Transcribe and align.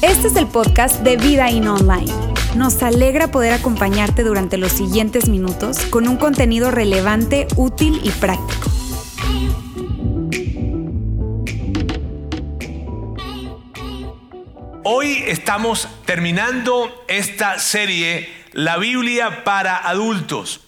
Este 0.00 0.28
es 0.28 0.36
el 0.36 0.46
podcast 0.46 1.00
de 1.00 1.16
Vida 1.16 1.50
In 1.50 1.68
Online. 1.68 2.12
Nos 2.56 2.82
alegra 2.82 3.30
poder 3.30 3.52
acompañarte 3.52 4.22
durante 4.22 4.58
los 4.58 4.72
siguientes 4.72 5.28
minutos 5.28 5.78
con 5.90 6.08
un 6.08 6.16
contenido 6.16 6.70
relevante, 6.70 7.46
útil 7.56 8.00
y 8.02 8.10
práctico. 8.10 8.70
Hoy 14.84 15.24
estamos 15.26 15.88
terminando 16.04 17.04
esta 17.08 17.58
serie, 17.58 18.28
La 18.52 18.76
Biblia 18.76 19.44
para 19.44 19.76
adultos. 19.76 20.60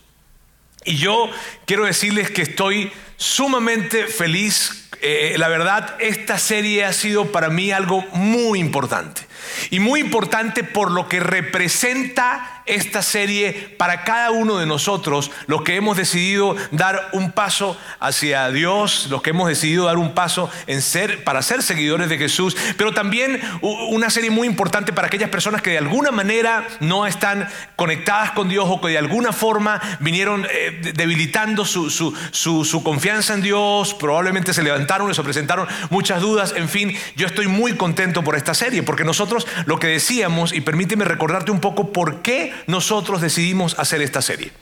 Y 0.84 0.96
yo 0.96 1.28
quiero 1.66 1.84
decirles 1.84 2.30
que 2.30 2.42
estoy 2.42 2.92
sumamente 3.16 4.06
feliz. 4.06 4.88
Eh, 5.02 5.34
la 5.38 5.48
verdad, 5.48 5.96
esta 6.00 6.38
serie 6.38 6.84
ha 6.84 6.92
sido 6.92 7.30
para 7.32 7.50
mí 7.50 7.70
algo 7.70 8.04
muy 8.12 8.58
importante. 8.58 9.22
Y 9.70 9.78
muy 9.78 10.00
importante 10.00 10.64
por 10.64 10.90
lo 10.90 11.08
que 11.08 11.20
representa 11.20 12.55
esta 12.66 13.02
serie 13.02 13.74
para 13.76 14.04
cada 14.04 14.30
uno 14.30 14.58
de 14.58 14.66
nosotros, 14.66 15.30
los 15.46 15.62
que 15.62 15.76
hemos 15.76 15.96
decidido 15.96 16.56
dar 16.72 17.08
un 17.12 17.32
paso 17.32 17.76
hacia 18.00 18.50
Dios, 18.50 19.06
los 19.10 19.22
que 19.22 19.30
hemos 19.30 19.48
decidido 19.48 19.86
dar 19.86 19.98
un 19.98 20.14
paso 20.14 20.50
en 20.66 20.82
ser, 20.82 21.24
para 21.24 21.42
ser 21.42 21.62
seguidores 21.62 22.08
de 22.08 22.18
Jesús, 22.18 22.56
pero 22.76 22.92
también 22.92 23.40
una 23.62 24.10
serie 24.10 24.30
muy 24.30 24.46
importante 24.46 24.92
para 24.92 25.06
aquellas 25.06 25.30
personas 25.30 25.62
que 25.62 25.70
de 25.70 25.78
alguna 25.78 26.10
manera 26.10 26.66
no 26.80 27.06
están 27.06 27.48
conectadas 27.76 28.32
con 28.32 28.48
Dios 28.48 28.66
o 28.68 28.80
que 28.80 28.88
de 28.88 28.98
alguna 28.98 29.32
forma 29.32 29.80
vinieron 30.00 30.46
eh, 30.50 30.92
debilitando 30.94 31.64
su, 31.64 31.90
su 31.90 32.82
confianza 32.82 33.34
en 33.34 33.42
Dios, 33.42 33.94
probablemente 33.94 34.52
se 34.52 34.62
levantaron, 34.62 35.08
les 35.08 35.20
presentaron 35.20 35.68
muchas 35.90 36.20
dudas, 36.20 36.54
en 36.56 36.68
fin, 36.68 36.96
yo 37.16 37.26
estoy 37.26 37.46
muy 37.46 37.74
contento 37.74 38.22
por 38.24 38.36
esta 38.36 38.54
serie, 38.54 38.82
porque 38.82 39.04
nosotros 39.04 39.46
lo 39.66 39.78
que 39.78 39.86
decíamos, 39.86 40.52
y 40.52 40.60
permíteme 40.60 41.04
recordarte 41.04 41.50
un 41.50 41.60
poco 41.60 41.92
por 41.92 42.22
qué 42.22 42.52
nosotros 42.66 43.20
decidimos 43.20 43.78
hacer 43.78 44.02
esta 44.02 44.22
serie. 44.22 44.52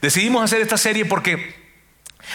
Decidimos 0.00 0.42
hacer 0.42 0.60
esta 0.60 0.76
serie 0.76 1.04
porque 1.04 1.54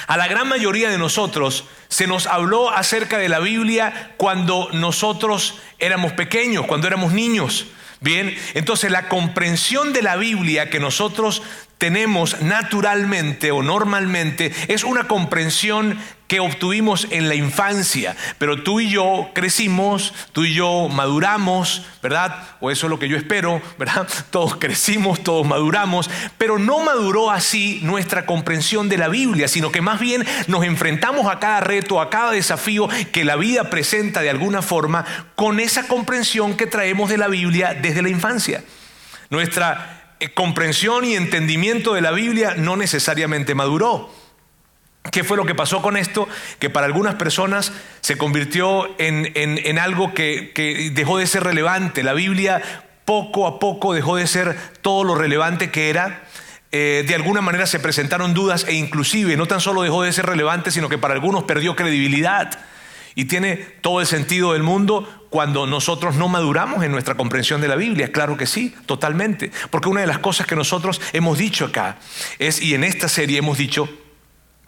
a 0.08 0.18
la 0.18 0.28
gran 0.28 0.48
mayoría 0.48 0.90
de 0.90 0.98
nosotros 0.98 1.66
se 1.88 2.08
nos 2.08 2.28
habló 2.28 2.70
acerca 2.72 3.18
de 3.18 3.30
la 3.30 3.40
Biblia 3.40 4.14
cuando 4.18 4.70
nosotros 4.74 5.56
éramos 5.80 6.14
pequeños, 6.14 6.66
cuando 6.66 6.88
éramos 6.88 7.14
niños. 7.14 7.68
Bien, 8.00 8.38
entonces 8.54 8.92
la 8.92 9.10
comprensión 9.10 9.92
de 9.92 10.04
la 10.04 10.18
Biblia 10.18 10.70
que 10.70 10.80
nosotros 10.80 11.42
tenemos 11.78 12.42
naturalmente 12.42 13.52
o 13.52 13.61
normalmente 13.61 14.53
es 14.67 14.83
una 14.83 15.08
comprensión 15.08 15.97
que 16.28 16.42
obtuvimos 16.42 17.08
en 17.09 17.30
la 17.30 17.36
infancia, 17.36 18.16
pero 18.38 18.61
tú 18.61 18.81
y 18.81 18.89
yo 18.89 19.30
crecimos, 19.33 20.14
tú 20.33 20.44
y 20.44 20.53
yo 20.53 20.89
maduramos, 20.89 21.86
¿verdad? 22.03 22.44
O 22.59 22.70
eso 22.70 22.88
es 22.88 22.89
lo 22.89 23.00
que 23.00 23.08
yo 23.08 23.16
espero, 23.16 23.61
¿verdad? 23.80 24.08
Todos 24.30 24.58
crecimos, 24.58 25.23
todos 25.23 25.48
maduramos, 25.48 26.09
pero 26.38 26.59
no 26.59 26.80
maduró 26.80 27.31
así 27.31 27.80
nuestra 27.81 28.25
comprensión 28.25 28.89
de 28.89 28.98
la 28.98 29.08
Biblia, 29.08 29.48
sino 29.48 29.72
que 29.72 29.81
más 29.81 30.00
bien 30.00 30.25
nos 30.48 30.66
enfrentamos 30.66 31.31
a 31.31 31.39
cada 31.39 31.61
reto, 31.61 32.02
a 32.02 32.09
cada 32.09 32.31
desafío 32.31 32.89
que 33.11 33.23
la 33.23 33.38
vida 33.38 33.70
presenta 33.70 34.22
de 34.22 34.30
alguna 34.30 34.61
forma 34.61 35.05
con 35.36 35.59
esa 35.61 35.88
comprensión 35.88 36.58
que 36.58 36.67
traemos 36.67 37.09
de 37.09 37.17
la 37.17 37.28
Biblia 37.28 37.73
desde 37.73 38.02
la 38.02 38.09
infancia. 38.09 38.64
Nuestra 39.30 39.97
comprensión 40.34 41.06
y 41.06 41.16
entendimiento 41.16 41.94
de 41.94 42.02
la 42.02 42.12
Biblia 42.12 42.56
no 42.58 42.76
necesariamente 42.76 43.56
maduró. 43.56 44.10
¿Qué 45.12 45.23
fue 45.23 45.38
lo 45.38 45.46
que 45.46 45.56
pasó 45.56 45.82
con 45.82 45.98
esto? 45.98 46.28
Que 46.60 46.70
para 46.70 46.86
algunas 46.86 47.16
personas 47.16 47.72
se 48.02 48.18
convirtió 48.18 48.88
en, 48.98 49.80
algo 49.80 50.14
que, 50.14 50.92
dejó 50.94 51.18
de 51.18 51.28
ser 51.28 51.44
relevante. 51.44 52.04
La 52.04 52.14
Biblia 52.14 52.62
poco 53.06 53.48
a 53.48 53.60
poco 53.60 53.94
dejó 53.94 54.18
de 54.18 54.28
ser 54.28 54.58
todo 54.82 55.04
lo 55.04 55.16
relevante 55.16 55.72
que 55.72 55.89
era. 55.89 56.23
Eh, 56.72 57.05
de 57.08 57.16
alguna 57.16 57.39
manera 57.39 57.66
se 57.66 57.80
presentaron 57.80 58.34
dudas 58.34 58.66
e 58.67 58.73
inclusive 58.73 59.38
no 59.38 59.45
tan 59.45 59.61
solo 59.61 59.84
dejó 59.84 60.04
de 60.04 60.11
ser 60.11 60.26
relevante, 60.26 60.72
sino 60.72 60.89
que 60.89 60.98
para 60.98 61.14
algunos 61.14 61.44
perdió 61.44 61.76
credibilidad. 61.76 62.60
Y 63.17 63.26
tiene 63.26 63.55
todo 63.82 64.00
el 64.00 64.05
sentido 64.05 64.54
del 64.54 64.61
mundo 64.61 65.26
cuando 65.32 65.66
nosotros 65.66 66.14
no 66.14 66.28
maduramos 66.28 66.83
en 66.83 66.92
nuestra 66.92 67.16
comprensión 67.16 67.60
de 67.61 67.67
la 67.67 67.76
Biblia. 67.76 68.11
Claro 68.11 68.38
que 68.38 68.45
sí, 68.45 68.76
totalmente. 68.86 69.52
Porque 69.72 69.89
una 69.89 70.02
de 70.02 70.08
las 70.08 70.20
cosas 70.20 70.45
que 70.45 70.55
nosotros 70.55 71.02
hemos 71.14 71.39
dicho 71.39 71.66
acá 71.66 71.98
es, 72.38 72.61
y 72.61 72.76
en 72.76 72.83
esta 72.83 73.10
serie 73.10 73.39
hemos 73.39 73.58
dicho, 73.58 73.89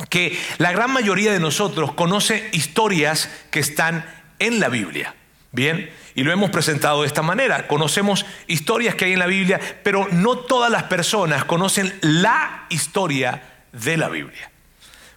que 0.10 0.36
la 0.58 0.72
gran 0.72 0.92
mayoría 0.92 1.32
de 1.32 1.40
nosotros 1.40 1.94
conoce 1.94 2.50
historias 2.52 3.30
que 3.52 3.60
están 3.60 4.04
en 4.40 4.60
la 4.60 4.70
Biblia. 4.70 5.14
Bien, 5.52 5.88
y 6.16 6.24
lo 6.24 6.32
hemos 6.32 6.50
presentado 6.50 7.02
de 7.02 7.08
esta 7.08 7.22
manera. 7.22 7.68
Conocemos 7.68 8.26
historias 8.48 8.96
que 8.96 9.06
hay 9.06 9.14
en 9.14 9.20
la 9.20 9.28
Biblia, 9.28 9.60
pero 9.84 10.08
no 10.12 10.40
todas 10.40 10.72
las 10.72 10.86
personas 10.86 11.46
conocen 11.46 11.94
la 12.02 12.66
historia 12.70 13.44
de 13.72 13.96
la 13.96 14.10
Biblia. 14.10 14.50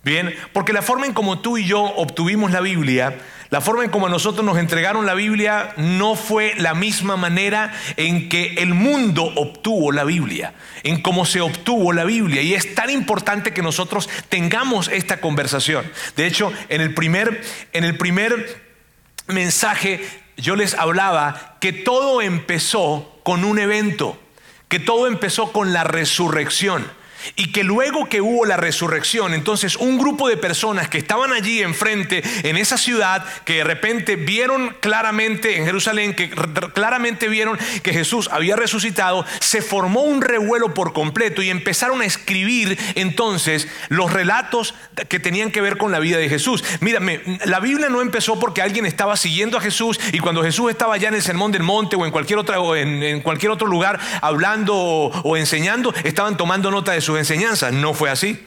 Bien, 0.05 0.35
porque 0.53 0.73
la 0.73 0.83
forma 0.83 1.07
en 1.07 1.13
como 1.13 1.41
tú 1.41 1.59
y 1.59 1.65
yo 1.65 1.83
obtuvimos 1.83 2.51
la 2.51 2.61
Biblia 2.61 3.17
la 3.53 3.61
forma 3.61 3.85
en 3.85 3.91
como 3.91 4.09
nosotros 4.09 4.47
nos 4.47 4.57
entregaron 4.57 5.05
la 5.05 5.13
Biblia 5.13 5.75
no 5.77 6.15
fue 6.15 6.55
la 6.57 6.73
misma 6.73 7.19
manera 7.19 7.71
en 7.99 8.31
que 8.31 8.55
el 8.55 8.73
mundo 8.73 9.25
obtuvo 9.25 9.93
la 9.93 10.05
Biblia, 10.05 10.55
en 10.85 11.03
cómo 11.03 11.27
se 11.27 11.43
obtuvo 11.43 11.93
la 11.93 12.05
Biblia. 12.05 12.41
Y 12.41 12.55
es 12.55 12.75
tan 12.75 12.89
importante 12.89 13.53
que 13.53 13.61
nosotros 13.61 14.09
tengamos 14.31 14.89
esta 14.89 15.21
conversación. 15.21 15.85
De 16.17 16.27
hecho, 16.27 16.51
en 16.71 16.81
el 16.81 16.95
primer, 16.95 17.43
en 17.75 17.85
el 17.85 17.99
primer 17.99 18.63
mensaje 19.27 20.01
yo 20.39 20.57
les 20.57 20.73
hablaba 20.73 21.59
que 21.61 21.75
todo 21.75 22.23
empezó 22.23 23.21
con 23.23 23.45
un 23.45 23.59
evento, 23.59 24.19
que 24.69 24.81
todo 24.81 25.07
empezó 25.07 25.53
con 25.53 25.75
la 25.75 25.85
resurrección. 25.85 26.91
Y 27.37 27.53
que 27.53 27.65
luego 27.65 28.09
que 28.09 28.21
hubo 28.21 28.45
la 28.45 28.57
resurrección, 28.57 29.35
entonces 29.35 29.77
un 29.77 29.99
grupo 29.99 30.29
de 30.29 30.37
personas 30.37 30.89
que 30.89 30.99
estaban 30.99 31.33
allí 31.33 31.63
enfrente, 31.63 32.23
en 32.43 32.57
esa 32.57 32.77
ciudad, 32.77 33.25
que 33.45 33.57
de 33.57 33.65
repente 33.65 34.17
vieron 34.17 34.75
claramente 34.81 35.57
en 35.57 35.65
Jerusalén, 35.65 36.15
que 36.15 36.31
claramente 36.75 37.29
vieron 37.29 37.59
que 37.83 37.93
Jesús 37.93 38.29
había 38.33 38.57
resucitado, 38.57 39.25
se 39.41 39.63
formó 39.63 40.03
un 40.03 40.23
revuelo 40.23 40.75
por 40.75 40.93
completo 40.93 41.43
y 41.43 41.51
empezaron 41.51 42.01
a 42.01 42.05
escribir 42.05 42.79
entonces 42.95 43.69
los 43.89 44.13
relatos 44.13 44.75
que 45.09 45.19
tenían 45.19 45.51
que 45.51 45.61
ver 45.61 45.77
con 45.77 45.93
la 45.93 45.99
vida 45.99 46.19
de 46.19 46.29
Jesús. 46.29 46.65
Mírame, 46.81 47.21
la 47.45 47.61
Biblia 47.61 47.89
no 47.89 48.01
empezó 48.01 48.39
porque 48.39 48.63
alguien 48.63 48.87
estaba 48.87 49.17
siguiendo 49.17 49.59
a 49.59 49.61
Jesús 49.61 49.99
y 50.13 50.19
cuando 50.19 50.43
Jesús 50.43 50.71
estaba 50.71 50.97
ya 50.97 51.09
en 51.09 51.15
el 51.15 51.23
Sermón 51.23 51.53
del 51.53 51.63
Monte 51.63 51.97
o 51.97 52.05
en 52.05 52.13
cualquier, 52.13 52.39
o 52.39 52.77
en, 52.77 53.21
cualquier 53.21 53.53
otro 53.53 53.67
lugar 53.67 53.99
hablando 54.21 54.75
o 54.75 55.37
enseñando, 55.37 55.95
estaban 56.05 56.37
tomando 56.37 56.71
nota 56.71 56.93
de 56.93 57.01
su 57.01 57.12
enseñanzas. 57.21 57.73
No 57.73 57.95
fue 57.95 58.11
así. 58.11 58.39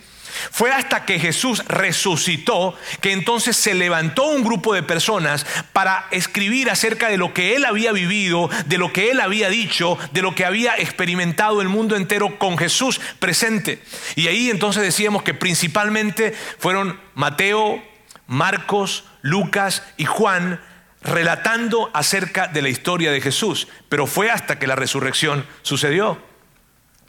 Fue 0.51 0.71
hasta 0.71 1.05
que 1.05 1.19
Jesús 1.19 1.63
resucitó 1.67 2.75
que 3.01 3.11
entonces 3.11 3.55
se 3.55 3.73
levantó 3.73 4.25
un 4.25 4.43
grupo 4.43 4.73
de 4.73 4.83
personas 4.83 5.45
para 5.73 6.07
escribir 6.11 6.69
acerca 6.69 7.09
de 7.09 7.17
lo 7.17 7.33
que 7.33 7.55
él 7.55 7.65
había 7.65 7.91
vivido, 7.91 8.49
de 8.65 8.77
lo 8.77 8.91
que 8.91 9.11
él 9.11 9.21
había 9.21 9.49
dicho, 9.49 9.97
de 10.11 10.21
lo 10.21 10.35
que 10.35 10.45
había 10.45 10.75
experimentado 10.77 11.61
el 11.61 11.69
mundo 11.69 11.95
entero 11.95 12.37
con 12.37 12.57
Jesús 12.57 12.99
presente. 13.19 13.81
Y 14.15 14.27
ahí 14.27 14.49
entonces 14.49 14.83
decíamos 14.83 15.23
que 15.23 15.33
principalmente 15.33 16.33
fueron 16.59 16.99
Mateo, 17.13 17.81
Marcos, 18.27 19.05
Lucas 19.21 19.83
y 19.97 20.05
Juan 20.05 20.61
relatando 21.01 21.91
acerca 21.93 22.47
de 22.47 22.63
la 22.63 22.69
historia 22.69 23.11
de 23.11 23.21
Jesús, 23.21 23.67
pero 23.89 24.07
fue 24.07 24.31
hasta 24.31 24.57
que 24.57 24.65
la 24.65 24.75
resurrección 24.75 25.45
sucedió. 25.61 26.19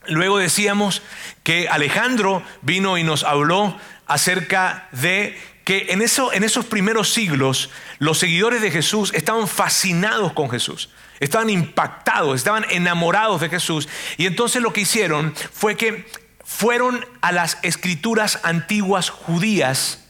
Luego 0.08 0.38
decíamos 0.38 1.02
que 1.42 1.68
Alejandro 1.68 2.42
vino 2.62 2.98
y 2.98 3.02
nos 3.02 3.24
habló 3.24 3.76
acerca 4.06 4.88
de 4.92 5.38
que 5.64 5.86
en, 5.90 6.00
eso, 6.00 6.32
en 6.32 6.44
esos 6.44 6.64
primeros 6.64 7.12
siglos 7.12 7.70
los 7.98 8.18
seguidores 8.18 8.62
de 8.62 8.70
Jesús 8.70 9.12
estaban 9.14 9.48
fascinados 9.48 10.32
con 10.32 10.48
Jesús, 10.48 10.90
estaban 11.18 11.50
impactados, 11.50 12.36
estaban 12.36 12.64
enamorados 12.70 13.40
de 13.40 13.48
Jesús. 13.48 13.88
Y 14.16 14.26
entonces 14.26 14.62
lo 14.62 14.72
que 14.72 14.82
hicieron 14.82 15.34
fue 15.52 15.76
que 15.76 16.06
fueron 16.44 17.04
a 17.20 17.32
las 17.32 17.58
escrituras 17.62 18.38
antiguas 18.44 19.10
judías, 19.10 20.04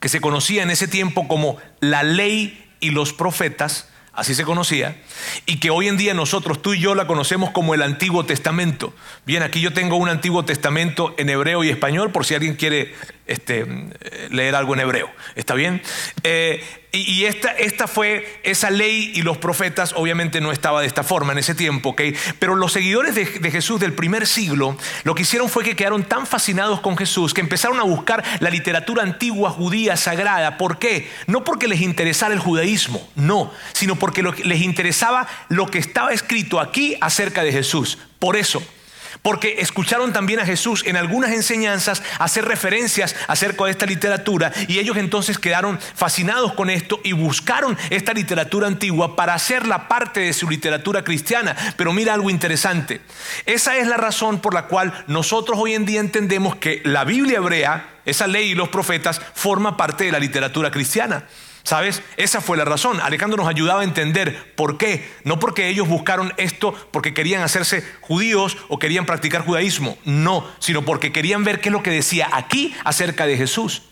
que 0.00 0.08
se 0.08 0.22
conocía 0.22 0.62
en 0.62 0.70
ese 0.70 0.88
tiempo 0.88 1.28
como 1.28 1.58
la 1.80 2.02
ley 2.02 2.66
y 2.80 2.92
los 2.92 3.12
profetas, 3.12 3.89
así 4.12 4.34
se 4.34 4.44
conocía, 4.44 5.00
y 5.46 5.60
que 5.60 5.70
hoy 5.70 5.88
en 5.88 5.96
día 5.96 6.14
nosotros, 6.14 6.60
tú 6.62 6.74
y 6.74 6.80
yo, 6.80 6.94
la 6.94 7.06
conocemos 7.06 7.50
como 7.50 7.74
el 7.74 7.82
Antiguo 7.82 8.24
Testamento. 8.24 8.92
Bien, 9.26 9.42
aquí 9.42 9.60
yo 9.60 9.72
tengo 9.72 9.96
un 9.96 10.08
Antiguo 10.08 10.44
Testamento 10.44 11.14
en 11.18 11.30
hebreo 11.30 11.64
y 11.64 11.68
español, 11.68 12.12
por 12.12 12.24
si 12.24 12.34
alguien 12.34 12.56
quiere 12.56 12.94
este, 13.30 13.64
leer 14.30 14.56
algo 14.56 14.74
en 14.74 14.80
hebreo. 14.80 15.08
¿Está 15.36 15.54
bien? 15.54 15.80
Eh, 16.24 16.62
y, 16.92 17.24
esta, 17.26 17.52
esta, 17.52 17.86
fue 17.86 18.40
esa 18.42 18.68
ley 18.70 19.12
y 19.14 19.22
los 19.22 19.38
profetas, 19.38 19.92
obviamente 19.96 20.40
no 20.40 20.50
estaba 20.50 20.80
de 20.80 20.88
esta 20.88 21.04
forma 21.04 21.30
en 21.32 21.38
ese 21.38 21.54
tiempo. 21.54 21.94
Pero 22.40 22.56
los 22.56 22.72
seguidores 22.72 23.14
de, 23.14 23.24
de, 23.24 23.50
Jesús 23.52 23.78
del 23.78 23.92
primer 23.92 24.26
siglo 24.26 24.76
lo 25.04 25.14
que 25.14 25.22
hicieron 25.22 25.48
fue 25.48 25.62
que 25.62 25.76
quedaron 25.76 26.02
tan 26.02 26.26
fascinados 26.26 26.80
con 26.80 26.96
Jesús 26.96 27.32
que 27.32 27.40
empezaron 27.40 27.78
a 27.78 27.84
buscar 27.84 28.24
la 28.40 28.50
literatura 28.50 29.04
antigua 29.04 29.50
judía 29.50 29.96
sagrada. 29.96 30.58
¿Por 30.58 30.80
qué? 30.80 31.08
No 31.28 31.44
porque 31.44 31.68
les 31.68 31.80
interesara 31.80 32.34
el 32.34 32.40
judaísmo, 32.40 33.08
no, 33.14 33.52
sino 33.72 33.94
porque 33.94 34.24
les 34.24 34.60
interesaba 34.60 35.28
lo 35.48 35.68
que 35.68 35.78
estaba 35.78 36.12
escrito 36.12 36.58
aquí 36.58 36.96
acerca 37.00 37.44
de 37.44 37.52
Jesús. 37.52 37.98
Por 38.18 38.36
eso. 38.36 38.60
Porque 39.22 39.56
escucharon 39.58 40.12
también 40.12 40.40
a 40.40 40.46
Jesús 40.46 40.82
en 40.86 40.96
algunas 40.96 41.32
enseñanzas 41.32 42.02
hacer 42.18 42.46
referencias 42.46 43.14
acerca 43.28 43.64
de 43.64 43.70
esta 43.72 43.86
literatura 43.86 44.52
y 44.66 44.78
ellos 44.78 44.96
entonces 44.96 45.38
quedaron 45.38 45.78
fascinados 45.94 46.54
con 46.54 46.70
esto 46.70 47.00
y 47.04 47.12
buscaron 47.12 47.76
esta 47.90 48.14
literatura 48.14 48.66
antigua 48.66 49.16
para 49.16 49.34
hacerla 49.34 49.88
parte 49.88 50.20
de 50.20 50.32
su 50.32 50.48
literatura 50.48 51.04
cristiana. 51.04 51.56
Pero 51.76 51.92
mira 51.92 52.14
algo 52.14 52.30
interesante. 52.30 53.00
Esa 53.46 53.76
es 53.76 53.86
la 53.86 53.96
razón 53.96 54.40
por 54.40 54.54
la 54.54 54.66
cual 54.66 55.04
nosotros 55.06 55.58
hoy 55.60 55.74
en 55.74 55.84
día 55.84 56.00
entendemos 56.00 56.56
que 56.56 56.80
la 56.84 57.04
Biblia 57.04 57.38
hebrea, 57.38 57.88
esa 58.06 58.26
ley 58.26 58.50
y 58.50 58.54
los 58.54 58.70
profetas, 58.70 59.20
forma 59.34 59.76
parte 59.76 60.04
de 60.04 60.12
la 60.12 60.18
literatura 60.18 60.70
cristiana. 60.70 61.24
¿Sabes? 61.62 62.02
Esa 62.16 62.40
fue 62.40 62.56
la 62.56 62.64
razón. 62.64 63.00
Alejandro 63.00 63.42
nos 63.42 63.48
ayudaba 63.48 63.82
a 63.82 63.84
entender 63.84 64.54
por 64.54 64.78
qué. 64.78 65.08
No 65.24 65.38
porque 65.38 65.68
ellos 65.68 65.88
buscaron 65.88 66.32
esto 66.36 66.74
porque 66.90 67.14
querían 67.14 67.42
hacerse 67.42 67.84
judíos 68.00 68.56
o 68.68 68.78
querían 68.78 69.06
practicar 69.06 69.44
judaísmo. 69.44 69.98
No, 70.04 70.46
sino 70.58 70.84
porque 70.84 71.12
querían 71.12 71.44
ver 71.44 71.60
qué 71.60 71.68
es 71.68 71.72
lo 71.72 71.82
que 71.82 71.90
decía 71.90 72.28
aquí 72.32 72.74
acerca 72.84 73.26
de 73.26 73.36
Jesús. 73.36 73.82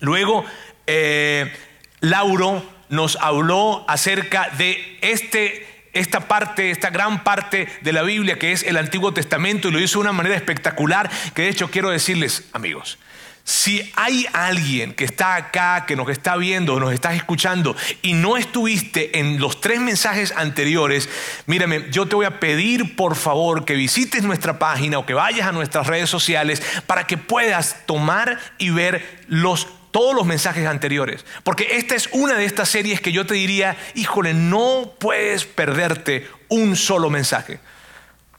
Luego, 0.00 0.44
eh, 0.86 1.52
Lauro 2.00 2.62
nos 2.88 3.16
habló 3.20 3.84
acerca 3.88 4.50
de 4.56 4.98
este 5.02 5.66
esta 5.92 6.28
parte, 6.28 6.70
esta 6.70 6.90
gran 6.90 7.24
parte 7.24 7.66
de 7.80 7.92
la 7.92 8.02
Biblia 8.02 8.38
que 8.38 8.52
es 8.52 8.62
el 8.62 8.76
Antiguo 8.76 9.12
Testamento 9.12 9.68
y 9.68 9.72
lo 9.72 9.80
hizo 9.80 9.98
de 9.98 10.02
una 10.02 10.12
manera 10.12 10.36
espectacular 10.36 11.10
que 11.34 11.42
de 11.42 11.48
hecho 11.48 11.68
quiero 11.68 11.90
decirles, 11.90 12.48
amigos, 12.52 12.98
si 13.44 13.90
hay 13.96 14.26
alguien 14.32 14.94
que 14.94 15.04
está 15.04 15.36
acá, 15.36 15.84
que 15.86 15.96
nos 15.96 16.08
está 16.08 16.36
viendo, 16.36 16.78
nos 16.78 16.92
está 16.92 17.14
escuchando 17.14 17.76
y 18.02 18.12
no 18.12 18.36
estuviste 18.36 19.18
en 19.18 19.40
los 19.40 19.60
tres 19.60 19.80
mensajes 19.80 20.32
anteriores, 20.36 21.08
mírame, 21.46 21.86
yo 21.90 22.06
te 22.06 22.16
voy 22.16 22.26
a 22.26 22.40
pedir 22.40 22.96
por 22.96 23.16
favor 23.16 23.64
que 23.64 23.74
visites 23.74 24.22
nuestra 24.22 24.58
página 24.58 24.98
o 24.98 25.06
que 25.06 25.14
vayas 25.14 25.46
a 25.46 25.52
nuestras 25.52 25.86
redes 25.86 26.10
sociales 26.10 26.62
para 26.86 27.06
que 27.06 27.16
puedas 27.16 27.86
tomar 27.86 28.38
y 28.58 28.70
ver 28.70 29.24
los 29.26 29.66
todos 29.90 30.14
los 30.14 30.26
mensajes 30.26 30.66
anteriores. 30.66 31.24
Porque 31.42 31.66
esta 31.72 31.94
es 31.94 32.08
una 32.12 32.34
de 32.34 32.44
estas 32.44 32.68
series 32.68 33.00
que 33.00 33.12
yo 33.12 33.26
te 33.26 33.34
diría, 33.34 33.76
híjole, 33.94 34.34
no 34.34 34.94
puedes 34.98 35.44
perderte 35.44 36.28
un 36.48 36.76
solo 36.76 37.10
mensaje. 37.10 37.58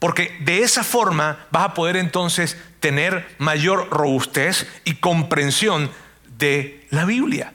Porque 0.02 0.36
de 0.40 0.64
esa 0.64 0.82
forma 0.82 1.46
vas 1.52 1.66
a 1.66 1.74
poder 1.74 1.96
entonces 1.96 2.58
tener 2.80 3.24
mayor 3.38 3.88
robustez 3.88 4.66
y 4.84 4.96
comprensión 4.96 5.92
de 6.38 6.88
la 6.90 7.04
Biblia. 7.04 7.52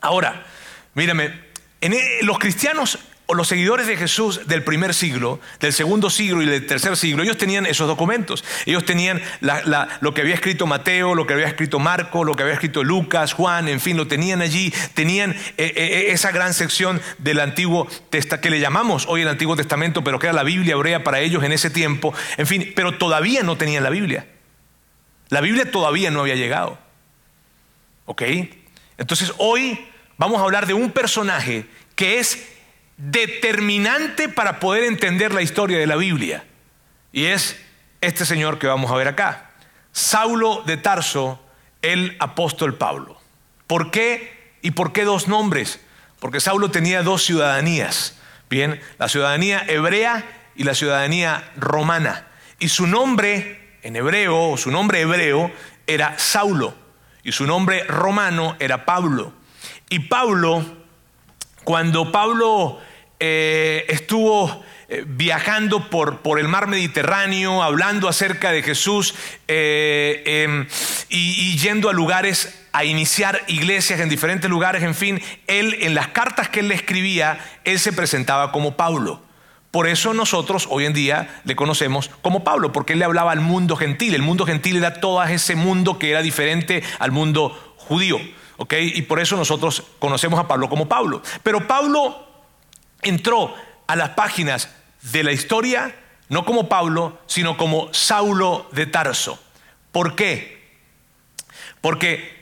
Ahora, 0.00 0.46
mírame, 0.94 1.40
en 1.80 1.94
e, 1.94 2.22
los 2.22 2.38
cristianos 2.38 3.00
los 3.34 3.48
seguidores 3.48 3.86
de 3.86 3.96
Jesús 3.96 4.46
del 4.46 4.62
primer 4.62 4.94
siglo, 4.94 5.40
del 5.60 5.72
segundo 5.72 6.10
siglo 6.10 6.42
y 6.42 6.46
del 6.46 6.66
tercer 6.66 6.96
siglo, 6.96 7.22
ellos 7.22 7.36
tenían 7.36 7.66
esos 7.66 7.86
documentos. 7.86 8.44
Ellos 8.66 8.84
tenían 8.84 9.20
lo 10.00 10.14
que 10.14 10.20
había 10.20 10.34
escrito 10.34 10.66
Mateo, 10.66 11.14
lo 11.14 11.26
que 11.26 11.34
había 11.34 11.46
escrito 11.46 11.78
Marco, 11.78 12.24
lo 12.24 12.34
que 12.34 12.42
había 12.42 12.54
escrito 12.54 12.84
Lucas, 12.84 13.32
Juan, 13.32 13.68
en 13.68 13.80
fin, 13.80 13.96
lo 13.96 14.06
tenían 14.06 14.42
allí. 14.42 14.72
Tenían 14.94 15.32
eh, 15.32 15.36
eh, 15.58 15.72
eh, 15.76 16.04
esa 16.12 16.30
gran 16.30 16.54
sección 16.54 17.00
del 17.18 17.40
Antiguo 17.40 17.86
Testamento, 18.10 18.40
que 18.42 18.50
le 18.50 18.60
llamamos 18.60 19.06
hoy 19.08 19.22
el 19.22 19.28
Antiguo 19.28 19.56
Testamento, 19.56 20.04
pero 20.04 20.18
que 20.18 20.26
era 20.26 20.34
la 20.34 20.42
Biblia 20.42 20.72
hebrea 20.72 21.04
para 21.04 21.20
ellos 21.20 21.42
en 21.44 21.52
ese 21.52 21.70
tiempo. 21.70 22.14
En 22.36 22.46
fin, 22.46 22.72
pero 22.74 22.98
todavía 22.98 23.42
no 23.42 23.56
tenían 23.56 23.82
la 23.82 23.90
Biblia. 23.90 24.26
La 25.28 25.40
Biblia 25.40 25.70
todavía 25.70 26.10
no 26.10 26.20
había 26.20 26.34
llegado. 26.34 26.78
¿Ok? 28.06 28.22
Entonces 28.98 29.32
hoy 29.38 29.86
vamos 30.18 30.40
a 30.40 30.44
hablar 30.44 30.66
de 30.66 30.74
un 30.74 30.90
personaje 30.90 31.66
que 31.94 32.18
es 32.18 32.46
determinante 33.00 34.28
para 34.28 34.60
poder 34.60 34.84
entender 34.84 35.32
la 35.32 35.42
historia 35.42 35.78
de 35.78 35.86
la 35.86 35.96
Biblia. 35.96 36.44
Y 37.12 37.26
es 37.26 37.56
este 38.00 38.26
señor 38.26 38.58
que 38.58 38.66
vamos 38.66 38.90
a 38.90 38.96
ver 38.96 39.08
acá. 39.08 39.50
Saulo 39.92 40.62
de 40.66 40.76
Tarso, 40.76 41.42
el 41.82 42.16
apóstol 42.20 42.76
Pablo. 42.76 43.18
¿Por 43.66 43.90
qué? 43.90 44.52
¿Y 44.60 44.72
por 44.72 44.92
qué 44.92 45.04
dos 45.04 45.28
nombres? 45.28 45.80
Porque 46.18 46.40
Saulo 46.40 46.70
tenía 46.70 47.02
dos 47.02 47.24
ciudadanías. 47.24 48.18
Bien, 48.50 48.80
la 48.98 49.08
ciudadanía 49.08 49.64
hebrea 49.66 50.24
y 50.54 50.64
la 50.64 50.74
ciudadanía 50.74 51.50
romana. 51.56 52.26
Y 52.58 52.68
su 52.68 52.86
nombre 52.86 53.78
en 53.82 53.96
hebreo, 53.96 54.56
su 54.58 54.70
nombre 54.70 55.00
hebreo 55.00 55.50
era 55.86 56.18
Saulo. 56.18 56.74
Y 57.22 57.32
su 57.32 57.46
nombre 57.46 57.84
romano 57.84 58.56
era 58.60 58.84
Pablo. 58.84 59.32
Y 59.88 60.00
Pablo, 60.00 60.64
cuando 61.64 62.12
Pablo 62.12 62.78
eh, 63.20 63.84
estuvo 63.88 64.64
eh, 64.88 65.04
viajando 65.06 65.88
por, 65.88 66.18
por, 66.18 66.40
el 66.40 66.48
mar 66.48 66.66
Mediterráneo, 66.66 67.62
hablando 67.62 68.08
acerca 68.08 68.50
de 68.50 68.62
Jesús 68.62 69.14
eh, 69.46 70.22
em, 70.26 70.66
y, 71.08 71.56
yendo 71.58 71.88
a 71.88 71.92
lugares 71.92 72.66
a 72.72 72.84
iniciar 72.84 73.40
iglesias 73.46 74.00
en 74.00 74.08
diferentes 74.08 74.50
lugares, 74.50 74.82
en 74.82 74.94
fin, 74.94 75.22
él 75.46 75.76
en 75.82 75.94
las 75.94 76.08
cartas 76.08 76.48
que 76.48 76.60
él 76.60 76.68
le 76.68 76.74
escribía, 76.74 77.38
él 77.64 77.78
se 77.78 77.92
presentaba 77.92 78.50
como 78.50 78.76
Pablo. 78.76 79.22
Por 79.70 79.86
eso 79.86 80.14
nosotros 80.14 80.66
hoy 80.68 80.86
en 80.86 80.92
día 80.92 81.40
le 81.44 81.54
conocemos 81.54 82.10
como 82.22 82.42
Pablo, 82.42 82.72
porque 82.72 82.94
él 82.94 82.98
le 82.98 83.04
hablaba 83.04 83.32
al 83.32 83.40
mundo 83.40 83.76
gentil. 83.76 84.14
El 84.14 84.22
mundo 84.22 84.44
gentil 84.46 84.76
era 84.76 84.94
todo 84.94 85.22
ese 85.22 85.54
mundo 85.54 85.98
que 85.98 86.10
era 86.10 86.22
diferente 86.22 86.82
al 86.98 87.12
mundo 87.12 87.74
judío. 87.76 88.18
¿ok? 88.56 88.74
Y 88.80 89.02
por 89.02 89.20
eso 89.20 89.36
nosotros 89.36 89.84
conocemos 90.00 90.40
a 90.40 90.48
Pablo 90.48 90.68
como 90.68 90.88
Pablo. 90.88 91.22
Pero 91.44 91.68
Pablo 91.68 92.29
entró 93.02 93.54
a 93.86 93.96
las 93.96 94.10
páginas 94.10 94.68
de 95.02 95.24
la 95.24 95.32
historia 95.32 95.94
no 96.30 96.44
como 96.44 96.68
Pablo, 96.68 97.18
sino 97.26 97.56
como 97.56 97.92
Saulo 97.92 98.68
de 98.72 98.86
Tarso. 98.86 99.42
¿Por 99.90 100.14
qué? 100.14 100.60
Porque 101.80 102.38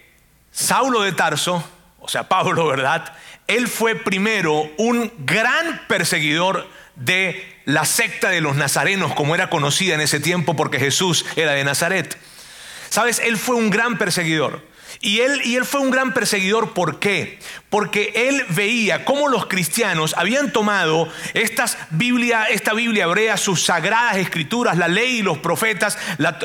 Saulo 0.52 1.02
de 1.02 1.12
Tarso, 1.12 1.64
o 1.98 2.08
sea, 2.08 2.28
Pablo, 2.28 2.66
¿verdad? 2.68 3.12
Él 3.46 3.66
fue 3.66 3.94
primero 3.94 4.70
un 4.76 5.10
gran 5.18 5.86
perseguidor 5.88 6.68
de 6.96 7.60
la 7.64 7.86
secta 7.86 8.28
de 8.28 8.42
los 8.42 8.56
nazarenos, 8.56 9.14
como 9.14 9.34
era 9.34 9.48
conocida 9.48 9.94
en 9.94 10.02
ese 10.02 10.20
tiempo, 10.20 10.54
porque 10.54 10.78
Jesús 10.78 11.24
era 11.36 11.52
de 11.52 11.64
Nazaret. 11.64 12.18
¿Sabes? 12.90 13.20
Él 13.20 13.38
fue 13.38 13.56
un 13.56 13.70
gran 13.70 13.96
perseguidor. 13.96 14.67
Y 15.00 15.20
él, 15.20 15.40
y 15.44 15.56
él 15.56 15.64
fue 15.64 15.80
un 15.80 15.90
gran 15.90 16.12
perseguidor, 16.12 16.72
¿por 16.72 16.98
qué? 16.98 17.38
Porque 17.70 18.12
él 18.14 18.44
veía 18.50 19.04
cómo 19.04 19.28
los 19.28 19.46
cristianos 19.46 20.14
habían 20.16 20.52
tomado 20.52 21.08
estas 21.34 21.76
Biblia, 21.90 22.44
esta 22.44 22.72
Biblia 22.72 23.04
hebrea, 23.04 23.36
sus 23.36 23.64
sagradas 23.64 24.16
escrituras, 24.16 24.76
la 24.76 24.88
ley 24.88 25.18
y 25.18 25.22
los 25.22 25.38
profetas, 25.38 25.98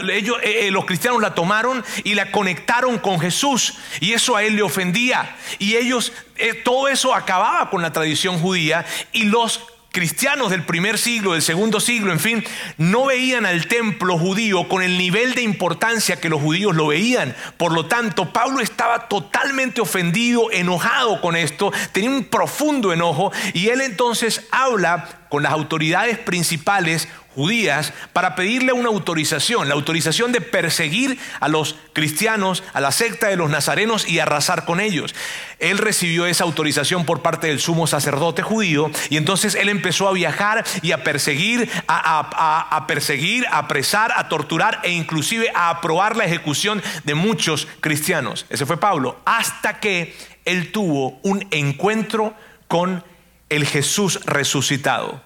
ellos, 0.09 0.38
eh, 0.43 0.67
eh, 0.67 0.71
los 0.71 0.85
cristianos 0.85 1.21
la 1.21 1.33
tomaron 1.33 1.83
y 2.03 2.15
la 2.15 2.31
conectaron 2.31 3.00
con 3.00 3.19
Jesús. 3.19 3.75
Y 4.00 4.13
eso 4.13 4.35
a 4.35 4.43
él 4.43 4.55
le 4.55 4.62
ofendía. 4.62 5.35
Y 5.59 5.75
ellos, 5.75 6.13
eh, 6.38 6.53
todo 6.53 6.88
eso 6.88 7.15
acababa 7.15 7.69
con 7.69 7.81
la 7.81 7.91
tradición 7.91 8.39
judía 8.39 8.85
y 9.12 9.23
los 9.23 9.62
cristianos 9.93 10.50
del 10.50 10.65
primer 10.65 10.97
siglo, 10.97 11.33
del 11.33 11.43
segundo 11.43 11.79
siglo, 11.79 12.12
en 12.12 12.19
fin, 12.19 12.43
no 12.77 13.05
veían 13.05 13.45
al 13.45 13.67
templo 13.67 14.17
judío 14.17 14.67
con 14.67 14.81
el 14.81 14.97
nivel 14.97 15.35
de 15.35 15.43
importancia 15.43 16.19
que 16.19 16.29
los 16.29 16.41
judíos 16.41 16.75
lo 16.75 16.88
veían. 16.88 17.35
Por 17.57 17.71
lo 17.71 17.85
tanto, 17.85 18.33
Pablo 18.33 18.59
estaba 18.59 19.07
totalmente 19.07 19.81
ofendido, 19.81 20.51
enojado 20.51 21.21
con 21.21 21.35
esto, 21.35 21.71
tenía 21.91 22.09
un 22.09 22.25
profundo 22.25 22.91
enojo 22.91 23.31
y 23.53 23.69
él 23.69 23.81
entonces 23.81 24.47
habla 24.51 25.21
con 25.29 25.43
las 25.43 25.53
autoridades 25.53 26.17
principales 26.17 27.07
judías 27.35 27.93
para 28.13 28.35
pedirle 28.35 28.73
una 28.73 28.89
autorización, 28.89 29.67
la 29.67 29.73
autorización 29.73 30.31
de 30.31 30.41
perseguir 30.41 31.17
a 31.39 31.47
los 31.47 31.75
cristianos, 31.93 32.63
a 32.73 32.81
la 32.81 32.91
secta 32.91 33.27
de 33.27 33.35
los 33.35 33.49
nazarenos 33.49 34.07
y 34.07 34.19
arrasar 34.19 34.65
con 34.65 34.79
ellos. 34.79 35.15
Él 35.59 35.77
recibió 35.77 36.25
esa 36.25 36.43
autorización 36.43 37.05
por 37.05 37.21
parte 37.21 37.47
del 37.47 37.59
sumo 37.59 37.87
sacerdote 37.87 38.41
judío 38.41 38.91
y 39.09 39.17
entonces 39.17 39.55
él 39.55 39.69
empezó 39.69 40.07
a 40.07 40.13
viajar 40.13 40.63
y 40.81 40.91
a 40.91 41.03
perseguir, 41.03 41.69
a, 41.87 42.85
perseguir, 42.87 43.45
a 43.47 43.59
apresar, 43.59 44.11
a 44.15 44.29
torturar 44.29 44.81
e 44.83 44.91
inclusive 44.91 45.51
a 45.55 45.69
aprobar 45.69 46.15
la 46.15 46.25
ejecución 46.25 46.81
de 47.03 47.15
muchos 47.15 47.67
cristianos. 47.79 48.45
Ese 48.49 48.65
fue 48.65 48.77
Pablo, 48.77 49.19
hasta 49.25 49.79
que 49.79 50.15
él 50.45 50.71
tuvo 50.71 51.19
un 51.23 51.47
encuentro 51.51 52.33
con 52.67 53.03
el 53.49 53.65
Jesús 53.65 54.19
resucitado. 54.25 55.21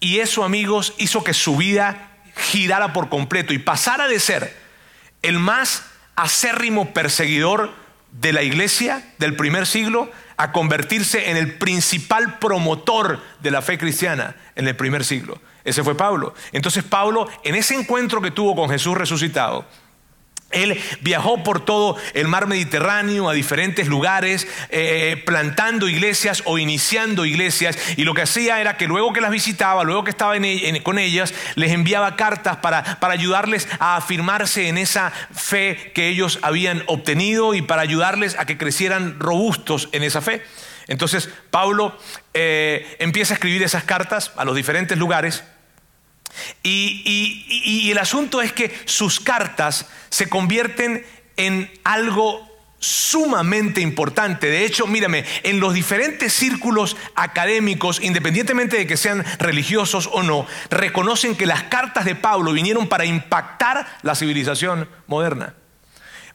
Y 0.00 0.20
eso, 0.20 0.44
amigos, 0.44 0.94
hizo 0.98 1.24
que 1.24 1.34
su 1.34 1.56
vida 1.56 2.10
girara 2.36 2.92
por 2.92 3.08
completo 3.08 3.52
y 3.52 3.58
pasara 3.58 4.08
de 4.08 4.18
ser 4.20 4.56
el 5.22 5.38
más 5.38 5.84
acérrimo 6.16 6.92
perseguidor 6.92 7.72
de 8.12 8.32
la 8.32 8.42
iglesia 8.42 9.04
del 9.18 9.36
primer 9.36 9.66
siglo 9.66 10.10
a 10.36 10.52
convertirse 10.52 11.30
en 11.30 11.36
el 11.36 11.54
principal 11.58 12.38
promotor 12.38 13.20
de 13.40 13.50
la 13.50 13.62
fe 13.62 13.78
cristiana 13.78 14.36
en 14.54 14.68
el 14.68 14.76
primer 14.76 15.04
siglo. 15.04 15.40
Ese 15.64 15.82
fue 15.82 15.96
Pablo. 15.96 16.34
Entonces 16.52 16.84
Pablo, 16.84 17.28
en 17.42 17.54
ese 17.54 17.74
encuentro 17.74 18.20
que 18.20 18.30
tuvo 18.30 18.54
con 18.54 18.68
Jesús 18.68 18.96
resucitado, 18.96 19.66
él 20.54 20.80
viajó 21.00 21.42
por 21.42 21.64
todo 21.64 21.96
el 22.14 22.28
mar 22.28 22.46
Mediterráneo 22.46 23.28
a 23.28 23.32
diferentes 23.34 23.88
lugares, 23.88 24.46
eh, 24.70 25.22
plantando 25.26 25.88
iglesias 25.88 26.42
o 26.46 26.58
iniciando 26.58 27.24
iglesias. 27.24 27.78
Y 27.96 28.04
lo 28.04 28.14
que 28.14 28.22
hacía 28.22 28.60
era 28.60 28.76
que 28.76 28.86
luego 28.86 29.12
que 29.12 29.20
las 29.20 29.30
visitaba, 29.30 29.84
luego 29.84 30.04
que 30.04 30.10
estaba 30.10 30.34
con 30.82 30.98
ellas, 30.98 31.34
les 31.54 31.72
enviaba 31.72 32.16
cartas 32.16 32.56
para, 32.58 33.00
para, 33.00 33.14
ayudarles 33.14 33.68
a 33.78 33.96
afirmarse 33.96 34.68
en 34.68 34.78
esa 34.78 35.10
fe 35.10 35.92
que 35.94 36.08
ellos 36.08 36.38
habían 36.42 36.82
obtenido 36.86 37.54
y 37.54 37.62
para 37.62 37.82
ayudarles 37.82 38.36
a 38.38 38.46
que 38.46 38.58
crecieran 38.58 39.18
robustos 39.20 39.88
en 39.92 40.02
esa 40.02 40.20
fe. 40.20 40.42
Entonces 40.86 41.30
Pablo 41.50 41.98
eh, 42.34 42.96
empieza 42.98 43.34
a 43.34 43.36
escribir 43.36 43.62
esas 43.62 43.84
cartas 43.84 44.32
a 44.36 44.44
los 44.44 44.54
diferentes 44.54 44.98
lugares 44.98 45.44
y, 46.62 47.90
el 47.90 47.98
asunto 47.98 48.42
es 48.42 48.52
que 48.52 48.74
sus 48.84 49.20
cartas 49.20 49.86
se 50.08 50.28
convierten 50.28 51.04
en 51.36 51.70
algo 51.84 52.48
sumamente 52.78 53.80
importante. 53.80 54.48
De 54.48 54.64
hecho, 54.64 54.86
mírame, 54.86 55.24
en 55.42 55.60
los 55.60 55.72
diferentes 55.72 56.32
círculos 56.32 56.96
académicos, 57.14 58.00
independientemente 58.02 58.76
de 58.76 58.86
que 58.86 58.96
sean 58.96 59.24
religiosos 59.38 60.08
o 60.12 60.22
no, 60.22 60.46
reconocen 60.70 61.34
que 61.34 61.46
las 61.46 61.64
cartas 61.64 62.04
de 62.04 62.14
Pablo 62.14 62.52
vinieron 62.52 62.88
para 62.88 63.06
impactar 63.06 63.86
la 64.02 64.14
civilización 64.14 64.88
moderna, 65.06 65.54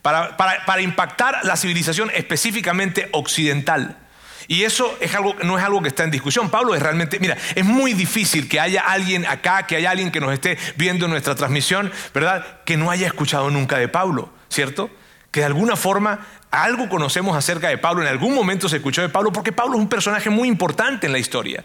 para 0.01 0.81
impactar 0.81 1.39
la 1.43 1.55
civilización 1.55 2.09
específicamente 2.15 3.09
occidental. 3.11 4.08
Y 4.49 4.63
eso 4.63 4.97
es 4.99 5.13
algo, 5.13 5.35
no 5.43 5.59
es 5.59 5.63
algo 5.63 5.79
que 5.79 5.89
está 5.89 6.03
en 6.03 6.09
discusión. 6.09 6.49
Pablo 6.49 6.73
es 6.73 6.81
realmente, 6.81 7.19
mira, 7.19 7.37
es 7.53 7.63
muy 7.63 7.93
difícil 7.93 8.49
que 8.49 8.59
haya 8.59 8.81
alguien 8.81 9.27
acá, 9.27 9.67
que 9.67 9.75
haya 9.75 9.91
alguien 9.91 10.11
que 10.11 10.19
nos 10.19 10.33
esté 10.33 10.57
viendo 10.75 11.05
en 11.05 11.11
nuestra 11.11 11.35
transmisión, 11.35 11.91
¿verdad? 12.15 12.63
Que 12.65 12.75
no 12.75 12.89
haya 12.89 13.05
escuchado 13.05 13.51
nunca 13.51 13.77
de 13.77 13.87
Pablo, 13.87 14.33
¿cierto? 14.49 14.89
Que 15.29 15.41
de 15.41 15.45
alguna 15.45 15.75
forma 15.75 16.25
algo 16.49 16.89
conocemos 16.89 17.37
acerca 17.37 17.69
de 17.69 17.77
Pablo, 17.77 18.01
en 18.01 18.07
algún 18.07 18.33
momento 18.33 18.67
se 18.67 18.77
escuchó 18.77 19.03
de 19.03 19.09
Pablo, 19.09 19.31
porque 19.31 19.51
Pablo 19.51 19.75
es 19.75 19.81
un 19.81 19.87
personaje 19.87 20.31
muy 20.31 20.47
importante 20.47 21.05
en 21.05 21.13
la 21.13 21.19
historia. 21.19 21.63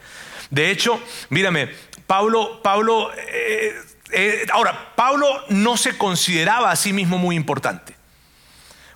De 0.50 0.70
hecho, 0.70 1.02
mírame, 1.30 1.70
Pablo, 2.06 2.60
Pablo, 2.62 3.10
eh, 3.14 3.72
eh, 4.12 4.46
ahora, 4.52 4.92
Pablo 4.94 5.26
no 5.48 5.78
se 5.78 5.96
consideraba 5.96 6.70
a 6.70 6.76
sí 6.76 6.92
mismo 6.92 7.16
muy 7.16 7.34
importante, 7.34 7.96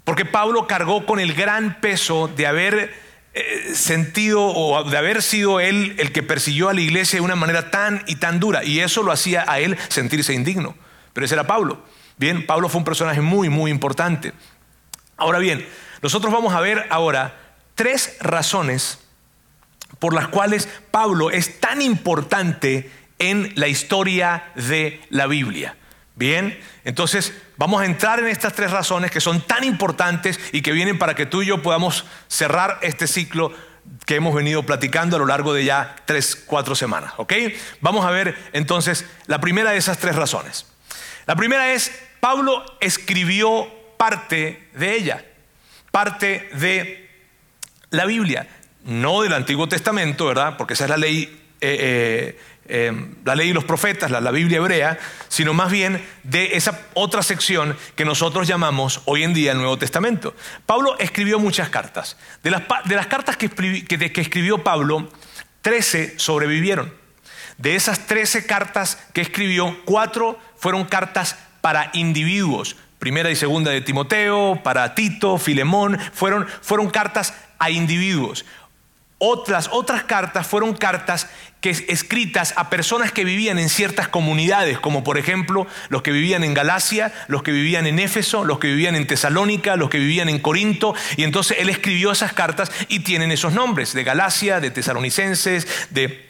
porque 0.04 0.26
Pablo 0.26 0.66
cargó 0.66 1.06
con 1.06 1.20
el 1.20 1.32
gran 1.32 1.80
peso 1.80 2.28
de 2.28 2.46
haber 2.46 3.07
eh, 3.38 3.74
sentido 3.74 4.42
o 4.42 4.84
de 4.84 4.96
haber 4.96 5.22
sido 5.22 5.60
él 5.60 5.94
el 5.98 6.12
que 6.12 6.22
persiguió 6.22 6.68
a 6.68 6.74
la 6.74 6.80
iglesia 6.80 7.18
de 7.18 7.24
una 7.24 7.36
manera 7.36 7.70
tan 7.70 8.02
y 8.06 8.16
tan 8.16 8.40
dura. 8.40 8.64
Y 8.64 8.80
eso 8.80 9.02
lo 9.02 9.12
hacía 9.12 9.44
a 9.46 9.60
él 9.60 9.76
sentirse 9.88 10.34
indigno. 10.34 10.74
Pero 11.12 11.24
ese 11.24 11.34
era 11.34 11.46
Pablo. 11.46 11.82
Bien, 12.16 12.46
Pablo 12.46 12.68
fue 12.68 12.80
un 12.80 12.84
personaje 12.84 13.20
muy, 13.20 13.48
muy 13.48 13.70
importante. 13.70 14.32
Ahora 15.16 15.38
bien, 15.38 15.66
nosotros 16.02 16.32
vamos 16.32 16.54
a 16.54 16.60
ver 16.60 16.86
ahora 16.90 17.36
tres 17.74 18.16
razones 18.20 18.98
por 19.98 20.14
las 20.14 20.28
cuales 20.28 20.68
Pablo 20.90 21.30
es 21.30 21.60
tan 21.60 21.82
importante 21.82 22.90
en 23.18 23.52
la 23.56 23.68
historia 23.68 24.52
de 24.54 25.00
la 25.10 25.26
Biblia. 25.26 25.76
Bien, 26.18 26.58
entonces 26.84 27.32
vamos 27.56 27.80
a 27.80 27.86
entrar 27.86 28.18
en 28.18 28.26
estas 28.26 28.52
tres 28.52 28.72
razones 28.72 29.12
que 29.12 29.20
son 29.20 29.40
tan 29.40 29.62
importantes 29.62 30.40
y 30.50 30.62
que 30.62 30.72
vienen 30.72 30.98
para 30.98 31.14
que 31.14 31.26
tú 31.26 31.42
y 31.42 31.46
yo 31.46 31.62
podamos 31.62 32.06
cerrar 32.26 32.80
este 32.82 33.06
ciclo 33.06 33.52
que 34.04 34.16
hemos 34.16 34.34
venido 34.34 34.64
platicando 34.64 35.14
a 35.14 35.20
lo 35.20 35.26
largo 35.26 35.54
de 35.54 35.64
ya 35.64 35.94
tres, 36.06 36.34
cuatro 36.34 36.74
semanas. 36.74 37.12
¿Ok? 37.18 37.34
Vamos 37.80 38.04
a 38.04 38.10
ver 38.10 38.36
entonces 38.52 39.06
la 39.26 39.40
primera 39.40 39.70
de 39.70 39.76
esas 39.76 39.98
tres 39.98 40.16
razones. 40.16 40.66
La 41.26 41.36
primera 41.36 41.72
es, 41.72 41.92
Pablo 42.18 42.64
escribió 42.80 43.68
parte 43.96 44.70
de 44.74 44.96
ella, 44.96 45.24
parte 45.92 46.50
de 46.54 47.08
la 47.90 48.06
Biblia, 48.06 48.48
no 48.82 49.22
del 49.22 49.34
Antiguo 49.34 49.68
Testamento, 49.68 50.26
¿verdad? 50.26 50.56
Porque 50.56 50.74
esa 50.74 50.82
es 50.82 50.90
la 50.90 50.96
ley 50.96 51.40
eh, 51.60 52.36
eh, 52.40 52.40
Em, 52.70 53.14
la 53.24 53.34
ley 53.34 53.48
y 53.48 53.52
los 53.54 53.64
profetas, 53.64 54.10
la, 54.10 54.30
Biblia 54.30 54.58
hebrea, 54.58 54.98
sino 55.28 55.54
más 55.54 55.72
bien 55.72 56.06
de 56.22 56.56
esa 56.56 56.78
otra 56.92 57.22
sección 57.22 57.74
que 57.96 58.04
nosotros 58.04 58.46
llamamos 58.46 59.00
hoy 59.06 59.22
en 59.22 59.32
día 59.32 59.52
el 59.52 59.58
Nuevo 59.58 59.78
Testamento. 59.78 60.34
Pablo 60.66 60.94
escribió 60.98 61.38
muchas 61.38 61.70
cartas. 61.70 62.18
De 62.42 62.50
las, 62.50 62.62
de 62.84 62.94
las 62.94 63.06
cartas 63.06 63.38
que, 63.38 63.48
que 63.48 64.20
escribió 64.20 64.62
Pablo, 64.62 65.10
13 65.62 66.18
sobrevivieron. 66.18 66.92
De 67.56 67.74
esas 67.74 68.06
13 68.06 68.44
cartas 68.44 68.98
que 69.14 69.22
escribió, 69.22 69.76
cuatro 69.86 70.38
fueron 70.58 70.84
cartas 70.84 71.36
para 71.62 71.90
individuos. 71.94 72.76
Primera 72.98 73.30
y 73.30 73.36
segunda 73.36 73.70
de 73.70 73.80
Timoteo, 73.80 74.60
para 74.62 74.94
Tito, 74.94 75.38
Filemón, 75.38 75.98
fueron, 76.12 76.46
fueron 76.60 76.90
cartas 76.90 77.32
a 77.58 77.70
individuos. 77.70 78.44
Otras, 79.20 79.68
otras 79.72 80.04
cartas 80.04 80.46
fueron 80.46 80.74
cartas 80.74 81.28
que, 81.60 81.70
escritas 81.70 82.54
a 82.56 82.70
personas 82.70 83.10
que 83.10 83.24
vivían 83.24 83.58
en 83.58 83.68
ciertas 83.68 84.06
comunidades, 84.06 84.78
como 84.78 85.02
por 85.02 85.18
ejemplo 85.18 85.66
los 85.88 86.02
que 86.02 86.12
vivían 86.12 86.44
en 86.44 86.54
Galacia, 86.54 87.12
los 87.26 87.42
que 87.42 87.50
vivían 87.50 87.88
en 87.88 87.98
Éfeso, 87.98 88.44
los 88.44 88.60
que 88.60 88.68
vivían 88.68 88.94
en 88.94 89.08
Tesalónica, 89.08 89.74
los 89.74 89.90
que 89.90 89.98
vivían 89.98 90.28
en 90.28 90.38
Corinto. 90.38 90.94
Y 91.16 91.24
entonces 91.24 91.56
él 91.58 91.68
escribió 91.68 92.12
esas 92.12 92.32
cartas 92.32 92.70
y 92.86 93.00
tienen 93.00 93.32
esos 93.32 93.52
nombres, 93.52 93.92
de 93.92 94.04
Galacia, 94.04 94.60
de 94.60 94.70
tesalonicenses, 94.70 95.66
de 95.90 96.28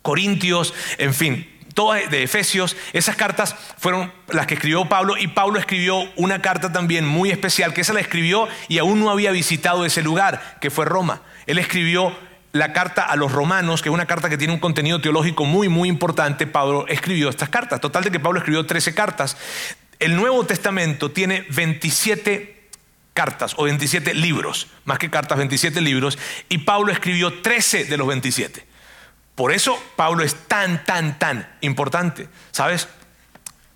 Corintios, 0.00 0.72
en 0.96 1.12
fin, 1.12 1.46
todas 1.74 2.10
de 2.10 2.22
Efesios, 2.22 2.74
esas 2.94 3.16
cartas 3.16 3.54
fueron 3.76 4.10
las 4.28 4.46
que 4.46 4.54
escribió 4.54 4.86
Pablo 4.86 5.18
y 5.18 5.28
Pablo 5.28 5.58
escribió 5.58 6.10
una 6.16 6.40
carta 6.40 6.72
también 6.72 7.06
muy 7.06 7.30
especial, 7.30 7.74
que 7.74 7.82
esa 7.82 7.92
la 7.92 8.00
escribió 8.00 8.48
y 8.68 8.78
aún 8.78 9.00
no 9.00 9.10
había 9.10 9.30
visitado 9.30 9.84
ese 9.84 10.02
lugar, 10.02 10.56
que 10.62 10.70
fue 10.70 10.86
Roma. 10.86 11.20
Él 11.46 11.58
escribió 11.58 12.16
la 12.52 12.72
carta 12.72 13.02
a 13.02 13.16
los 13.16 13.32
romanos, 13.32 13.82
que 13.82 13.88
es 13.88 13.94
una 13.94 14.06
carta 14.06 14.28
que 14.28 14.38
tiene 14.38 14.54
un 14.54 14.60
contenido 14.60 15.00
teológico 15.00 15.44
muy, 15.44 15.68
muy 15.68 15.88
importante. 15.88 16.46
Pablo 16.46 16.86
escribió 16.88 17.28
estas 17.28 17.48
cartas. 17.48 17.80
Total 17.80 18.04
de 18.04 18.10
que 18.10 18.20
Pablo 18.20 18.38
escribió 18.38 18.64
13 18.66 18.94
cartas. 18.94 19.36
El 19.98 20.16
Nuevo 20.16 20.44
Testamento 20.44 21.10
tiene 21.10 21.46
27 21.50 22.56
cartas 23.14 23.54
o 23.56 23.64
27 23.64 24.14
libros, 24.14 24.68
más 24.84 24.98
que 24.98 25.10
cartas, 25.10 25.38
27 25.38 25.80
libros, 25.80 26.18
y 26.50 26.58
Pablo 26.58 26.92
escribió 26.92 27.40
13 27.40 27.86
de 27.86 27.96
los 27.96 28.06
27. 28.06 28.64
Por 29.34 29.52
eso 29.52 29.82
Pablo 29.96 30.22
es 30.22 30.34
tan, 30.34 30.84
tan, 30.84 31.18
tan 31.18 31.48
importante, 31.62 32.28
¿sabes? 32.52 32.88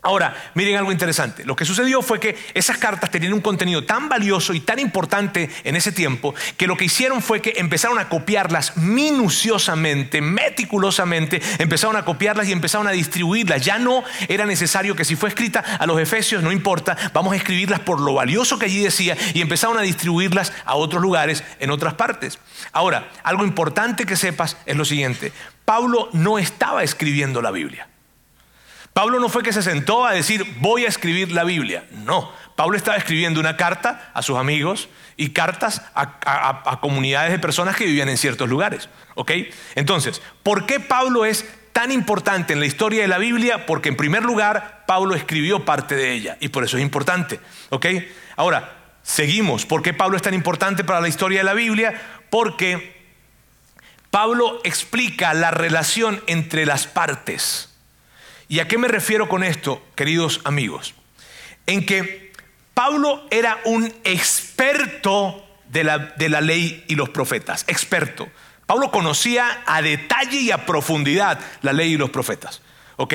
Ahora, 0.03 0.35
miren 0.55 0.77
algo 0.77 0.93
interesante. 0.93 1.45
Lo 1.45 1.55
que 1.55 1.67
sucedió 1.67 2.01
fue 2.01 2.19
que 2.19 2.35
esas 2.55 2.79
cartas 2.79 3.11
tenían 3.11 3.35
un 3.35 3.43
contenido 3.43 3.85
tan 3.85 4.09
valioso 4.09 4.55
y 4.55 4.61
tan 4.61 4.79
importante 4.79 5.51
en 5.63 5.77
ese 5.77 5.93
tiempo 5.93 6.35
que 6.57 6.67
lo 6.67 6.77
que 6.77 6.87
hicieron 6.87 7.21
fue 7.21 7.43
que 7.43 7.53
empezaron 7.57 7.99
a 7.99 8.09
copiarlas 8.09 8.79
minuciosamente, 8.79 10.23
meticulosamente, 10.23 11.43
empezaron 11.59 11.97
a 11.97 12.05
copiarlas 12.07 12.49
y 12.49 12.53
empezaron 12.53 12.87
a 12.87 12.93
distribuirlas. 12.93 13.63
Ya 13.63 13.79
no 13.79 14.03
era 14.29 14.47
necesario 14.47 14.97
que 14.97 15.05
si 15.05 15.17
fue 15.17 15.29
escrita 15.29 15.61
a 15.61 15.87
los 15.87 16.01
efesios, 16.01 16.43
no 16.43 16.51
importa, 16.51 16.97
vamos 17.13 17.35
a 17.35 17.37
escribirlas 17.37 17.81
por 17.81 18.01
lo 18.01 18.15
valioso 18.15 18.59
que 18.59 18.67
allí 18.67 18.83
decía 18.83 19.19
y 19.35 19.43
empezaron 19.43 19.77
a 19.77 19.83
distribuirlas 19.83 20.51
a 20.65 20.77
otros 20.77 21.03
lugares, 21.03 21.45
en 21.59 21.71
otras 21.71 21.93
partes. 21.93 22.39
Ahora, 22.73 23.11
algo 23.23 23.45
importante 23.45 24.07
que 24.07 24.17
sepas 24.17 24.57
es 24.65 24.77
lo 24.77 24.87
siguiente. 24.87 25.31
Pablo 25.67 26.09
no 26.15 26.39
estaba 26.39 26.83
escribiendo 26.83 27.43
la 27.43 27.51
Biblia. 27.51 27.87
Pablo 28.93 29.21
no 29.21 29.29
fue 29.29 29.43
que 29.43 29.53
se 29.53 29.63
sentó 29.63 30.05
a 30.05 30.13
decir, 30.13 30.45
voy 30.59 30.85
a 30.85 30.89
escribir 30.89 31.33
la 31.33 31.45
Biblia. 31.45 31.85
No, 31.91 32.33
Pablo 32.57 32.77
estaba 32.77 32.97
escribiendo 32.97 33.41
una 33.41 33.57
carta 33.57 34.11
a 34.13 34.23
sus 34.23 34.37
amigos 34.37 34.89
y 35.17 35.31
cartas 35.31 35.83
a, 35.95 36.79
comunidades 36.81 37.31
de 37.31 37.39
personas 37.39 37.77
que 37.77 37.87
vivían 37.87 38.09
en 38.09 38.19
ciertos 38.19 38.49
lugares. 38.49 38.89
¿Ok? 39.15 39.33
Entonces, 39.77 40.21
¿por 40.43 40.67
qué 40.67 40.81
Pablo 40.81 41.25
es 41.25 41.47
tan 41.73 41.93
importante 41.93 42.53
en 42.53 42.61
la 42.61 42.67
historia 42.67 43.03
de 43.03 43.09
la 43.09 43.19
Biblia? 43.19 43.65
Porque 43.65 43.89
en 43.89 43.97
primer 43.97 44.25
lugar, 44.25 44.85
Pablo 44.87 45.15
escribió 45.15 45.65
parte 45.65 45.95
de 45.95 46.13
ella 46.13 46.37
y 46.41 46.49
por 46.49 46.65
eso 46.65 46.77
es 46.77 46.83
importante. 46.83 47.41
¿Ok? 47.71 47.87
Ahora, 48.37 48.77
seguimos. 49.03 49.67
¿Por 49.67 49.83
qué 49.83 49.95
Pablo 49.95 50.17
es 50.17 50.23
tan 50.23 50.35
importante 50.35 50.85
para 50.85 51.01
la 51.01 51.09
historia 51.09 51.39
de 51.39 51.45
la 51.45 51.55
Biblia? 51.55 52.01
Porque 52.29 53.01
Pablo 54.11 54.61
explica 54.65 55.33
la 55.33 55.51
relación 55.51 56.23
entre 56.27 56.67
las 56.67 56.87
partes. 56.87 57.70
¿Y 58.51 58.59
a 58.59 58.67
qué 58.67 58.79
me 58.79 58.89
refiero 58.89 59.29
con 59.29 59.45
esto, 59.45 59.81
queridos 59.95 60.41
amigos? 60.43 60.95
En 61.67 61.87
que 61.87 62.33
Pablo 62.75 63.25
era 63.31 63.61
un 63.65 63.85
experto 64.03 65.47
de 65.69 65.85
la, 65.85 65.99
de 65.99 66.29
la 66.29 66.41
ley 66.41 66.85
y 66.89 66.97
los 66.97 67.11
profetas, 67.11 67.65
experto. 67.69 68.29
Pablo 68.67 68.91
conocía 68.91 69.63
a 69.67 69.81
detalle 69.83 70.39
y 70.39 70.51
a 70.51 70.67
profundidad 70.67 71.39
la 71.63 71.73
ley 71.73 71.93
y 71.93 71.97
los 71.97 72.11
profetas. 72.11 72.61
¿Ok? 72.97 73.15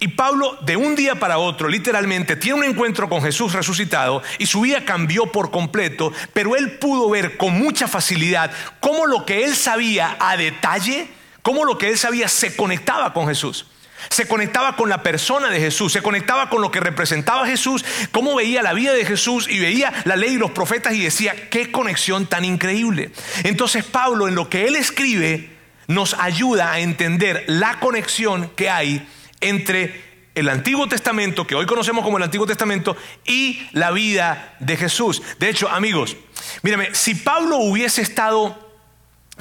Y 0.00 0.08
Pablo 0.08 0.58
de 0.62 0.76
un 0.76 0.96
día 0.96 1.14
para 1.14 1.38
otro, 1.38 1.68
literalmente, 1.68 2.34
tiene 2.34 2.58
un 2.58 2.64
encuentro 2.64 3.08
con 3.08 3.22
Jesús 3.22 3.52
resucitado 3.52 4.20
y 4.38 4.46
su 4.46 4.62
vida 4.62 4.84
cambió 4.84 5.30
por 5.30 5.52
completo, 5.52 6.12
pero 6.32 6.56
él 6.56 6.72
pudo 6.78 7.08
ver 7.08 7.36
con 7.36 7.56
mucha 7.56 7.86
facilidad 7.86 8.50
cómo 8.80 9.06
lo 9.06 9.24
que 9.26 9.44
él 9.44 9.54
sabía 9.54 10.16
a 10.18 10.36
detalle, 10.36 11.06
cómo 11.42 11.64
lo 11.64 11.78
que 11.78 11.88
él 11.88 11.98
sabía 11.98 12.26
se 12.26 12.56
conectaba 12.56 13.12
con 13.12 13.28
Jesús. 13.28 13.66
Se 14.10 14.26
conectaba 14.26 14.76
con 14.76 14.88
la 14.88 15.02
persona 15.02 15.50
de 15.50 15.60
Jesús, 15.60 15.92
se 15.92 16.02
conectaba 16.02 16.48
con 16.48 16.60
lo 16.60 16.70
que 16.70 16.80
representaba 16.80 17.46
Jesús, 17.46 17.84
cómo 18.10 18.34
veía 18.34 18.62
la 18.62 18.72
vida 18.72 18.92
de 18.92 19.04
Jesús 19.04 19.48
y 19.48 19.58
veía 19.58 19.92
la 20.04 20.16
ley 20.16 20.34
y 20.34 20.38
los 20.38 20.50
profetas 20.50 20.94
y 20.94 21.02
decía, 21.02 21.48
qué 21.50 21.70
conexión 21.70 22.26
tan 22.26 22.44
increíble. 22.44 23.10
Entonces 23.44 23.84
Pablo 23.84 24.28
en 24.28 24.34
lo 24.34 24.48
que 24.48 24.66
él 24.66 24.76
escribe 24.76 25.50
nos 25.86 26.14
ayuda 26.14 26.72
a 26.72 26.80
entender 26.80 27.44
la 27.46 27.80
conexión 27.80 28.50
que 28.56 28.70
hay 28.70 29.06
entre 29.40 30.12
el 30.34 30.48
Antiguo 30.48 30.88
Testamento, 30.88 31.46
que 31.46 31.54
hoy 31.54 31.66
conocemos 31.66 32.04
como 32.04 32.16
el 32.16 32.22
Antiguo 32.22 32.46
Testamento, 32.46 32.96
y 33.26 33.68
la 33.72 33.90
vida 33.90 34.56
de 34.60 34.76
Jesús. 34.76 35.22
De 35.38 35.48
hecho, 35.48 35.68
amigos, 35.68 36.16
mírame, 36.62 36.94
si 36.94 37.14
Pablo 37.14 37.58
hubiese 37.58 38.02
estado 38.02 38.72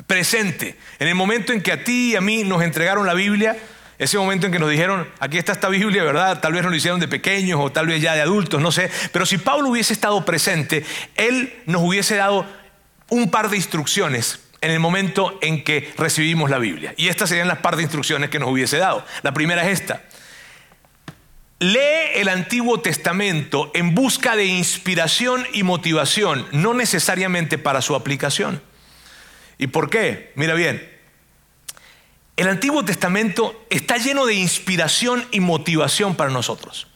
presente 0.08 0.78
en 1.00 1.08
el 1.08 1.16
momento 1.16 1.54
en 1.54 1.62
que 1.62 1.72
a 1.72 1.84
ti 1.84 2.12
y 2.12 2.16
a 2.16 2.22
mí 2.22 2.44
nos 2.44 2.62
entregaron 2.62 3.06
la 3.06 3.14
Biblia, 3.14 3.58
ese 4.02 4.18
momento 4.18 4.48
en 4.48 4.52
que 4.52 4.58
nos 4.58 4.72
dijeron, 4.72 5.08
aquí 5.20 5.38
está 5.38 5.52
esta 5.52 5.70
Biblia, 5.70 6.04
¿verdad? 6.04 6.40
Tal 6.40 6.54
vez 6.54 6.64
nos 6.64 6.72
lo 6.72 6.76
hicieron 6.76 7.00
de 7.00 7.08
pequeños 7.08 7.60
o 7.62 7.72
tal 7.72 7.86
vez 7.86 8.02
ya 8.02 8.16
de 8.16 8.22
adultos, 8.22 8.60
no 8.60 8.72
sé. 8.72 8.90
Pero 9.14 9.28
si 9.28 9.38
Pablo 9.38 9.70
hubiese 9.70 9.94
estado 9.94 10.26
presente, 10.26 10.84
él 11.16 11.54
nos 11.68 11.84
hubiese 11.84 12.16
dado 12.16 12.48
un 13.10 13.30
par 13.30 13.52
de 13.52 13.58
instrucciones 13.58 14.40
en 14.60 14.72
el 14.72 14.80
momento 14.80 15.38
en 15.44 15.64
que 15.64 15.94
recibimos 16.00 16.50
la 16.50 16.58
Biblia. 16.58 16.96
Y 16.98 17.10
estas 17.10 17.30
serían 17.30 17.48
las 17.48 17.60
par 17.60 17.76
de 17.76 17.84
instrucciones 17.84 18.32
que 18.32 18.40
nos 18.40 18.50
hubiese 18.50 18.78
dado. 18.78 19.06
La 19.22 19.36
primera 19.36 19.70
es 19.70 19.80
esta. 19.80 20.02
Lee 21.60 22.16
el 22.16 22.28
Antiguo 22.28 22.80
Testamento 22.80 23.70
en 23.76 23.94
busca 23.94 24.36
de 24.36 24.46
inspiración 24.46 25.46
y 25.54 25.62
motivación, 25.62 26.48
no 26.54 26.74
necesariamente 26.74 27.60
para 27.60 27.84
su 27.84 27.94
aplicación. 27.94 28.64
¿Y 29.60 29.68
por 29.68 29.92
qué? 29.92 30.32
Mira 30.34 30.56
bien, 30.56 30.90
el 32.42 32.48
Antiguo 32.48 32.84
Testamento 32.84 33.64
está 33.70 33.98
lleno 33.98 34.26
de 34.26 34.34
inspiración 34.34 35.24
y 35.30 35.40
motivación 35.40 36.16
para 36.16 36.32
nosotros. 36.32 36.88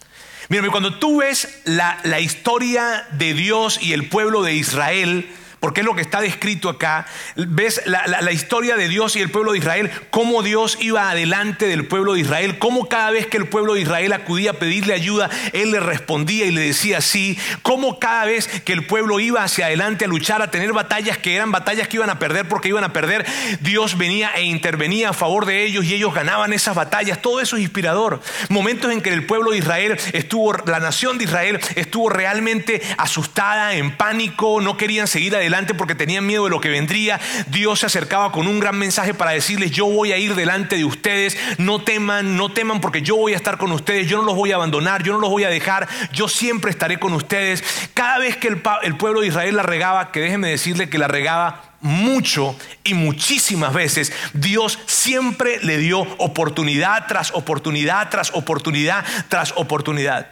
Mira, 0.49 0.67
cuando 0.71 0.97
tú 0.97 1.17
ves 1.17 1.61
la, 1.65 1.99
la 2.03 2.19
historia 2.19 3.07
de 3.11 3.35
Dios 3.35 3.79
y 3.79 3.93
el 3.93 4.09
pueblo 4.09 4.41
de 4.41 4.55
Israel, 4.55 5.29
porque 5.65 5.81
es 5.81 5.85
lo 5.87 5.95
que 5.95 6.03
está 6.03 6.21
descrito 6.21 6.69
acá. 6.69 7.07
Ves 7.35 7.81
la, 7.87 8.31
historia 8.31 8.75
de 8.75 8.87
Dios 8.87 9.15
y 9.15 9.19
el 9.19 9.31
pueblo 9.31 9.53
de 9.53 9.57
Israel, 9.57 9.89
cómo 10.11 10.43
Dios 10.43 10.77
iba 10.79 11.09
adelante 11.09 11.65
del 11.65 11.87
pueblo 11.87 12.13
de 12.13 12.19
Israel, 12.19 12.59
cómo 12.59 12.87
cada 12.87 13.09
vez 13.09 13.25
que 13.25 13.37
el 13.37 13.47
pueblo 13.47 13.73
de 13.73 13.81
Israel 13.81 14.13
acudía 14.13 14.51
a 14.51 14.53
pedirle 14.53 14.93
ayuda, 14.93 15.27
Él 15.53 15.71
le 15.71 15.79
respondía 15.79 16.45
y 16.45 16.51
le 16.51 16.61
decía 16.61 17.01
sí, 17.01 17.39
cómo 17.63 17.97
cada 17.97 18.25
vez 18.25 18.47
que 18.47 18.73
el 18.73 18.85
pueblo 18.85 19.19
iba 19.19 19.43
hacia 19.43 19.65
adelante 19.65 20.05
a 20.05 20.07
luchar, 20.07 20.43
a 20.43 20.51
tener 20.51 20.71
batallas 20.71 21.17
que 21.17 21.35
eran 21.35 21.51
batallas 21.51 21.87
que 21.87 21.97
iban 21.97 22.11
a 22.11 22.19
perder 22.19 22.47
porque 22.47 22.69
iban 22.69 22.83
a 22.83 22.93
perder, 22.93 23.25
Dios 23.61 23.97
venía 23.97 24.33
e 24.35 24.43
intervenía 24.43 25.09
a 25.09 25.13
favor 25.13 25.47
de 25.47 25.65
ellos 25.65 25.83
y 25.83 25.95
ellos 25.95 26.13
ganaban 26.13 26.53
esas 26.53 26.75
batallas. 26.75 27.23
Todo 27.23 27.41
eso 27.41 27.55
es 27.55 27.63
inspirador. 27.63 28.21
Momentos 28.49 28.91
en 28.91 29.01
que 29.01 29.09
el 29.09 29.25
pueblo 29.25 29.49
de 29.49 29.57
Israel 29.57 29.97
estuvo, 30.13 30.53
la 30.67 30.79
nación 30.79 31.17
de 31.17 31.23
Israel 31.23 31.59
estuvo 31.75 32.09
realmente 32.09 32.83
asustada, 32.99 33.73
en 33.73 33.97
pánico, 33.97 34.61
no 34.61 34.77
querían 34.77 35.07
seguir 35.07 35.35
adelante 35.35 35.54
porque 35.73 35.95
tenían 35.95 36.25
miedo 36.25 36.43
de 36.43 36.49
lo 36.49 36.59
que 36.59 36.69
vendría. 36.69 37.19
Dios 37.47 37.79
se 37.79 37.85
acercaba 37.85 38.31
con 38.31 38.47
un 38.47 38.59
gran 38.59 38.77
mensaje 38.77 39.13
para 39.13 39.31
decirles, 39.31 39.71
yo 39.71 39.85
voy 39.85 40.11
a 40.11 40.17
ir 40.17 40.35
delante 40.35 40.75
de 40.75 40.85
ustedes, 40.85 41.37
no 41.57 41.81
teman, 41.81 42.35
no 42.35 42.49
teman 42.49 42.81
porque 42.81 43.01
yo 43.01 43.15
voy 43.15 43.33
a 43.33 43.37
estar 43.37 43.57
con 43.57 43.71
ustedes, 43.71 44.07
yo 44.07 44.17
no 44.17 44.23
los 44.23 44.35
voy 44.35 44.51
a 44.51 44.55
abandonar, 44.55 45.03
yo 45.03 45.13
no 45.13 45.19
los 45.19 45.29
voy 45.29 45.43
a 45.45 45.49
dejar, 45.49 45.87
yo 46.11 46.27
siempre 46.27 46.71
estaré 46.71 46.99
con 46.99 47.13
ustedes. 47.13 47.63
Cada 47.93 48.19
vez 48.19 48.37
que 48.37 48.49
el, 48.49 48.61
el 48.83 48.97
pueblo 48.97 49.21
de 49.21 49.27
Israel 49.27 49.55
la 49.55 49.63
regaba, 49.63 50.11
que 50.11 50.19
déjenme 50.19 50.49
decirle 50.49 50.89
que 50.89 50.97
la 50.97 51.07
regaba 51.07 51.75
mucho 51.81 52.57
y 52.83 52.95
muchísimas 52.95 53.73
veces, 53.73 54.11
Dios 54.33 54.79
siempre 54.87 55.59
le 55.61 55.77
dio 55.77 55.99
oportunidad 56.17 57.05
tras 57.07 57.31
oportunidad, 57.33 58.09
tras 58.09 58.31
oportunidad, 58.33 59.05
tras 59.29 59.53
oportunidad. 59.55 60.27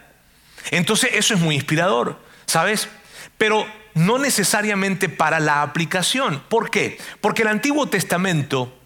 Entonces 0.70 1.10
eso 1.14 1.34
es 1.34 1.40
muy 1.40 1.54
inspirador, 1.54 2.18
¿sabes? 2.46 2.88
Pero 3.38 3.66
no 3.94 4.18
necesariamente 4.18 5.08
para 5.08 5.40
la 5.40 5.62
aplicación. 5.62 6.42
¿Por 6.48 6.70
qué? 6.70 6.98
Porque 7.20 7.42
el 7.42 7.48
Antiguo 7.48 7.88
Testamento, 7.88 8.76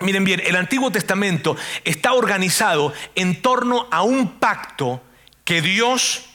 miren 0.00 0.24
bien, 0.24 0.42
el 0.44 0.56
Antiguo 0.56 0.90
Testamento 0.90 1.56
está 1.84 2.12
organizado 2.12 2.92
en 3.14 3.40
torno 3.42 3.88
a 3.90 4.02
un 4.02 4.38
pacto 4.38 5.02
que 5.44 5.62
Dios 5.62 6.26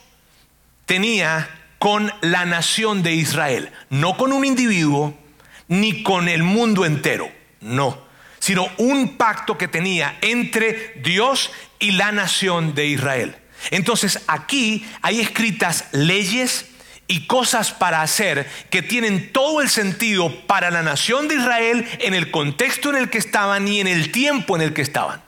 tenía 0.86 1.50
con 1.78 2.12
la 2.22 2.46
nación 2.46 3.02
de 3.02 3.14
Israel, 3.14 3.72
no 3.90 4.18
con 4.18 4.34
un 4.34 4.46
individuo 4.46 5.18
ni 5.68 6.04
con 6.04 6.28
el 6.28 6.44
mundo 6.44 6.86
entero, 6.86 7.32
no, 7.62 7.98
sino 8.40 8.68
un 8.78 9.18
pacto 9.18 9.58
que 9.58 9.68
tenía 9.68 10.18
entre 10.22 10.94
Dios 11.04 11.52
y 11.80 11.92
la 11.92 12.12
nación 12.12 12.76
de 12.76 12.88
Israel. 12.88 13.36
Entonces 13.70 14.22
aquí 14.28 14.86
hay 15.02 15.22
escritas 15.22 15.86
leyes, 15.92 16.66
y 17.12 17.28
cosas 17.28 17.74
para 17.74 18.02
hacer 18.02 18.50
que 18.70 18.82
tienen 18.82 19.34
todo 19.34 19.62
el 19.62 19.70
sentido 19.70 20.34
para 20.48 20.72
la 20.72 20.82
nación 20.82 21.28
de 21.28 21.36
Israel 21.36 21.86
en 22.00 22.14
el 22.14 22.32
contexto 22.32 22.90
en 22.90 22.96
el 22.96 23.10
que 23.10 23.18
estaban 23.18 23.68
y 23.68 23.82
en 23.82 23.88
el 23.88 24.14
tiempo 24.14 24.56
en 24.56 24.62
el 24.62 24.74
que 24.74 24.82
estaban. 24.82 25.22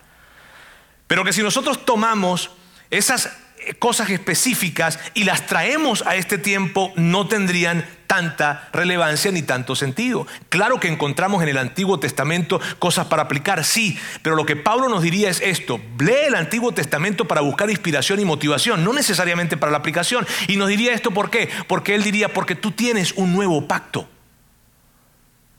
Pero 1.07 1.25
que 1.25 1.33
si 1.33 1.43
nosotros 1.43 1.85
tomamos 1.85 2.51
esas 2.89 3.37
cosas 3.79 4.09
específicas 4.09 4.99
y 5.13 5.23
las 5.23 5.45
traemos 5.45 6.03
a 6.05 6.15
este 6.15 6.37
tiempo, 6.37 6.91
no 6.95 7.27
tendrían 7.27 7.85
tanta 8.07 8.69
relevancia 8.71 9.31
ni 9.31 9.41
tanto 9.41 9.75
sentido. 9.75 10.27
Claro 10.49 10.79
que 10.79 10.87
encontramos 10.87 11.41
en 11.41 11.49
el 11.49 11.57
Antiguo 11.57 11.99
Testamento 11.99 12.61
cosas 12.77 13.07
para 13.07 13.23
aplicar, 13.23 13.63
sí, 13.63 13.97
pero 14.21 14.35
lo 14.35 14.45
que 14.45 14.55
Pablo 14.55 14.87
nos 14.87 15.01
diría 15.01 15.29
es 15.29 15.41
esto, 15.41 15.81
lee 15.99 16.27
el 16.27 16.35
Antiguo 16.35 16.73
Testamento 16.73 17.27
para 17.27 17.41
buscar 17.41 17.69
inspiración 17.69 18.19
y 18.19 18.25
motivación, 18.25 18.83
no 18.83 18.93
necesariamente 18.93 19.57
para 19.57 19.71
la 19.71 19.79
aplicación. 19.79 20.27
Y 20.47 20.57
nos 20.57 20.67
diría 20.67 20.93
esto 20.93 21.11
¿por 21.11 21.29
qué? 21.29 21.49
Porque 21.67 21.95
él 21.95 22.03
diría, 22.03 22.33
porque 22.33 22.55
tú 22.55 22.71
tienes 22.71 23.13
un 23.13 23.33
nuevo 23.33 23.67
pacto, 23.67 24.07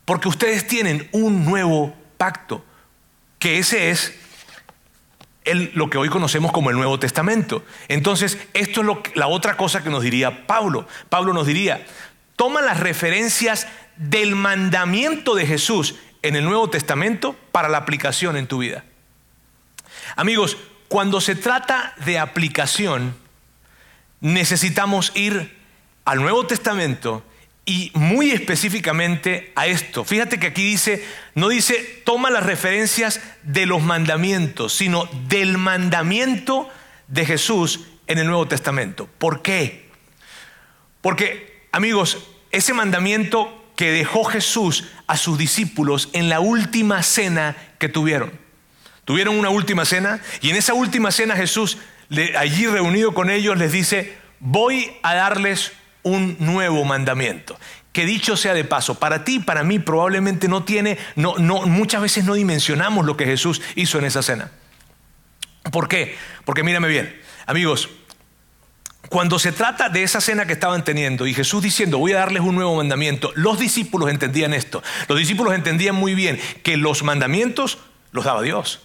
porque 0.05 0.29
ustedes 0.29 0.65
tienen 0.67 1.09
un 1.11 1.43
nuevo 1.43 1.93
pacto, 2.17 2.63
que 3.37 3.59
ese 3.59 3.89
es 3.89 4.13
lo 5.45 5.89
que 5.89 5.97
hoy 5.97 6.09
conocemos 6.09 6.51
como 6.51 6.69
el 6.69 6.75
Nuevo 6.75 6.99
Testamento. 6.99 7.63
Entonces, 7.87 8.37
esto 8.53 8.81
es 8.81 8.85
lo, 8.85 9.03
la 9.13 9.27
otra 9.27 9.57
cosa 9.57 9.83
que 9.83 9.89
nos 9.89 10.03
diría 10.03 10.47
Pablo. 10.47 10.87
Pablo 11.09 11.33
nos 11.33 11.47
diría, 11.47 11.85
toma 12.35 12.61
las 12.61 12.79
referencias 12.79 13.67
del 13.97 14.35
mandamiento 14.35 15.35
de 15.35 15.45
Jesús 15.45 15.95
en 16.21 16.35
el 16.35 16.45
Nuevo 16.45 16.69
Testamento 16.69 17.35
para 17.51 17.69
la 17.69 17.77
aplicación 17.77 18.35
en 18.37 18.47
tu 18.47 18.57
vida. 18.57 18.83
Amigos, 20.15 20.57
cuando 20.87 21.21
se 21.21 21.35
trata 21.35 21.93
de 22.05 22.19
aplicación, 22.19 23.15
necesitamos 24.21 25.11
ir 25.15 25.57
al 26.03 26.21
Nuevo 26.21 26.45
Testamento 26.47 27.23
y 27.65 27.91
muy 27.95 28.31
específicamente 28.31 29.51
a 29.55 29.65
esto. 29.65 30.05
Fíjate 30.05 30.39
que 30.39 30.47
aquí 30.47 30.63
dice, 30.63 31.03
no 31.33 31.49
dice 31.49 32.01
toma 32.05 32.29
las 32.29 32.45
referencias 32.45 33.19
de 33.43 33.65
los 33.65 33.81
mandamientos, 33.81 34.73
sino 34.73 35.09
del 35.27 35.57
mandamiento 35.57 36.69
de 37.07 37.25
Jesús 37.25 37.81
en 38.07 38.19
el 38.19 38.27
Nuevo 38.27 38.47
Testamento. 38.47 39.09
¿Por 39.17 39.41
qué? 39.41 39.89
Porque, 41.01 41.67
amigos, 41.71 42.27
ese 42.51 42.73
mandamiento 42.73 43.63
que 43.75 43.91
dejó 43.91 44.23
Jesús 44.23 44.85
a 45.07 45.17
sus 45.17 45.37
discípulos 45.37 46.09
en 46.13 46.29
la 46.29 46.39
última 46.39 47.03
cena 47.03 47.57
que 47.79 47.89
tuvieron. 47.89 48.31
Tuvieron 49.05 49.37
una 49.37 49.49
última 49.49 49.85
cena 49.85 50.21
y 50.41 50.49
en 50.49 50.55
esa 50.55 50.73
última 50.73 51.11
cena 51.11 51.35
Jesús, 51.35 51.77
allí 52.37 52.67
reunido 52.67 53.13
con 53.13 53.29
ellos, 53.29 53.57
les 53.57 53.71
dice, 53.71 54.17
voy 54.39 54.91
a 55.03 55.15
darles 55.15 55.73
un 56.05 56.37
nuevo 56.39 56.85
mandamiento. 56.85 57.59
Que 57.91 58.05
dicho 58.05 58.37
sea 58.37 58.53
de 58.53 58.63
paso, 58.63 58.95
para 58.95 59.23
ti 59.23 59.39
para 59.39 59.63
mí 59.63 59.79
probablemente 59.79 60.47
no 60.47 60.63
tiene, 60.63 60.97
no, 61.15 61.35
no, 61.37 61.63
muchas 61.63 62.01
veces 62.01 62.25
no 62.25 62.35
dimensionamos 62.35 63.05
lo 63.05 63.17
que 63.17 63.25
Jesús 63.25 63.61
hizo 63.75 63.97
en 63.97 64.05
esa 64.05 64.21
cena. 64.21 64.51
¿Por 65.71 65.87
qué? 65.87 66.15
Porque 66.45 66.63
mírame 66.63 66.87
bien, 66.87 67.19
amigos, 67.47 67.89
cuando 69.09 69.39
se 69.39 69.51
trata 69.51 69.89
de 69.89 70.03
esa 70.03 70.21
cena 70.21 70.45
que 70.45 70.53
estaban 70.53 70.83
teniendo 70.83 71.25
y 71.25 71.33
Jesús 71.33 71.63
diciendo, 71.63 71.97
voy 71.97 72.13
a 72.13 72.17
darles 72.17 72.43
un 72.43 72.55
nuevo 72.55 72.75
mandamiento, 72.75 73.31
los 73.35 73.59
discípulos 73.59 74.09
entendían 74.09 74.53
esto. 74.53 74.83
Los 75.07 75.17
discípulos 75.17 75.55
entendían 75.55 75.95
muy 75.95 76.13
bien 76.13 76.39
que 76.63 76.77
los 76.77 77.01
mandamientos 77.01 77.79
los 78.11 78.25
daba 78.25 78.41
Dios. 78.43 78.84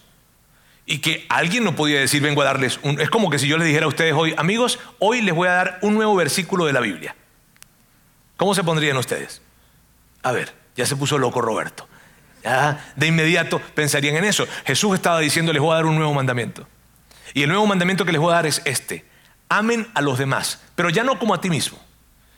Y 0.90 0.98
que 0.98 1.24
alguien 1.28 1.62
no 1.62 1.76
podía 1.76 2.00
decir, 2.00 2.20
vengo 2.20 2.42
a 2.42 2.46
darles 2.46 2.80
un... 2.82 3.00
Es 3.00 3.10
como 3.10 3.30
que 3.30 3.38
si 3.38 3.46
yo 3.46 3.56
les 3.56 3.68
dijera 3.68 3.84
a 3.84 3.88
ustedes 3.88 4.12
hoy, 4.12 4.34
amigos, 4.36 4.80
hoy 4.98 5.20
les 5.20 5.32
voy 5.32 5.46
a 5.46 5.52
dar 5.52 5.78
un 5.82 5.94
nuevo 5.94 6.16
versículo 6.16 6.66
de 6.66 6.72
la 6.72 6.80
Biblia. 6.80 7.14
¿Cómo 8.36 8.56
se 8.56 8.64
pondrían 8.64 8.96
ustedes? 8.96 9.40
A 10.24 10.32
ver, 10.32 10.52
ya 10.74 10.84
se 10.86 10.96
puso 10.96 11.16
loco 11.16 11.40
Roberto. 11.40 11.86
De 12.96 13.06
inmediato 13.06 13.60
pensarían 13.76 14.16
en 14.16 14.24
eso. 14.24 14.48
Jesús 14.64 14.96
estaba 14.96 15.20
diciendo, 15.20 15.52
les 15.52 15.62
voy 15.62 15.70
a 15.70 15.76
dar 15.76 15.86
un 15.86 15.94
nuevo 15.94 16.12
mandamiento. 16.12 16.66
Y 17.34 17.44
el 17.44 17.50
nuevo 17.50 17.68
mandamiento 17.68 18.04
que 18.04 18.10
les 18.10 18.20
voy 18.20 18.32
a 18.32 18.36
dar 18.36 18.46
es 18.46 18.60
este. 18.64 19.04
Amen 19.48 19.86
a 19.94 20.00
los 20.00 20.18
demás, 20.18 20.60
pero 20.74 20.90
ya 20.90 21.04
no 21.04 21.20
como 21.20 21.34
a 21.34 21.40
ti 21.40 21.50
mismo, 21.50 21.78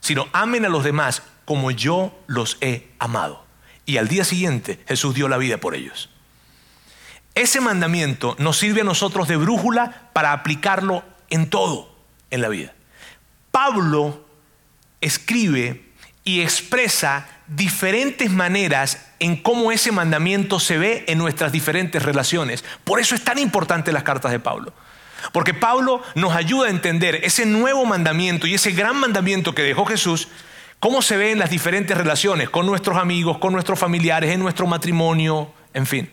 sino 0.00 0.28
amen 0.34 0.66
a 0.66 0.68
los 0.68 0.84
demás 0.84 1.22
como 1.46 1.70
yo 1.70 2.14
los 2.26 2.58
he 2.60 2.90
amado. 2.98 3.46
Y 3.86 3.96
al 3.96 4.08
día 4.08 4.24
siguiente 4.24 4.78
Jesús 4.86 5.14
dio 5.14 5.26
la 5.30 5.38
vida 5.38 5.56
por 5.56 5.74
ellos. 5.74 6.10
Ese 7.34 7.60
mandamiento 7.60 8.36
nos 8.38 8.58
sirve 8.58 8.82
a 8.82 8.84
nosotros 8.84 9.28
de 9.28 9.36
brújula 9.36 10.10
para 10.12 10.32
aplicarlo 10.32 11.02
en 11.30 11.48
todo 11.48 11.94
en 12.30 12.42
la 12.42 12.48
vida. 12.48 12.74
Pablo 13.50 14.26
escribe 15.00 15.92
y 16.24 16.40
expresa 16.40 17.26
diferentes 17.46 18.30
maneras 18.30 19.06
en 19.18 19.36
cómo 19.36 19.72
ese 19.72 19.92
mandamiento 19.92 20.60
se 20.60 20.78
ve 20.78 21.04
en 21.08 21.18
nuestras 21.18 21.52
diferentes 21.52 22.02
relaciones. 22.02 22.64
Por 22.84 23.00
eso 23.00 23.14
es 23.14 23.24
tan 23.24 23.38
importante 23.38 23.92
las 23.92 24.02
cartas 24.02 24.30
de 24.30 24.40
Pablo. 24.40 24.72
Porque 25.32 25.54
Pablo 25.54 26.02
nos 26.14 26.34
ayuda 26.34 26.66
a 26.66 26.70
entender 26.70 27.20
ese 27.22 27.46
nuevo 27.46 27.84
mandamiento 27.84 28.46
y 28.46 28.54
ese 28.54 28.72
gran 28.72 28.96
mandamiento 28.96 29.54
que 29.54 29.62
dejó 29.62 29.84
Jesús, 29.84 30.28
cómo 30.80 31.00
se 31.00 31.16
ve 31.16 31.30
en 31.30 31.38
las 31.38 31.50
diferentes 31.50 31.96
relaciones 31.96 32.50
con 32.50 32.66
nuestros 32.66 32.98
amigos, 32.98 33.38
con 33.38 33.52
nuestros 33.52 33.78
familiares, 33.78 34.32
en 34.32 34.40
nuestro 34.40 34.66
matrimonio, 34.66 35.52
en 35.74 35.86
fin. 35.86 36.10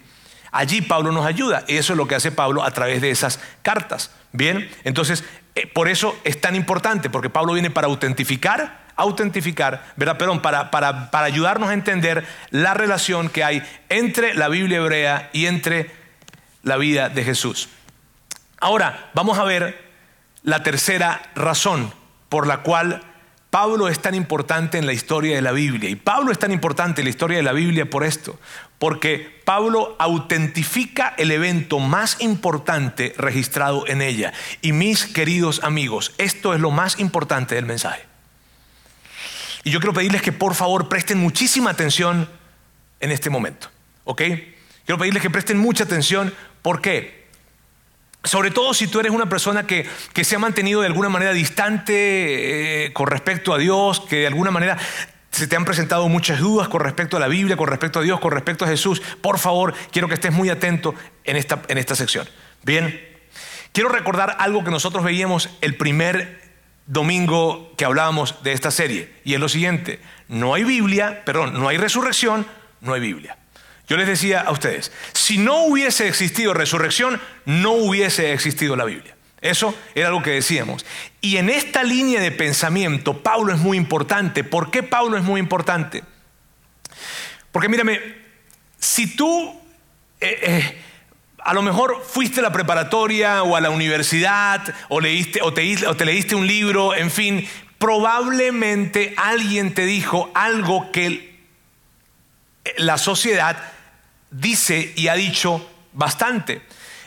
Allí 0.51 0.81
Pablo 0.81 1.11
nos 1.11 1.25
ayuda. 1.25 1.63
y 1.67 1.77
Eso 1.77 1.93
es 1.93 1.97
lo 1.97 2.07
que 2.07 2.15
hace 2.15 2.31
Pablo 2.31 2.63
a 2.63 2.71
través 2.71 3.01
de 3.01 3.11
esas 3.11 3.39
cartas. 3.61 4.11
Bien, 4.31 4.69
entonces, 4.83 5.23
eh, 5.55 5.67
por 5.67 5.87
eso 5.87 6.17
es 6.23 6.39
tan 6.39 6.55
importante, 6.55 7.09
porque 7.09 7.29
Pablo 7.29 7.53
viene 7.53 7.71
para 7.71 7.87
autentificar, 7.87 8.87
autentificar, 8.95 9.83
¿verdad? 9.95 10.17
Perdón, 10.17 10.41
para, 10.41 10.71
para, 10.71 11.09
para 11.11 11.25
ayudarnos 11.25 11.69
a 11.69 11.73
entender 11.73 12.27
la 12.51 12.73
relación 12.73 13.29
que 13.29 13.43
hay 13.43 13.63
entre 13.89 14.33
la 14.33 14.49
Biblia 14.49 14.77
hebrea 14.77 15.29
y 15.33 15.47
entre 15.47 15.91
la 16.63 16.77
vida 16.77 17.09
de 17.09 17.23
Jesús. 17.23 17.69
Ahora, 18.59 19.09
vamos 19.13 19.39
a 19.39 19.43
ver 19.43 19.89
la 20.43 20.63
tercera 20.63 21.21
razón 21.35 21.93
por 22.27 22.45
la 22.45 22.57
cual 22.57 23.01
Pablo 23.49 23.87
es 23.87 23.99
tan 23.99 24.13
importante 24.13 24.77
en 24.77 24.85
la 24.85 24.93
historia 24.93 25.35
de 25.35 25.41
la 25.41 25.51
Biblia. 25.51 25.89
Y 25.89 25.95
Pablo 25.95 26.31
es 26.31 26.37
tan 26.37 26.51
importante 26.51 27.01
en 27.01 27.05
la 27.05 27.09
historia 27.09 27.37
de 27.37 27.43
la 27.43 27.51
Biblia 27.51 27.89
por 27.89 28.03
esto, 28.03 28.39
porque 28.77 29.41
Pablo 29.43 29.95
autentifica 29.97 31.15
el 31.17 31.31
evento 31.31 31.79
más 31.79 32.17
importante 32.19 33.13
registrado 33.17 33.87
en 33.87 34.03
ella. 34.03 34.33
Y 34.61 34.71
mis 34.71 35.05
queridos 35.05 35.61
amigos, 35.63 36.13
esto 36.19 36.53
es 36.53 36.59
lo 36.59 36.69
más 36.69 36.99
importante 36.99 37.55
del 37.55 37.65
mensaje. 37.65 38.03
Y 39.63 39.71
yo 39.71 39.79
quiero 39.79 39.93
pedirles 39.93 40.21
que 40.21 40.31
por 40.31 40.53
favor 40.53 40.87
presten 40.87 41.17
muchísima 41.17 41.71
atención 41.71 42.29
en 42.99 43.11
este 43.11 43.31
momento. 43.31 43.69
¿Ok? 44.03 44.21
Quiero 44.85 44.99
pedirles 44.99 45.23
que 45.23 45.29
presten 45.29 45.57
mucha 45.57 45.85
atención. 45.85 46.33
¿Por 46.61 46.81
qué? 46.81 47.18
Sobre 48.23 48.51
todo 48.51 48.73
si 48.73 48.87
tú 48.87 48.99
eres 48.99 49.11
una 49.11 49.29
persona 49.29 49.65
que, 49.65 49.87
se 50.23 50.35
ha 50.35 50.39
mantenido 50.39 50.81
de 50.81 50.87
alguna 50.87 51.09
manera 51.09 51.31
distante 51.31 52.85
eh, 52.85 52.93
con 52.93 53.07
respecto 53.07 53.53
a 53.53 53.57
Dios, 53.57 54.01
que 54.01 54.17
de 54.17 54.27
alguna 54.27 54.51
manera 54.51 54.77
se 55.31 55.47
te 55.47 55.55
han 55.55 55.63
presentado 55.63 56.09
muchas 56.09 56.39
dudas 56.39 56.67
con 56.67 56.81
respecto 56.81 57.15
a 57.15 57.19
la 57.19 57.27
Biblia, 57.27 57.55
con 57.55 57.69
respecto 57.69 57.99
a 57.99 58.01
Dios, 58.01 58.19
con 58.19 58.31
respecto 58.31 58.65
a 58.65 58.67
Jesús, 58.67 59.01
por 59.21 59.39
favor, 59.39 59.73
quiero 59.91 60.07
que 60.07 60.15
estés 60.15 60.33
muy 60.33 60.49
atento 60.49 60.95
en 61.23 61.37
esta, 61.37 61.61
en 61.69 61.77
esta 61.77 61.95
sección. 61.95 62.27
Bien, 62.63 62.99
quiero 63.71 63.89
recordar 63.89 64.35
algo 64.39 64.65
que 64.65 64.71
nosotros 64.71 65.03
veíamos 65.03 65.49
el 65.61 65.77
primer 65.77 66.41
domingo 66.87 67.71
que 67.77 67.85
hablábamos 67.85 68.43
de 68.43 68.51
esta 68.51 68.71
serie, 68.71 69.13
y 69.23 69.35
es 69.35 69.39
lo 69.39 69.47
siguiente, 69.47 70.01
no 70.27 70.55
hay 70.55 70.63
Biblia, 70.65 71.23
perdón, 71.23 71.53
no 71.53 71.69
hay 71.69 71.77
resurrección, 71.77 72.45
no 72.81 72.93
hay 72.93 72.99
Biblia. 72.99 73.37
Yo 73.89 73.97
les 73.97 74.07
decía 74.07 74.41
a 74.41 74.51
ustedes, 74.51 74.91
si 75.13 75.39
no 75.39 75.63
hubiese 75.63 76.07
existido 76.07 76.53
resurrección, 76.53 77.19
no 77.45 77.71
hubiese 77.71 78.33
existido 78.33 78.75
la 78.75 78.85
Biblia. 78.85 79.15
Eso 79.41 79.73
era 79.95 80.11
lo 80.11 80.21
que 80.21 80.29
decíamos. 80.29 80.85
Y 81.21 81.37
en 81.37 81.49
esta 81.49 81.83
línea 81.83 82.21
de 82.21 82.31
pensamiento, 82.31 83.23
Pablo 83.23 83.51
es 83.51 83.59
muy 83.59 83.77
importante. 83.77 84.43
¿Por 84.43 84.69
qué 84.69 84.83
Pablo 84.83 85.17
es 85.17 85.23
muy 85.23 85.39
importante? 85.39 86.03
Porque 87.51 87.67
mírame, 87.67 87.99
si 88.77 89.15
tú 89.15 89.59
eh, 90.21 90.39
eh, 90.43 90.81
a 91.39 91.55
lo 91.55 91.63
mejor 91.63 92.03
fuiste 92.07 92.41
a 92.41 92.43
la 92.43 92.51
preparatoria 92.51 93.41
o 93.41 93.55
a 93.55 93.61
la 93.61 93.71
universidad 93.71 94.61
o, 94.89 95.01
leíste, 95.01 95.39
te, 95.55 95.87
o 95.87 95.95
te 95.95 96.05
leíste 96.05 96.35
un 96.35 96.45
libro, 96.45 96.93
en 96.93 97.09
fin, 97.09 97.47
probablemente 97.79 99.15
alguien 99.17 99.73
te 99.73 99.87
dijo 99.87 100.29
algo 100.35 100.91
que 100.91 101.39
la 102.77 102.99
sociedad 102.99 103.57
dice 104.31 104.93
y 104.95 105.07
ha 105.07 105.15
dicho 105.15 105.67
bastante. 105.93 106.61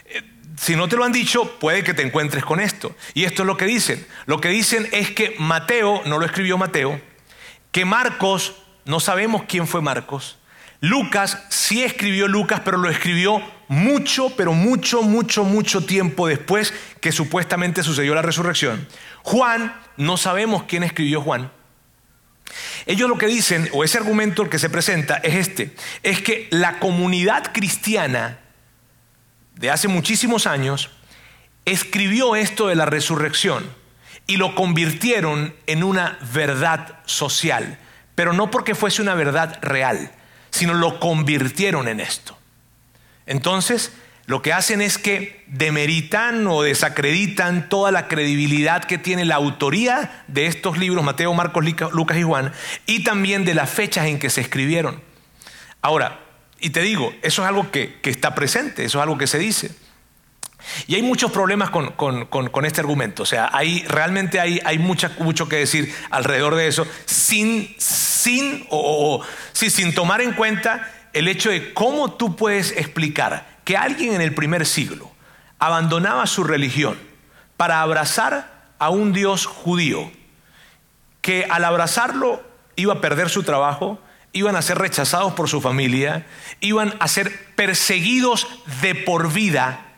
Eh, 0.06 0.22
si 0.56 0.76
no 0.76 0.88
te 0.88 0.96
lo 0.96 1.04
han 1.04 1.12
dicho, 1.12 1.58
puede 1.58 1.82
que 1.82 1.94
te 1.94 2.02
encuentres 2.02 2.44
con 2.44 2.60
esto. 2.60 2.94
Y 3.14 3.24
esto 3.24 3.42
es 3.42 3.46
lo 3.46 3.56
que 3.56 3.66
dicen. 3.66 4.06
Lo 4.26 4.40
que 4.40 4.48
dicen 4.48 4.88
es 4.92 5.10
que 5.10 5.34
Mateo, 5.38 6.02
no 6.06 6.18
lo 6.18 6.26
escribió 6.26 6.58
Mateo, 6.58 7.00
que 7.70 7.84
Marcos, 7.84 8.54
no 8.84 9.00
sabemos 9.00 9.44
quién 9.48 9.66
fue 9.66 9.80
Marcos. 9.80 10.38
Lucas 10.80 11.38
sí 11.48 11.84
escribió 11.84 12.26
Lucas, 12.26 12.60
pero 12.64 12.76
lo 12.76 12.90
escribió 12.90 13.40
mucho, 13.68 14.30
pero 14.36 14.52
mucho, 14.52 15.02
mucho, 15.02 15.44
mucho 15.44 15.86
tiempo 15.86 16.26
después 16.26 16.74
que 17.00 17.12
supuestamente 17.12 17.84
sucedió 17.84 18.14
la 18.14 18.22
resurrección. 18.22 18.88
Juan, 19.22 19.80
no 19.96 20.16
sabemos 20.16 20.64
quién 20.64 20.82
escribió 20.82 21.20
Juan. 21.20 21.52
Ellos 22.86 23.08
lo 23.08 23.18
que 23.18 23.26
dicen, 23.26 23.68
o 23.72 23.84
ese 23.84 23.98
argumento 23.98 24.48
que 24.50 24.58
se 24.58 24.70
presenta, 24.70 25.16
es 25.16 25.34
este, 25.34 25.74
es 26.02 26.20
que 26.20 26.48
la 26.50 26.78
comunidad 26.78 27.52
cristiana 27.52 28.38
de 29.54 29.70
hace 29.70 29.88
muchísimos 29.88 30.46
años 30.46 30.90
escribió 31.64 32.36
esto 32.36 32.68
de 32.68 32.74
la 32.74 32.86
resurrección 32.86 33.64
y 34.26 34.36
lo 34.36 34.54
convirtieron 34.54 35.54
en 35.66 35.82
una 35.84 36.18
verdad 36.32 36.98
social, 37.06 37.78
pero 38.14 38.32
no 38.32 38.50
porque 38.50 38.74
fuese 38.74 39.02
una 39.02 39.14
verdad 39.14 39.58
real, 39.62 40.12
sino 40.50 40.74
lo 40.74 41.00
convirtieron 41.00 41.88
en 41.88 42.00
esto. 42.00 42.36
Entonces, 43.26 43.92
lo 44.26 44.40
que 44.40 44.52
hacen 44.52 44.80
es 44.80 44.98
que 44.98 45.42
demeritan 45.48 46.46
o 46.46 46.62
desacreditan 46.62 47.68
toda 47.68 47.90
la 47.90 48.06
credibilidad 48.06 48.84
que 48.84 48.98
tiene 48.98 49.24
la 49.24 49.34
autoría 49.34 50.24
de 50.28 50.46
estos 50.46 50.78
libros, 50.78 51.04
Mateo, 51.04 51.34
Marcos, 51.34 51.64
Lucas 51.92 52.18
y 52.18 52.22
Juan, 52.22 52.52
y 52.86 53.02
también 53.02 53.44
de 53.44 53.54
las 53.54 53.68
fechas 53.70 54.06
en 54.06 54.18
que 54.18 54.30
se 54.30 54.40
escribieron. 54.40 55.00
Ahora, 55.80 56.20
y 56.60 56.70
te 56.70 56.80
digo, 56.82 57.12
eso 57.22 57.42
es 57.42 57.48
algo 57.48 57.70
que, 57.72 57.98
está 58.04 58.34
presente, 58.36 58.84
eso 58.84 58.98
es 58.98 59.02
algo 59.02 59.18
que 59.18 59.26
se 59.26 59.38
dice. 59.38 59.74
Y 60.86 60.94
hay 60.94 61.02
muchos 61.02 61.32
problemas 61.32 61.70
con, 61.70 62.64
este 62.64 62.80
argumento, 62.80 63.24
o 63.24 63.26
sea, 63.26 63.50
hay, 63.52 63.84
realmente 63.88 64.38
hay, 64.38 64.60
hay 64.64 64.78
mucho 64.78 65.48
que 65.48 65.56
decir 65.56 65.92
alrededor 66.10 66.54
de 66.54 66.68
eso, 66.68 66.86
sin, 67.04 67.74
sin, 67.78 68.64
o, 68.70 69.24
sin 69.52 69.92
tomar 69.92 70.20
en 70.20 70.34
cuenta 70.34 70.88
el 71.12 71.28
hecho 71.28 71.50
de 71.50 71.74
cómo 71.74 72.12
tú 72.12 72.36
puedes 72.36 72.72
explicar 72.72 73.58
que 73.64 73.76
alguien 73.76 74.14
en 74.14 74.20
el 74.20 74.34
primer 74.34 74.66
siglo 74.66 75.10
abandonaba 75.58 76.26
su 76.26 76.44
religión 76.44 76.98
para 77.56 77.82
abrazar 77.82 78.72
a 78.78 78.90
un 78.90 79.12
Dios 79.12 79.46
judío, 79.46 80.10
que 81.20 81.46
al 81.48 81.64
abrazarlo 81.64 82.42
iba 82.74 82.94
a 82.94 83.00
perder 83.00 83.28
su 83.28 83.44
trabajo, 83.44 84.00
iban 84.32 84.56
a 84.56 84.62
ser 84.62 84.78
rechazados 84.78 85.34
por 85.34 85.48
su 85.48 85.60
familia, 85.60 86.26
iban 86.60 86.94
a 86.98 87.06
ser 87.06 87.54
perseguidos 87.54 88.48
de 88.80 88.94
por 88.94 89.32
vida 89.32 89.92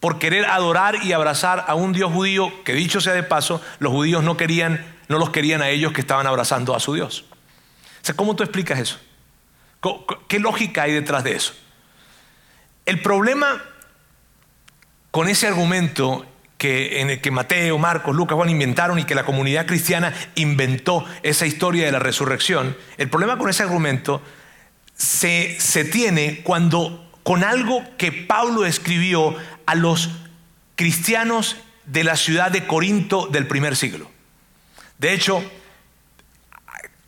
por 0.00 0.18
querer 0.18 0.46
adorar 0.46 1.02
y 1.02 1.12
abrazar 1.12 1.64
a 1.66 1.74
un 1.74 1.92
Dios 1.92 2.12
judío 2.12 2.52
que 2.64 2.72
dicho 2.72 3.00
sea 3.00 3.14
de 3.14 3.22
paso, 3.22 3.60
los 3.78 3.92
judíos 3.92 4.22
no 4.22 4.36
querían, 4.36 4.84
no 5.08 5.18
los 5.18 5.30
querían 5.30 5.62
a 5.62 5.70
ellos 5.70 5.92
que 5.92 6.00
estaban 6.00 6.26
abrazando 6.26 6.74
a 6.74 6.80
su 6.80 6.94
Dios. 6.94 7.24
O 7.30 8.04
sea, 8.04 8.14
¿cómo 8.14 8.36
tú 8.36 8.42
explicas 8.42 8.78
eso? 8.78 8.98
¿Qué 10.28 10.38
lógica 10.38 10.82
hay 10.82 10.92
detrás 10.92 11.24
de 11.24 11.36
eso? 11.36 11.54
El 12.86 13.00
problema 13.00 13.62
con 15.10 15.28
ese 15.28 15.46
argumento 15.46 16.26
que, 16.56 17.00
en 17.00 17.10
el 17.10 17.20
que 17.20 17.30
Mateo, 17.30 17.78
Marcos, 17.78 18.16
Lucas, 18.16 18.36
Juan 18.36 18.50
inventaron 18.50 18.98
y 18.98 19.04
que 19.04 19.14
la 19.14 19.24
comunidad 19.24 19.66
cristiana 19.66 20.12
inventó 20.34 21.04
esa 21.22 21.46
historia 21.46 21.86
de 21.86 21.92
la 21.92 21.98
resurrección, 21.98 22.76
el 22.96 23.08
problema 23.08 23.38
con 23.38 23.48
ese 23.48 23.62
argumento 23.62 24.22
se, 24.94 25.56
se 25.60 25.84
tiene 25.84 26.40
cuando 26.42 27.08
con 27.22 27.44
algo 27.44 27.84
que 27.96 28.10
Pablo 28.10 28.64
escribió 28.64 29.36
a 29.66 29.74
los 29.74 30.10
cristianos 30.74 31.56
de 31.84 32.04
la 32.04 32.16
ciudad 32.16 32.50
de 32.50 32.66
Corinto 32.66 33.26
del 33.26 33.46
primer 33.46 33.76
siglo. 33.76 34.10
De 34.98 35.12
hecho, 35.12 35.42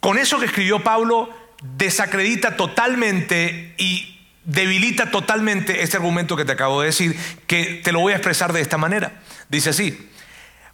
con 0.01 0.19
eso 0.19 0.39
que 0.39 0.47
escribió 0.47 0.85
Pablo, 0.85 1.31
desacredita 1.61 2.57
totalmente 2.57 3.75
y 3.79 4.19
debilita 4.45 5.11
totalmente 5.11 5.83
este 5.83 5.97
argumento 5.97 6.37
que 6.37 6.45
te 6.45 6.53
acabo 6.53 6.81
de 6.81 6.87
decir, 6.87 7.17
que 7.47 7.81
te 7.85 7.93
lo 7.93 8.01
voy 8.01 8.13
a 8.13 8.17
expresar 8.17 8.53
de 8.53 8.61
esta 8.61 8.79
manera. 8.79 9.21
Dice 9.49 9.71
así, 9.71 10.11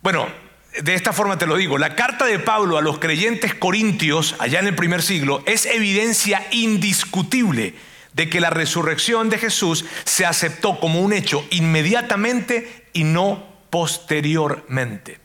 bueno, 0.02 0.28
de 0.82 0.94
esta 0.94 1.12
forma 1.12 1.38
te 1.38 1.46
lo 1.46 1.56
digo, 1.56 1.78
la 1.78 1.94
carta 1.94 2.26
de 2.26 2.38
Pablo 2.38 2.78
a 2.78 2.82
los 2.82 2.98
creyentes 2.98 3.54
corintios, 3.54 4.36
allá 4.38 4.60
en 4.60 4.66
el 4.66 4.74
primer 4.74 5.02
siglo, 5.02 5.42
es 5.46 5.66
evidencia 5.66 6.46
indiscutible 6.50 7.74
de 8.12 8.30
que 8.30 8.40
la 8.40 8.50
resurrección 8.50 9.28
de 9.28 9.38
Jesús 9.38 9.84
se 10.04 10.24
aceptó 10.24 10.80
como 10.80 11.00
un 11.00 11.12
hecho 11.12 11.46
inmediatamente 11.50 12.86
y 12.92 13.04
no 13.04 13.44
posteriormente. 13.70 15.18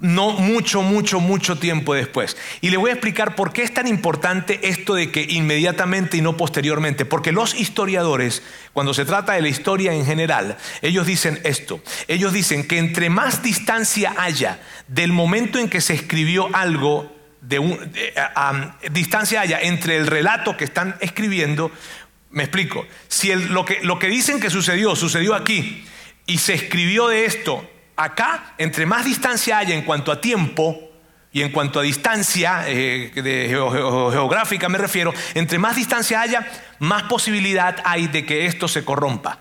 No 0.00 0.30
mucho, 0.30 0.82
mucho, 0.82 1.18
mucho 1.18 1.58
tiempo 1.58 1.92
después. 1.92 2.36
Y 2.60 2.70
le 2.70 2.76
voy 2.76 2.90
a 2.90 2.92
explicar 2.92 3.34
por 3.34 3.52
qué 3.52 3.64
es 3.64 3.74
tan 3.74 3.88
importante 3.88 4.60
esto 4.62 4.94
de 4.94 5.10
que 5.10 5.26
inmediatamente 5.28 6.16
y 6.16 6.20
no 6.20 6.36
posteriormente. 6.36 7.04
Porque 7.04 7.32
los 7.32 7.58
historiadores, 7.58 8.44
cuando 8.72 8.94
se 8.94 9.04
trata 9.04 9.32
de 9.32 9.42
la 9.42 9.48
historia 9.48 9.92
en 9.92 10.06
general, 10.06 10.56
ellos 10.82 11.04
dicen 11.04 11.40
esto. 11.42 11.80
Ellos 12.06 12.32
dicen 12.32 12.68
que 12.68 12.78
entre 12.78 13.10
más 13.10 13.42
distancia 13.42 14.14
haya 14.18 14.60
del 14.86 15.12
momento 15.12 15.58
en 15.58 15.68
que 15.68 15.80
se 15.80 15.94
escribió 15.94 16.48
algo, 16.54 17.12
de, 17.40 17.58
un, 17.58 17.92
distancia 18.92 19.40
haya 19.40 19.58
entre 19.60 19.96
el 19.96 20.06
relato 20.06 20.56
que 20.56 20.64
están 20.64 20.94
escribiendo, 21.00 21.72
me 22.30 22.44
explico, 22.44 22.86
si 23.08 23.34
lo 23.34 23.64
que 23.64 24.06
dicen 24.06 24.38
que 24.38 24.48
sucedió, 24.50 24.94
sucedió 24.94 25.34
aquí, 25.34 25.84
y 26.24 26.38
se 26.38 26.54
escribió 26.54 27.08
de 27.08 27.24
esto 27.24 27.68
acá, 27.98 28.54
entre 28.56 28.86
más 28.86 29.04
distancia 29.04 29.58
haya 29.58 29.74
en 29.74 29.82
cuanto 29.82 30.12
a 30.12 30.20
tiempo 30.20 30.90
y 31.32 31.42
en 31.42 31.50
cuanto 31.50 31.80
a 31.80 31.82
distancia 31.82 32.64
eh, 32.66 33.10
geográfica 33.12 34.68
me 34.68 34.78
refiero, 34.78 35.12
entre 35.34 35.58
más 35.58 35.76
distancia 35.76 36.20
haya, 36.20 36.46
más 36.78 37.02
posibilidad 37.02 37.76
hay 37.84 38.06
de 38.06 38.24
que 38.24 38.46
esto 38.46 38.68
se 38.68 38.84
corrompa. 38.84 39.40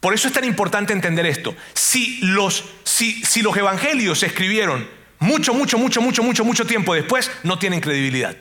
Por 0.00 0.14
eso 0.14 0.28
es 0.28 0.34
tan 0.34 0.44
importante 0.44 0.92
entender 0.92 1.26
esto. 1.26 1.56
Si 1.74 2.20
los, 2.22 2.64
si, 2.84 3.24
si 3.24 3.42
los 3.42 3.56
evangelios 3.56 4.20
se 4.20 4.26
escribieron 4.26 4.88
mucho, 5.18 5.52
mucho, 5.52 5.76
mucho, 5.76 6.00
mucho, 6.00 6.22
mucho, 6.22 6.44
mucho 6.44 6.64
tiempo 6.64 6.94
después, 6.94 7.30
no 7.42 7.58
tienen 7.58 7.80
credibilidad. 7.80 8.36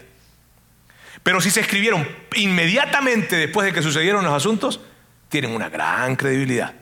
Pero 1.23 1.41
si 1.41 1.49
se 1.49 1.61
escribieron 1.61 2.07
inmediatamente 2.35 3.35
después 3.35 3.65
de 3.65 3.73
que 3.73 3.81
sucedieron 3.81 4.23
los 4.23 4.33
asuntos, 4.33 4.79
tienen 5.29 5.51
una 5.51 5.69
gran 5.69 6.15
credibilidad. 6.15 6.73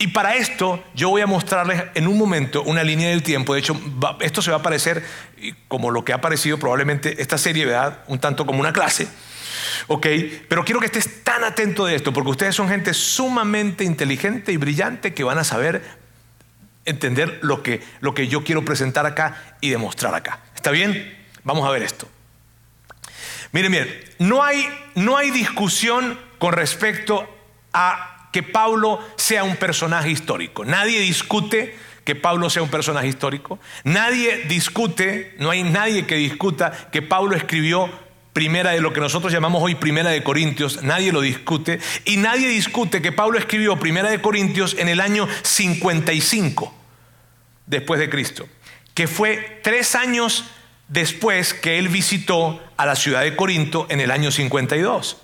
Y 0.00 0.08
para 0.08 0.36
esto 0.36 0.82
yo 0.94 1.10
voy 1.10 1.22
a 1.22 1.26
mostrarles 1.26 1.82
en 1.94 2.06
un 2.06 2.16
momento 2.16 2.62
una 2.62 2.84
línea 2.84 3.08
del 3.08 3.24
tiempo. 3.24 3.54
De 3.54 3.60
hecho, 3.60 3.78
esto 4.20 4.40
se 4.40 4.52
va 4.52 4.58
a 4.58 4.62
parecer 4.62 5.04
como 5.66 5.90
lo 5.90 6.04
que 6.04 6.12
ha 6.12 6.20
parecido 6.20 6.56
probablemente 6.58 7.20
esta 7.20 7.36
serie, 7.36 7.66
¿verdad? 7.66 8.04
Un 8.06 8.20
tanto 8.20 8.46
como 8.46 8.60
una 8.60 8.72
clase. 8.72 9.08
¿Ok? 9.88 10.06
Pero 10.48 10.64
quiero 10.64 10.78
que 10.78 10.86
estés 10.86 11.24
tan 11.24 11.42
atento 11.42 11.84
de 11.84 11.96
esto, 11.96 12.12
porque 12.12 12.30
ustedes 12.30 12.54
son 12.54 12.68
gente 12.68 12.94
sumamente 12.94 13.82
inteligente 13.82 14.52
y 14.52 14.56
brillante 14.56 15.14
que 15.14 15.24
van 15.24 15.38
a 15.38 15.44
saber 15.44 15.82
entender 16.84 17.40
lo 17.42 17.64
que, 17.64 17.82
lo 18.00 18.14
que 18.14 18.28
yo 18.28 18.44
quiero 18.44 18.64
presentar 18.64 19.04
acá 19.04 19.56
y 19.60 19.70
demostrar 19.70 20.14
acá. 20.14 20.40
¿Está 20.54 20.70
bien? 20.70 21.16
Vamos 21.42 21.66
a 21.66 21.70
ver 21.72 21.82
esto. 21.82 22.08
Miren, 23.50 23.72
miren, 23.72 24.04
no 24.18 24.44
hay, 24.44 24.68
no 24.94 25.16
hay 25.16 25.30
discusión 25.30 26.18
con 26.38 26.52
respecto 26.52 27.28
a 27.72 28.17
que 28.32 28.42
Pablo 28.42 29.00
sea 29.16 29.44
un 29.44 29.56
personaje 29.56 30.10
histórico. 30.10 30.64
Nadie 30.64 31.00
discute 31.00 31.76
que 32.04 32.14
Pablo 32.14 32.48
sea 32.48 32.62
un 32.62 32.70
personaje 32.70 33.08
histórico. 33.08 33.58
Nadie 33.84 34.44
discute, 34.48 35.34
no 35.38 35.50
hay 35.50 35.62
nadie 35.62 36.06
que 36.06 36.14
discuta 36.14 36.88
que 36.90 37.02
Pablo 37.02 37.36
escribió 37.36 37.90
primera 38.32 38.70
de 38.70 38.80
lo 38.80 38.92
que 38.92 39.00
nosotros 39.00 39.32
llamamos 39.32 39.62
hoy 39.62 39.74
primera 39.74 40.10
de 40.10 40.22
Corintios, 40.22 40.82
nadie 40.82 41.12
lo 41.12 41.20
discute. 41.20 41.80
Y 42.04 42.18
nadie 42.18 42.48
discute 42.48 43.02
que 43.02 43.12
Pablo 43.12 43.38
escribió 43.38 43.78
primera 43.78 44.10
de 44.10 44.20
Corintios 44.20 44.76
en 44.78 44.88
el 44.88 45.00
año 45.00 45.28
55 45.42 46.74
después 47.66 48.00
de 48.00 48.08
Cristo, 48.08 48.48
que 48.94 49.06
fue 49.06 49.60
tres 49.62 49.94
años 49.94 50.44
después 50.88 51.52
que 51.52 51.78
él 51.78 51.88
visitó 51.88 52.62
a 52.76 52.86
la 52.86 52.96
ciudad 52.96 53.22
de 53.22 53.36
Corinto 53.36 53.86
en 53.90 54.00
el 54.00 54.10
año 54.10 54.30
52, 54.30 55.18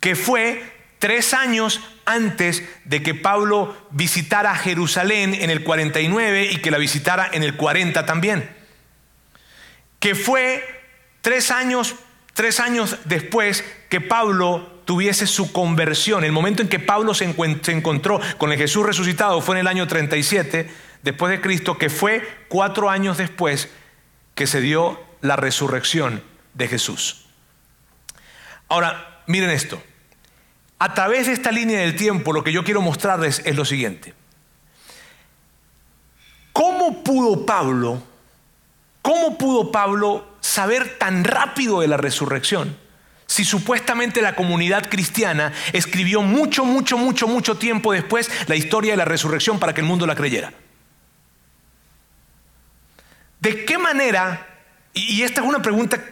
que 0.00 0.16
fue 0.16 0.64
tres 1.02 1.34
años 1.34 1.80
antes 2.04 2.62
de 2.84 3.02
que 3.02 3.12
Pablo 3.12 3.76
visitara 3.90 4.54
Jerusalén 4.54 5.34
en 5.34 5.50
el 5.50 5.64
49 5.64 6.50
y 6.52 6.58
que 6.58 6.70
la 6.70 6.78
visitara 6.78 7.28
en 7.32 7.42
el 7.42 7.56
40 7.56 8.06
también. 8.06 8.48
Que 9.98 10.14
fue 10.14 10.64
tres 11.20 11.50
años, 11.50 11.96
tres 12.34 12.60
años 12.60 12.98
después 13.04 13.64
que 13.88 14.00
Pablo 14.00 14.80
tuviese 14.84 15.26
su 15.26 15.50
conversión. 15.50 16.22
El 16.22 16.30
momento 16.30 16.62
en 16.62 16.68
que 16.68 16.78
Pablo 16.78 17.14
se, 17.14 17.24
encontró 17.24 18.20
con 18.38 18.52
el 18.52 18.58
Jesús 18.58 18.86
resucitado 18.86 19.40
fue 19.40 19.56
en 19.56 19.62
el 19.62 19.66
año 19.66 19.88
37 19.88 20.70
después 21.02 21.32
de 21.32 21.40
Cristo, 21.40 21.78
que 21.78 21.90
fue 21.90 22.22
cuatro 22.46 22.88
años 22.88 23.18
después 23.18 23.70
que 24.36 24.46
se 24.46 24.60
dio 24.60 25.02
la 25.20 25.34
resurrección 25.34 26.22
de 26.54 26.68
Jesús. 26.68 27.26
Ahora, 28.68 29.24
miren 29.26 29.50
esto. 29.50 29.82
A 30.82 30.94
través 30.94 31.28
de 31.28 31.32
esta 31.32 31.52
línea 31.52 31.78
del 31.78 31.94
tiempo 31.94 32.32
lo 32.32 32.42
que 32.42 32.50
yo 32.50 32.64
quiero 32.64 32.82
mostrarles 32.82 33.40
es 33.44 33.54
lo 33.54 33.64
siguiente. 33.64 34.14
¿Cómo 36.52 37.04
pudo 37.04 37.46
Pablo, 37.46 38.02
cómo 39.00 39.38
pudo 39.38 39.70
Pablo 39.70 40.26
saber 40.40 40.98
tan 40.98 41.22
rápido 41.22 41.82
de 41.82 41.86
la 41.86 41.98
resurrección? 41.98 42.76
Si 43.26 43.44
supuestamente 43.44 44.22
la 44.22 44.34
comunidad 44.34 44.90
cristiana 44.90 45.52
escribió 45.72 46.20
mucho, 46.22 46.64
mucho, 46.64 46.98
mucho, 46.98 47.28
mucho 47.28 47.56
tiempo 47.56 47.92
después 47.92 48.28
la 48.48 48.56
historia 48.56 48.94
de 48.94 48.96
la 48.96 49.04
resurrección 49.04 49.60
para 49.60 49.74
que 49.74 49.82
el 49.82 49.86
mundo 49.86 50.04
la 50.04 50.16
creyera. 50.16 50.52
¿De 53.38 53.64
qué 53.64 53.78
manera, 53.78 54.48
y 54.94 55.22
esta 55.22 55.42
es 55.42 55.46
una 55.46 55.62
pregunta 55.62 56.02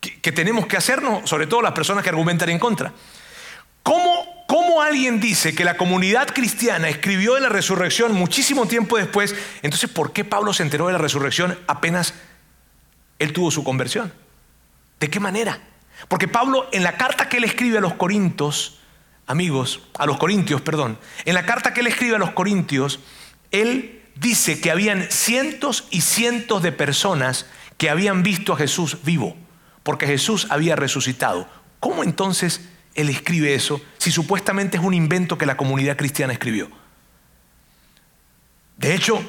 que, 0.00 0.32
tenemos 0.32 0.66
que 0.66 0.78
hacernos, 0.78 1.28
sobre 1.28 1.46
todo 1.46 1.60
las 1.60 1.72
personas 1.72 2.02
que 2.02 2.08
argumentan 2.08 2.48
en 2.48 2.58
contra, 2.58 2.90
¿Cómo, 3.82 4.44
¿Cómo, 4.46 4.82
alguien 4.82 5.20
dice 5.20 5.54
que 5.54 5.64
la 5.64 5.76
comunidad 5.76 6.28
cristiana 6.28 6.88
escribió 6.88 7.34
de 7.34 7.40
la 7.40 7.48
resurrección 7.48 8.12
muchísimo 8.12 8.66
tiempo 8.66 8.96
después? 8.96 9.34
Entonces, 9.62 9.90
¿por 9.90 10.12
qué 10.12 10.24
Pablo 10.24 10.52
se 10.52 10.62
enteró 10.62 10.86
de 10.86 10.92
la 10.92 10.98
resurrección 10.98 11.58
apenas 11.66 12.14
él 13.18 13.32
tuvo 13.32 13.50
su 13.50 13.64
conversión? 13.64 14.12
¿De 15.00 15.10
qué 15.10 15.20
manera? 15.20 15.60
Porque 16.08 16.28
Pablo, 16.28 16.68
en 16.72 16.82
la 16.82 16.96
carta 16.96 17.28
que 17.28 17.38
él 17.38 17.44
escribe 17.44 17.78
a 17.78 17.80
los 17.80 17.94
Corintios, 17.94 18.78
amigos, 19.26 19.82
a 19.98 20.06
los 20.06 20.18
Corintios, 20.18 20.60
perdón, 20.60 20.98
en 21.24 21.34
la 21.34 21.46
carta 21.46 21.72
que 21.72 21.80
él 21.80 21.86
escribe 21.86 22.16
a 22.16 22.18
los 22.18 22.32
Corintios, 22.32 23.00
él 23.50 24.02
dice 24.16 24.60
que 24.60 24.70
habían 24.70 25.10
cientos 25.10 25.86
y 25.90 26.02
cientos 26.02 26.62
de 26.62 26.72
personas 26.72 27.46
que 27.78 27.90
habían 27.90 28.22
visto 28.22 28.52
a 28.52 28.56
Jesús 28.56 28.98
vivo, 29.04 29.36
porque 29.82 30.06
Jesús 30.06 30.46
había 30.50 30.76
resucitado. 30.76 31.48
¿Cómo 31.80 32.04
entonces 32.04 32.68
él 32.94 33.08
escribe 33.08 33.54
eso 33.54 33.80
si 33.98 34.10
supuestamente 34.10 34.76
es 34.76 34.82
un 34.82 34.94
invento 34.94 35.38
que 35.38 35.46
la 35.46 35.56
comunidad 35.56 35.96
cristiana 35.96 36.32
escribió? 36.32 36.68
De 38.76 38.94
hecho, 38.94 39.22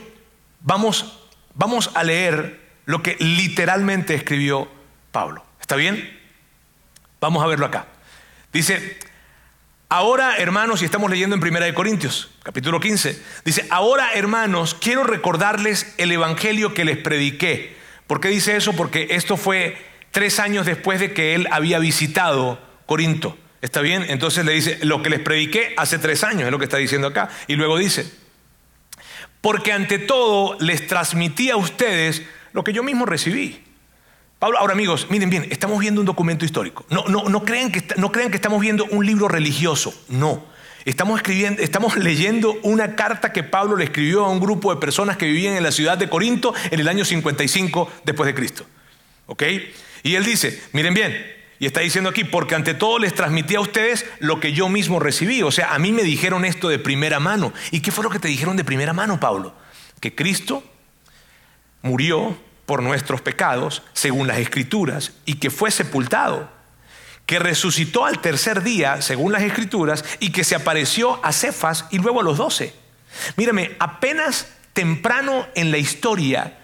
vamos, 0.62 1.30
vamos 1.54 1.92
a 1.94 2.04
leer 2.04 2.60
lo 2.86 3.04
que 3.04 3.16
literalmente 3.20 4.16
escribió 4.16 4.68
Pablo. 5.12 5.46
¿Está 5.62 5.76
bien? 5.76 6.20
Vamos 7.22 7.44
a 7.44 7.48
verlo 7.48 7.66
acá. 7.66 7.88
Dice, 8.52 8.98
ahora 9.90 10.38
hermanos, 10.38 10.82
y 10.82 10.86
estamos 10.86 11.10
leyendo 11.10 11.36
en 11.36 11.42
Primera 11.42 11.66
de 11.66 11.74
Corintios, 11.74 12.32
capítulo 12.44 12.80
15, 12.80 13.22
dice, 13.46 13.66
ahora 13.70 14.12
hermanos, 14.14 14.74
quiero 14.74 15.04
recordarles 15.04 15.94
el 15.98 16.12
evangelio 16.12 16.74
que 16.74 16.86
les 16.86 16.98
prediqué. 16.98 17.76
¿Por 18.08 18.20
qué 18.20 18.30
dice 18.30 18.58
eso? 18.58 18.74
Porque 18.74 19.08
esto 19.12 19.38
fue 19.38 19.78
tres 20.12 20.40
años 20.40 20.66
después 20.66 21.00
de 21.00 21.14
que 21.14 21.36
él 21.36 21.48
había 21.52 21.80
visitado 21.80 22.60
Corinto. 22.86 23.38
¿Está 23.64 23.80
bien? 23.80 24.06
Entonces 24.10 24.44
le 24.44 24.52
dice, 24.52 24.78
lo 24.82 25.02
que 25.02 25.10
les 25.10 25.22
prediqué 25.22 25.74
hace 25.78 25.98
tres 25.98 26.26
años, 26.26 26.44
es 26.44 26.52
lo 26.52 26.60
que 26.60 26.66
está 26.66 26.76
diciendo 26.76 27.08
acá. 27.08 27.30
Y 27.48 27.56
luego 27.56 27.78
dice, 27.78 28.06
porque 29.40 29.72
ante 29.72 30.00
todo 30.00 30.58
les 30.60 30.86
transmití 30.86 31.50
a 31.50 31.56
ustedes 31.56 32.24
lo 32.52 32.66
que 32.66 32.74
yo 32.74 32.84
mismo 32.84 33.06
recibí. 33.06 33.64
Pablo, 34.38 34.60
ahora 34.60 34.74
amigos, 34.74 35.08
miren 35.10 35.30
bien, 35.30 35.48
estamos 35.50 35.80
viendo 35.80 36.02
un 36.02 36.06
documento 36.06 36.44
histórico. 36.44 36.86
No, 36.90 37.06
no, 37.08 37.30
no, 37.30 37.46
crean 37.46 37.72
que, 37.72 37.82
no 37.96 38.12
crean 38.12 38.32
que 38.32 38.36
estamos 38.36 38.60
viendo 38.60 38.84
un 38.84 39.06
libro 39.06 39.30
religioso, 39.30 39.94
no. 40.10 40.44
Estamos, 40.84 41.22
escribiendo, 41.22 41.62
estamos 41.62 41.96
leyendo 41.96 42.60
una 42.64 42.98
carta 42.98 43.32
que 43.32 43.44
Pablo 43.44 43.78
le 43.78 43.86
escribió 43.86 44.26
a 44.26 44.30
un 44.30 44.42
grupo 44.42 44.76
de 44.76 44.82
personas 44.82 45.16
que 45.16 45.26
vivían 45.26 45.56
en 45.56 45.64
la 45.64 45.72
ciudad 45.72 45.98
de 45.98 46.10
Corinto 46.10 46.54
en 46.70 46.82
el 46.82 46.90
año 46.90 47.06
55 47.06 47.90
después 48.04 48.28
de 48.28 48.36
Cristo. 48.36 48.66
¿Ok? 49.28 49.44
Y 50.04 50.16
él 50.16 50.26
dice, 50.26 50.62
miren 50.74 50.94
bien, 50.94 51.33
y 51.60 51.66
está 51.66 51.82
diciendo 51.82 52.10
aquí, 52.10 52.24
porque 52.24 52.56
ante 52.56 52.74
todo 52.74 53.00
les 53.00 53.14
transmití 53.14 53.56
a 53.56 53.62
ustedes 53.62 54.06
lo 54.20 54.40
que 54.40 54.54
yo 54.54 54.70
mismo 54.70 55.00
recibí. 55.00 55.44
O 55.44 55.52
sea, 55.52 55.74
a 55.74 55.80
mí 55.80 55.92
me 55.92 56.04
dijeron 56.04 56.46
esto 56.46 56.70
de 56.70 56.80
primera 56.80 57.20
mano. 57.20 57.54
¿Y 57.72 57.82
qué 57.82 57.92
fue 57.92 58.04
lo 58.04 58.10
que 58.10 58.20
te 58.20 58.28
dijeron 58.28 58.58
de 58.58 58.64
primera 58.64 58.94
mano, 58.94 59.20
Pablo? 59.20 59.56
Que 60.00 60.14
Cristo 60.14 60.64
murió 61.82 62.38
por 62.66 62.82
nuestros 62.82 63.22
pecados, 63.22 63.84
según 63.94 64.28
las 64.28 64.40
escrituras, 64.40 65.14
y 65.26 65.36
que 65.36 65.50
fue 65.50 65.70
sepultado, 65.70 66.50
que 67.26 67.40
resucitó 67.40 68.06
al 68.06 68.20
tercer 68.20 68.64
día, 68.64 69.02
según 69.02 69.32
las 69.32 69.44
escrituras, 69.44 70.04
y 70.20 70.32
que 70.32 70.44
se 70.44 70.56
apareció 70.56 71.24
a 71.26 71.32
Cefas 71.32 71.86
y 71.92 72.00
luego 72.00 72.22
a 72.22 72.24
los 72.24 72.38
doce. 72.38 72.74
Mírame, 73.36 73.76
apenas 73.80 74.48
temprano 74.74 75.48
en 75.56 75.72
la 75.72 75.78
historia, 75.78 76.58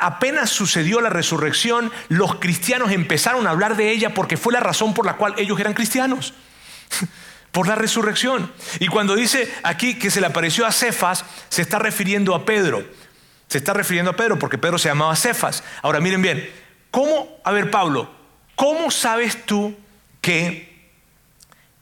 apenas 0.00 0.50
sucedió 0.50 1.00
la 1.00 1.10
resurrección, 1.10 1.92
los 2.08 2.36
cristianos 2.36 2.90
empezaron 2.92 3.46
a 3.46 3.50
hablar 3.50 3.76
de 3.76 3.90
ella 3.90 4.14
porque 4.14 4.36
fue 4.36 4.52
la 4.52 4.60
razón 4.60 4.94
por 4.94 5.06
la 5.06 5.16
cual 5.16 5.34
ellos 5.36 5.58
eran 5.60 5.74
cristianos. 5.74 6.34
por 7.52 7.68
la 7.68 7.74
resurrección. 7.74 8.52
Y 8.80 8.88
cuando 8.88 9.16
dice 9.16 9.50
aquí 9.62 9.98
que 9.98 10.10
se 10.10 10.20
le 10.20 10.26
apareció 10.26 10.66
a 10.66 10.72
Cefas, 10.72 11.24
se 11.48 11.62
está 11.62 11.78
refiriendo 11.78 12.34
a 12.34 12.44
Pedro. 12.44 12.84
Se 13.48 13.56
está 13.56 13.72
refiriendo 13.72 14.10
a 14.10 14.16
Pedro 14.16 14.38
porque 14.38 14.58
Pedro 14.58 14.76
se 14.76 14.88
llamaba 14.88 15.16
Cefas. 15.16 15.64
Ahora 15.80 16.00
miren 16.00 16.20
bien, 16.20 16.50
¿cómo, 16.90 17.40
a 17.44 17.52
ver 17.52 17.70
Pablo, 17.70 18.10
¿cómo 18.56 18.90
sabes 18.90 19.46
tú 19.46 19.74
que 20.20 20.90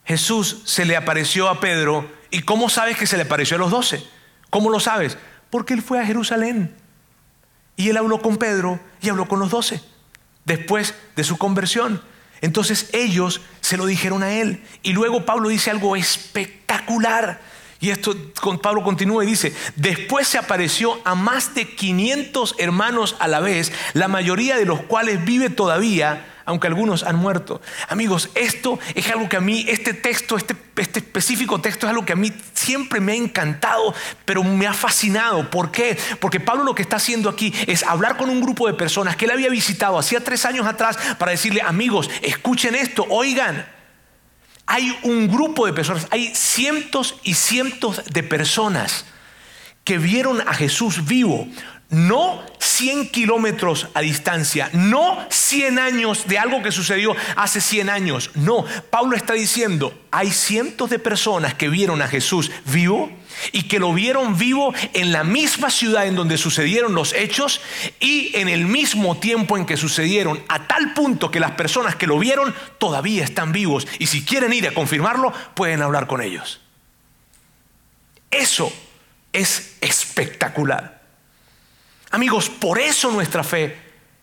Jesús 0.04 0.62
se 0.64 0.84
le 0.84 0.96
apareció 0.96 1.48
a 1.48 1.58
Pedro 1.58 2.08
y 2.30 2.42
cómo 2.42 2.68
sabes 2.68 2.96
que 2.96 3.08
se 3.08 3.16
le 3.16 3.24
apareció 3.24 3.56
a 3.56 3.60
los 3.60 3.72
doce? 3.72 4.06
¿Cómo 4.50 4.70
lo 4.70 4.78
sabes? 4.78 5.18
Porque 5.50 5.74
él 5.74 5.82
fue 5.82 5.98
a 5.98 6.06
Jerusalén 6.06 6.76
y 7.76 7.88
él 7.88 7.96
habló 7.96 8.20
con 8.20 8.36
Pedro 8.36 8.80
y 9.00 9.08
habló 9.08 9.26
con 9.26 9.38
los 9.38 9.50
doce 9.50 9.80
después 10.44 10.94
de 11.16 11.24
su 11.24 11.38
conversión. 11.38 12.02
Entonces 12.40 12.90
ellos 12.92 13.40
se 13.60 13.76
lo 13.76 13.86
dijeron 13.86 14.22
a 14.22 14.34
él. 14.34 14.62
Y 14.82 14.92
luego 14.92 15.24
Pablo 15.24 15.48
dice 15.48 15.70
algo 15.70 15.96
espectacular. 15.96 17.40
Y 17.80 17.90
esto 17.90 18.14
con 18.40 18.58
Pablo 18.58 18.82
continúa 18.82 19.24
y 19.24 19.28
dice, 19.28 19.54
después 19.76 20.28
se 20.28 20.38
apareció 20.38 21.00
a 21.04 21.14
más 21.14 21.54
de 21.54 21.74
500 21.74 22.54
hermanos 22.58 23.16
a 23.18 23.28
la 23.28 23.40
vez, 23.40 23.72
la 23.92 24.08
mayoría 24.08 24.56
de 24.56 24.64
los 24.64 24.80
cuales 24.82 25.24
vive 25.24 25.50
todavía 25.50 26.33
aunque 26.46 26.66
algunos 26.66 27.02
han 27.02 27.16
muerto. 27.16 27.60
Amigos, 27.88 28.30
esto 28.34 28.78
es 28.94 29.08
algo 29.10 29.28
que 29.28 29.36
a 29.36 29.40
mí, 29.40 29.64
este 29.68 29.94
texto, 29.94 30.36
este, 30.36 30.54
este, 30.76 30.98
específico 31.00 31.60
texto 31.60 31.86
es 31.86 31.90
algo 31.90 32.04
que 32.04 32.12
a 32.12 32.16
mí 32.16 32.32
siempre 32.52 33.00
me 33.00 33.12
ha 33.12 33.16
encantado, 33.16 33.94
pero 34.24 34.42
me 34.44 34.66
ha 34.66 34.74
fascinado. 34.74 35.50
¿Por 35.50 35.70
qué? 35.70 35.98
Porque 36.20 36.40
Pablo 36.40 36.64
lo 36.64 36.74
que 36.74 36.82
está 36.82 36.96
haciendo 36.96 37.28
aquí 37.30 37.52
es 37.66 37.82
hablar 37.82 38.16
con 38.16 38.30
un 38.30 38.40
grupo 38.40 38.66
de 38.66 38.74
personas 38.74 39.16
que 39.16 39.24
él 39.24 39.30
había 39.30 39.48
visitado 39.48 39.98
hacía 39.98 40.22
tres 40.22 40.44
años 40.44 40.66
atrás 40.66 40.98
para 41.18 41.32
decirle, 41.32 41.62
amigos, 41.62 42.10
escuchen 42.22 42.74
esto, 42.74 43.06
oigan. 43.08 43.66
Hay 44.66 44.96
un 45.02 45.28
grupo 45.28 45.66
de 45.66 45.74
personas, 45.74 46.06
hay 46.10 46.34
cientos 46.34 47.16
y 47.22 47.34
cientos 47.34 48.02
de 48.06 48.22
personas 48.22 49.04
que 49.84 49.98
vieron 49.98 50.40
a 50.40 50.54
Jesús 50.54 51.04
vivo, 51.04 51.46
no 51.90 52.42
100 52.58 53.10
kilómetros 53.10 53.88
a 53.94 54.00
distancia, 54.00 54.68
no 54.72 55.24
100 55.30 55.78
años 55.78 56.26
de 56.26 56.38
algo 56.38 56.62
que 56.62 56.72
sucedió 56.72 57.14
hace 57.36 57.60
100 57.60 57.90
años. 57.90 58.30
No, 58.34 58.64
Pablo 58.90 59.16
está 59.16 59.34
diciendo, 59.34 59.94
hay 60.10 60.30
cientos 60.30 60.90
de 60.90 60.98
personas 60.98 61.54
que 61.54 61.68
vieron 61.68 62.02
a 62.02 62.08
Jesús 62.08 62.50
vivo 62.66 63.10
y 63.52 63.64
que 63.64 63.78
lo 63.78 63.92
vieron 63.92 64.38
vivo 64.38 64.74
en 64.92 65.12
la 65.12 65.24
misma 65.24 65.70
ciudad 65.70 66.06
en 66.06 66.16
donde 66.16 66.38
sucedieron 66.38 66.94
los 66.94 67.12
hechos 67.12 67.60
y 68.00 68.30
en 68.34 68.48
el 68.48 68.66
mismo 68.66 69.18
tiempo 69.18 69.56
en 69.56 69.66
que 69.66 69.76
sucedieron, 69.76 70.42
a 70.48 70.66
tal 70.66 70.94
punto 70.94 71.30
que 71.30 71.40
las 71.40 71.52
personas 71.52 71.96
que 71.96 72.06
lo 72.06 72.18
vieron 72.18 72.54
todavía 72.78 73.24
están 73.24 73.52
vivos 73.52 73.86
y 73.98 74.06
si 74.06 74.24
quieren 74.24 74.52
ir 74.52 74.66
a 74.66 74.74
confirmarlo, 74.74 75.32
pueden 75.54 75.82
hablar 75.82 76.06
con 76.06 76.22
ellos. 76.22 76.60
Eso 78.30 78.72
es 79.32 79.76
espectacular. 79.80 81.03
Amigos, 82.14 82.48
por 82.48 82.78
eso 82.78 83.10
nuestra 83.10 83.42
fe 83.42 83.76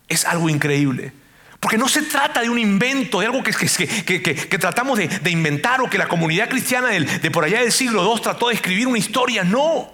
es 0.08 0.24
algo 0.24 0.50
increíble. 0.50 1.12
Porque 1.60 1.78
no 1.78 1.90
se 1.90 2.04
trata 2.04 2.40
de 2.40 2.50
un 2.50 2.58
invento, 2.58 3.20
de 3.20 3.26
algo 3.26 3.44
que, 3.44 4.58
tratamos 4.58 4.98
de, 4.98 5.30
inventar 5.30 5.82
o 5.82 5.90
que 5.90 5.98
la 5.98 6.08
comunidad 6.08 6.48
cristiana 6.48 6.88
de 6.88 7.32
por 7.32 7.44
allá 7.44 7.60
del 7.60 7.74
siglo 7.74 8.02
II 8.02 8.22
trató 8.22 8.48
de 8.48 8.54
escribir 8.54 8.88
una 8.88 8.98
historia. 8.98 9.44
No. 9.44 9.94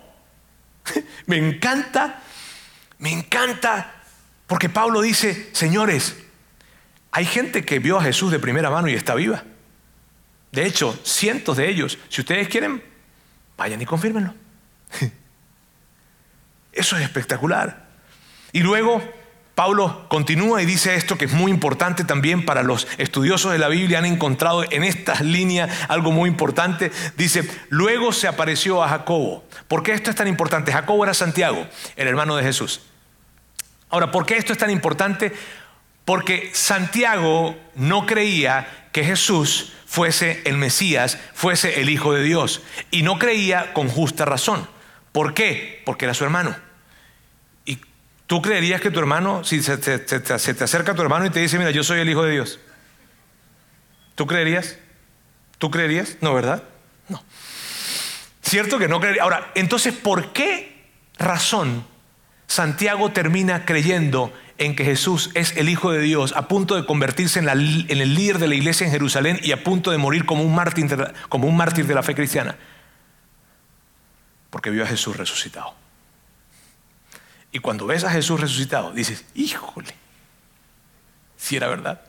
Me 1.25 1.37
encanta, 1.37 2.21
me 2.99 3.11
encanta, 3.11 3.95
porque 4.45 4.69
Pablo 4.69 5.01
dice, 5.01 5.49
señores, 5.53 6.17
hay 7.11 7.25
gente 7.25 7.65
que 7.65 7.79
vio 7.79 7.97
a 7.97 8.03
Jesús 8.03 8.31
de 8.31 8.37
primera 8.37 8.69
mano 8.69 8.89
y 8.89 8.93
está 8.93 9.15
viva. 9.15 9.43
De 10.51 10.67
hecho, 10.67 10.99
cientos 11.03 11.57
de 11.57 11.67
ellos. 11.67 11.97
Si 12.09 12.21
ustedes 12.21 12.47
quieren, 12.47 12.83
vayan 13.57 13.81
y 13.81 13.87
confírmenlo. 13.87 14.35
Eso 16.77 16.95
es 16.95 17.01
espectacular. 17.01 17.86
Y 18.51 18.61
luego 18.61 19.01
Pablo 19.57 20.05
continúa 20.07 20.61
y 20.61 20.67
dice 20.67 20.93
esto 20.93 21.17
que 21.17 21.25
es 21.25 21.31
muy 21.31 21.51
importante 21.51 22.03
también 22.03 22.45
para 22.45 22.61
los 22.61 22.87
estudiosos 22.99 23.51
de 23.51 23.57
la 23.57 23.69
Biblia, 23.69 23.97
han 23.97 24.05
encontrado 24.05 24.63
en 24.69 24.83
esta 24.83 25.15
línea 25.23 25.67
algo 25.89 26.11
muy 26.11 26.29
importante. 26.29 26.91
Dice, 27.17 27.49
luego 27.69 28.13
se 28.13 28.27
apareció 28.27 28.83
a 28.83 28.89
Jacobo. 28.89 29.43
¿Por 29.67 29.81
qué 29.81 29.93
esto 29.93 30.11
es 30.11 30.15
tan 30.15 30.27
importante? 30.27 30.71
Jacobo 30.71 31.03
era 31.03 31.15
Santiago, 31.15 31.65
el 31.95 32.07
hermano 32.07 32.35
de 32.35 32.43
Jesús. 32.43 32.81
Ahora, 33.89 34.11
¿por 34.11 34.27
qué 34.27 34.37
esto 34.37 34.53
es 34.53 34.59
tan 34.59 34.69
importante? 34.69 35.33
Porque 36.05 36.51
Santiago 36.53 37.57
no 37.73 38.05
creía 38.05 38.89
que 38.91 39.03
Jesús 39.03 39.73
fuese 39.87 40.43
el 40.45 40.59
Mesías, 40.59 41.17
fuese 41.33 41.81
el 41.81 41.89
Hijo 41.89 42.13
de 42.13 42.21
Dios. 42.21 42.61
Y 42.91 43.01
no 43.01 43.17
creía 43.17 43.73
con 43.73 43.89
justa 43.89 44.23
razón. 44.23 44.69
¿Por 45.11 45.33
qué? 45.33 45.81
Porque 45.83 46.05
era 46.05 46.13
su 46.13 46.23
hermano. 46.23 46.66
¿Tú 48.27 48.41
creerías 48.41 48.81
que 48.81 48.91
tu 48.91 48.99
hermano, 48.99 49.45
si 49.45 49.63
se 49.63 49.77
te, 49.77 50.33
acerca 50.33 50.91
a 50.91 50.95
tu 50.95 51.01
hermano 51.01 51.25
y 51.25 51.29
te 51.29 51.39
dice, 51.39 51.57
mira, 51.57 51.71
yo 51.71 51.83
soy 51.83 52.01
el 52.01 52.09
Hijo 52.09 52.23
de 52.23 52.33
Dios? 52.33 52.59
¿Tú 54.15 54.27
creerías? 54.27 54.77
¿Tú 55.57 55.71
creerías? 55.71 56.17
No, 56.19 56.33
¿verdad? 56.33 56.63
No. 57.07 57.23
Cierto 58.41 58.79
que 58.79 58.89
no 58.89 58.99
creería. 58.99 59.23
Ahora, 59.23 59.51
entonces, 59.55 59.93
¿por 59.93 60.33
qué 60.33 60.89
razón 61.17 61.85
Santiago 62.47 63.13
termina 63.13 63.65
creyendo 63.65 64.33
en 64.57 64.75
que 64.75 64.83
Jesús 64.83 65.31
es 65.33 65.55
el 65.55 65.69
Hijo 65.69 65.91
de 65.91 66.01
Dios, 66.01 66.33
a 66.35 66.49
punto 66.49 66.75
de 66.75 66.85
convertirse 66.85 67.39
en, 67.39 67.47
en, 67.47 68.01
el 68.01 68.13
líder 68.13 68.39
de 68.39 68.49
la 68.49 68.55
iglesia 68.55 68.85
en 68.85 68.91
Jerusalén 68.91 69.39
y 69.41 69.53
a 69.53 69.63
punto 69.63 69.91
de 69.91 69.99
morir 69.99 70.25
como 70.25 70.43
un, 70.43 70.53
mártir, 70.53 70.85
como 71.29 71.47
un 71.47 71.55
mártir 71.55 71.87
de 71.87 71.95
la 71.95 72.03
fe 72.03 72.13
cristiana? 72.13 72.57
Porque 74.49 74.69
vio 74.69 74.83
a 74.83 74.87
Jesús 74.87 75.15
resucitado. 75.15 75.86
Y 77.57 77.59
cuando 77.59 77.87
ves 77.87 78.03
a 78.03 78.11
Jesús 78.11 78.39
resucitado, 78.39 78.91
dices, 78.91 79.25
híjole, 79.33 79.95
si 81.37 81.55
era 81.55 81.67
verdad. 81.67 82.01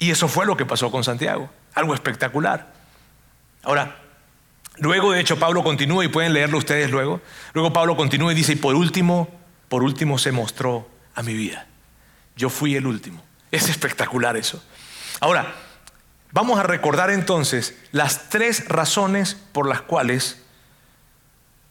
Y 0.00 0.10
eso 0.10 0.26
fue 0.26 0.46
lo 0.46 0.56
que 0.56 0.66
pasó 0.66 0.90
con 0.90 1.04
Santiago, 1.04 1.48
algo 1.74 1.94
espectacular. 1.94 2.72
Ahora, 3.62 3.98
luego 4.78 5.12
de 5.12 5.20
hecho 5.20 5.38
Pablo 5.38 5.62
continúa 5.62 6.04
y 6.04 6.08
pueden 6.08 6.32
leerlo 6.32 6.58
ustedes 6.58 6.90
luego. 6.90 7.20
Luego 7.52 7.72
Pablo 7.72 7.96
continúa 7.96 8.32
y 8.32 8.34
dice, 8.34 8.54
y 8.54 8.56
por 8.56 8.74
último, 8.74 9.28
por 9.68 9.84
último 9.84 10.18
se 10.18 10.32
mostró 10.32 10.90
a 11.14 11.22
mi 11.22 11.34
vida. 11.34 11.68
Yo 12.34 12.50
fui 12.50 12.74
el 12.74 12.84
último. 12.84 13.22
Es 13.52 13.68
espectacular 13.68 14.36
eso. 14.36 14.60
Ahora, 15.20 15.54
vamos 16.32 16.58
a 16.58 16.64
recordar 16.64 17.10
entonces 17.10 17.78
las 17.92 18.28
tres 18.28 18.66
razones 18.68 19.36
por 19.52 19.68
las 19.68 19.82
cuales 19.82 20.42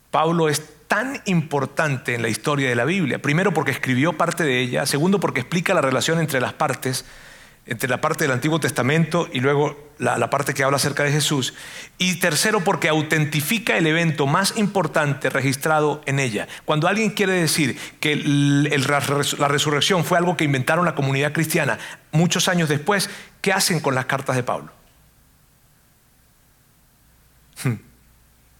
Pablo 0.10 0.48
es 0.48 0.79
tan 0.90 1.22
importante 1.26 2.16
en 2.16 2.24
la 2.24 2.30
historia 2.30 2.68
de 2.68 2.76
la 2.76 2.84
Biblia. 2.84 3.22
Primero 3.22 3.54
porque 3.54 3.72
escribió 3.72 4.14
parte 4.14 4.44
de 4.44 4.60
ella, 4.60 4.88
segundo 4.88 5.20
porque 5.20 5.40
explica 5.40 5.76
la 5.76 5.82
relación 5.82 6.20
entre 6.20 6.42
las 6.42 6.54
partes, 6.54 7.06
entre 7.68 7.88
la 7.88 8.02
parte 8.02 8.24
del 8.24 8.32
Antiguo 8.32 8.60
Testamento 8.60 9.30
y 9.32 9.40
luego 9.40 9.92
la, 10.00 10.32
parte 10.32 10.56
que 10.56 10.64
habla 10.64 10.78
acerca 10.78 11.04
de 11.04 11.12
Jesús. 11.12 11.54
Y 12.00 12.16
tercero 12.16 12.62
porque 12.62 12.90
autentifica 12.90 13.78
el 13.78 13.86
evento 13.86 14.26
más 14.26 14.58
importante 14.58 15.30
registrado 15.30 16.02
en 16.08 16.20
ella. 16.20 16.48
Cuando 16.66 16.88
alguien 16.88 17.12
quiere 17.12 17.34
decir 17.34 17.78
que 18.00 18.16
la 18.16 19.48
resurrección 19.48 20.04
fue 20.04 20.18
algo 20.18 20.38
que 20.38 20.44
inventaron 20.44 20.86
la 20.86 20.96
comunidad 20.96 21.34
cristiana 21.34 21.78
muchos 22.12 22.48
años 22.48 22.68
después, 22.68 23.12
¿qué 23.42 23.54
hacen 23.54 23.80
con 23.80 23.94
las 23.94 24.06
cartas 24.06 24.36
de 24.36 24.42
Pablo? 24.42 24.79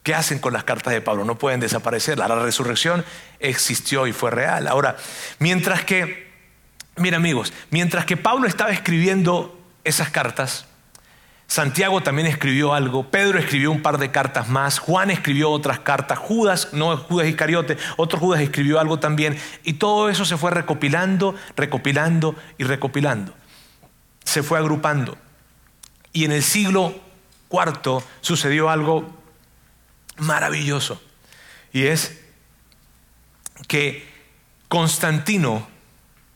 ¿Qué 0.04 0.16
hacen 0.16 0.40
con 0.40 0.54
las 0.54 0.64
cartas 0.64 0.94
de 0.94 1.02
Pablo? 1.02 1.26
No 1.26 1.38
pueden 1.38 1.60
desaparecer. 1.60 2.18
La 2.18 2.28
resurrección 2.28 3.04
existió 3.40 4.08
y 4.08 4.14
fue 4.14 4.32
real. 4.32 4.68
Ahora, 4.68 4.96
mientras 5.40 5.84
que, 5.84 6.32
mira 6.96 7.18
amigos, 7.18 7.54
mientras 7.70 8.06
que 8.06 8.18
Pablo 8.18 8.48
estaba 8.48 8.72
escribiendo 8.72 9.60
esas 9.84 10.10
cartas, 10.10 10.66
Santiago 11.50 12.02
también 12.02 12.28
escribió 12.28 12.76
algo, 12.76 13.10
Pedro 13.10 13.40
escribió 13.40 13.72
un 13.72 13.82
par 13.82 13.98
de 13.98 14.12
cartas 14.12 14.50
más, 14.50 14.78
Juan 14.78 15.10
escribió 15.10 15.50
otras 15.50 15.80
cartas, 15.80 16.20
Judas, 16.20 16.70
no 16.74 16.96
Judas 16.96 17.28
Iscariote, 17.28 17.76
otro 17.98 18.20
Judas 18.20 18.42
escribió 18.42 18.80
algo 18.80 19.00
también, 19.00 19.36
y 19.64 19.74
todo 19.74 20.10
eso 20.10 20.26
se 20.26 20.38
fue 20.38 20.52
recopilando, 20.52 21.34
recopilando 21.58 22.36
y 22.60 22.66
recopilando. 22.66 23.34
Se 24.24 24.44
fue 24.44 24.60
agrupando. 24.60 25.18
Y 26.14 26.26
en 26.26 26.34
el 26.34 26.44
siglo 26.44 26.94
IV 27.50 28.04
sucedió 28.22 28.70
algo 28.70 29.19
maravilloso. 30.20 31.02
Y 31.72 31.86
es 31.86 32.20
que 33.68 34.08
Constantino 34.68 35.68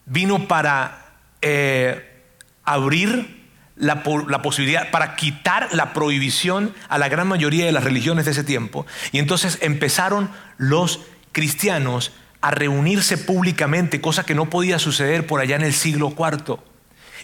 vino 0.05 0.47
para 0.47 1.15
eh, 1.41 2.21
abrir 2.63 3.43
la, 3.75 4.03
la, 4.27 4.41
posibilidad, 4.41 4.91
para 4.91 5.15
quitar 5.15 5.69
la 5.73 5.93
prohibición 5.93 6.73
a 6.89 6.97
la 6.97 7.09
gran 7.09 7.27
mayoría 7.27 7.65
de 7.65 7.71
las 7.71 7.83
religiones 7.83 8.25
de 8.25 8.31
ese 8.31 8.43
tiempo. 8.43 8.85
Y 9.11 9.19
entonces 9.19 9.57
empezaron 9.61 10.29
los 10.57 11.01
cristianos 11.31 12.11
a 12.41 12.51
reunirse 12.51 13.17
públicamente, 13.17 14.01
cosa 14.01 14.25
que 14.25 14.35
no 14.35 14.49
podía 14.49 14.77
suceder 14.77 15.25
por 15.25 15.39
allá 15.39 15.55
en 15.55 15.61
el 15.63 15.73
siglo 15.73 16.13
IV. 16.17 16.57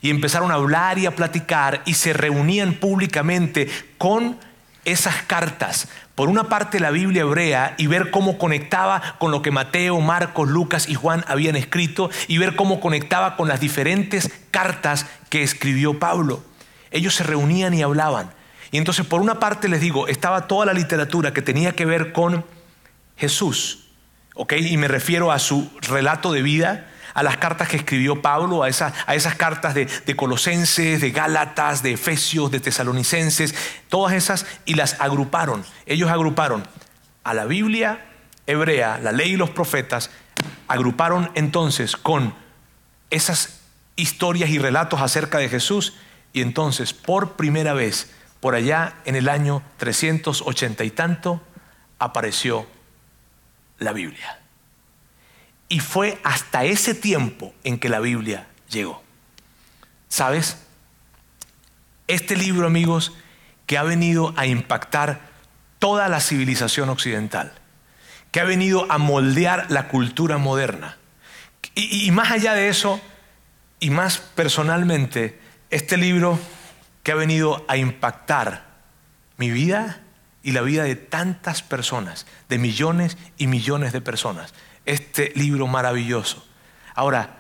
Y 0.01 0.09
empezaron 0.09 0.49
a 0.51 0.55
hablar 0.55 0.97
y 0.97 1.05
a 1.05 1.15
platicar 1.15 1.81
y 1.86 1.95
se 1.95 2.13
reunían 2.13 2.75
públicamente 2.75 3.67
con 3.97 4.39
esas 4.86 5.21
cartas. 5.23 5.88
Por 6.15 6.30
una 6.30 6.49
parte 6.49 6.80
la 6.80 6.91
Biblia 6.91 7.21
hebrea 7.21 7.75
y 7.77 7.88
ver 7.88 8.11
cómo 8.11 8.38
conectaba 8.38 9.15
con 9.19 9.32
lo 9.32 9.41
que 9.41 9.51
Mateo, 9.51 9.99
Marcos, 10.01 10.49
Lucas 10.49 10.89
y 10.89 10.95
Juan 10.95 11.23
habían 11.27 11.55
escrito 11.55 12.09
y 12.27 12.38
ver 12.38 12.55
cómo 12.55 12.80
conectaba 12.80 13.36
con 13.36 13.47
las 13.47 13.59
diferentes 13.59 14.30
cartas 14.51 15.05
que 15.30 15.43
escribió 15.43 15.99
Pablo. 15.99 16.43
Ellos 16.91 17.15
se 17.15 17.23
reunían 17.23 17.73
y 17.73 17.82
hablaban. 17.82 18.32
Y 18.71 18.77
entonces 18.77 19.05
por 19.05 19.21
una 19.21 19.39
parte 19.39 19.67
les 19.67 19.82
digo, 19.82 20.07
estaba 20.07 20.47
toda 20.47 20.65
la 20.65 20.73
literatura 20.73 21.34
que 21.34 21.41
tenía 21.41 21.71
que 21.71 21.86
ver 21.86 22.11
con 22.11 22.45
Jesús. 23.17 23.86
Y 24.57 24.77
me 24.77 24.88
refiero 24.88 25.32
a 25.32 25.39
su 25.39 25.69
relato 25.82 26.32
de 26.32 26.41
vida, 26.41 26.88
a 27.14 27.24
las 27.24 27.38
cartas 27.38 27.68
que 27.68 27.78
escribió 27.78 28.22
Pablo, 28.22 28.64
a, 28.64 28.68
a 28.68 29.16
esas 29.16 29.36
cartas 29.36 29.74
de, 29.74 29.86
de, 29.86 30.16
Colosenses, 30.16 31.01
de 31.01 31.12
Gálatas, 31.12 31.84
de 31.84 31.93
Efesios, 31.93 32.51
de 32.51 32.60
Tesalonicenses, 32.60 33.55
todas 33.89 34.14
esas, 34.14 34.45
y 34.66 34.76
las 34.76 34.99
agruparon. 34.99 35.66
Ellos 35.86 36.10
agruparon 36.10 36.68
a 37.24 37.34
la 37.34 37.45
Biblia 37.45 38.05
hebrea, 38.49 38.97
la 38.97 39.12
ley 39.12 39.34
y 39.34 39.38
los 39.38 39.51
profetas, 39.51 40.10
agruparon 40.68 41.30
entonces 41.36 41.95
con 41.95 42.34
esas 43.12 43.60
historias 43.95 44.49
y 44.49 44.57
relatos 44.57 45.01
acerca 45.01 45.38
de 45.38 45.49
Jesús, 45.49 45.93
y 46.34 46.41
entonces 46.41 46.93
por 46.93 47.34
primera 47.34 47.74
vez, 47.74 48.12
por 48.39 48.55
allá 48.55 48.95
en 49.05 49.16
el 49.16 49.30
año 49.30 49.62
380 49.78 50.84
y 50.84 50.89
tanto, 50.89 51.41
apareció 51.99 52.66
la 53.78 53.93
Biblia. 53.93 54.38
Y 55.70 55.80
fue 55.80 56.20
hasta 56.24 56.65
ese 56.65 56.95
tiempo 56.95 57.53
en 57.63 57.80
que 57.80 57.89
la 57.89 57.99
Biblia 57.99 58.47
llegó. 58.70 59.03
¿Sabes? 60.09 60.57
Este 62.07 62.36
libro, 62.36 62.65
amigos, 62.65 63.13
que 63.67 63.78
ha 63.78 63.84
venido 63.84 64.34
a 64.36 64.47
impactar 64.47 65.22
toda 65.78 66.09
la 66.09 66.20
civilización 66.20 66.89
occidental, 66.89 67.53
que 68.32 68.39
ha 68.39 68.45
venido 68.45 68.91
a 68.91 68.97
moldear 68.97 69.70
la 69.70 69.88
cultura 69.88 70.39
moderna. 70.39 70.97
Y, 71.76 72.07
y 72.07 72.11
más 72.11 72.32
allá 72.32 72.53
de 72.53 72.70
eso, 72.70 72.99
y 73.80 73.91
más 73.91 74.17
personalmente, 74.17 75.39
este 75.70 75.97
libro 75.97 76.39
que 77.03 77.11
ha 77.11 77.15
venido 77.15 77.63
a 77.67 77.78
impactar 77.78 78.65
mi 79.38 79.51
vida 79.51 80.01
y 80.41 80.51
la 80.51 80.61
vida 80.61 80.84
de 80.84 80.95
tantas 80.95 81.61
personas, 81.61 82.26
de 82.49 82.57
millones 82.57 83.17
y 83.38 83.47
millones 83.47 83.93
de 83.93 84.01
personas. 84.01 84.53
Este 84.89 85.31
libro 85.35 85.67
maravilloso. 85.67 86.43
Ahora, 86.95 87.37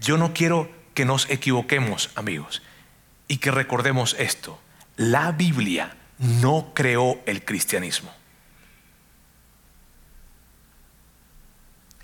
yo 0.00 0.18
no 0.18 0.34
quiero 0.34 0.68
que 0.94 1.04
nos 1.04 1.30
equivoquemos, 1.30 2.10
amigos, 2.16 2.60
y 3.28 3.36
que 3.36 3.52
recordemos 3.52 4.16
esto. 4.18 4.58
La 4.96 5.30
Biblia 5.30 5.96
no 6.18 6.72
creó 6.74 7.22
el 7.24 7.44
cristianismo. 7.44 8.12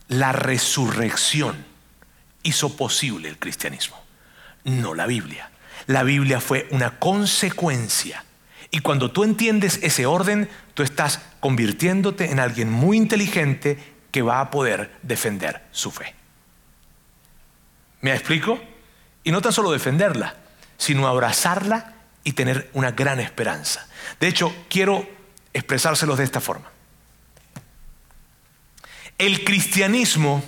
La 0.06 0.30
resurrección 0.30 1.66
hizo 2.44 2.76
posible 2.76 3.28
el 3.28 3.38
cristianismo, 3.40 4.00
no 4.62 4.94
la 4.94 5.08
Biblia. 5.08 5.50
La 5.88 6.04
Biblia 6.04 6.40
fue 6.40 6.68
una 6.70 7.00
consecuencia 7.00 8.24
y 8.70 8.78
cuando 8.78 9.10
tú 9.10 9.24
entiendes 9.24 9.80
ese 9.82 10.06
orden, 10.06 10.48
tú 10.74 10.84
estás 10.84 11.20
convirtiéndote 11.40 12.30
en 12.30 12.38
alguien 12.38 12.70
muy 12.70 12.96
inteligente 12.96 13.97
que 14.10 14.22
va 14.22 14.40
a 14.40 14.50
poder 14.50 14.96
defender 15.02 15.62
su 15.70 15.90
fe. 15.90 16.14
¿Me 18.00 18.12
explico? 18.12 18.60
Y 19.24 19.32
no 19.32 19.42
tan 19.42 19.52
solo 19.52 19.70
defenderla, 19.72 20.36
sino 20.76 21.06
abrazarla 21.06 21.94
y 22.24 22.32
tener 22.32 22.70
una 22.72 22.92
gran 22.92 23.20
esperanza. 23.20 23.86
De 24.20 24.28
hecho, 24.28 24.54
quiero 24.68 25.08
expresárselos 25.52 26.18
de 26.18 26.24
esta 26.24 26.40
forma. 26.40 26.70
El 29.18 29.44
cristianismo 29.44 30.42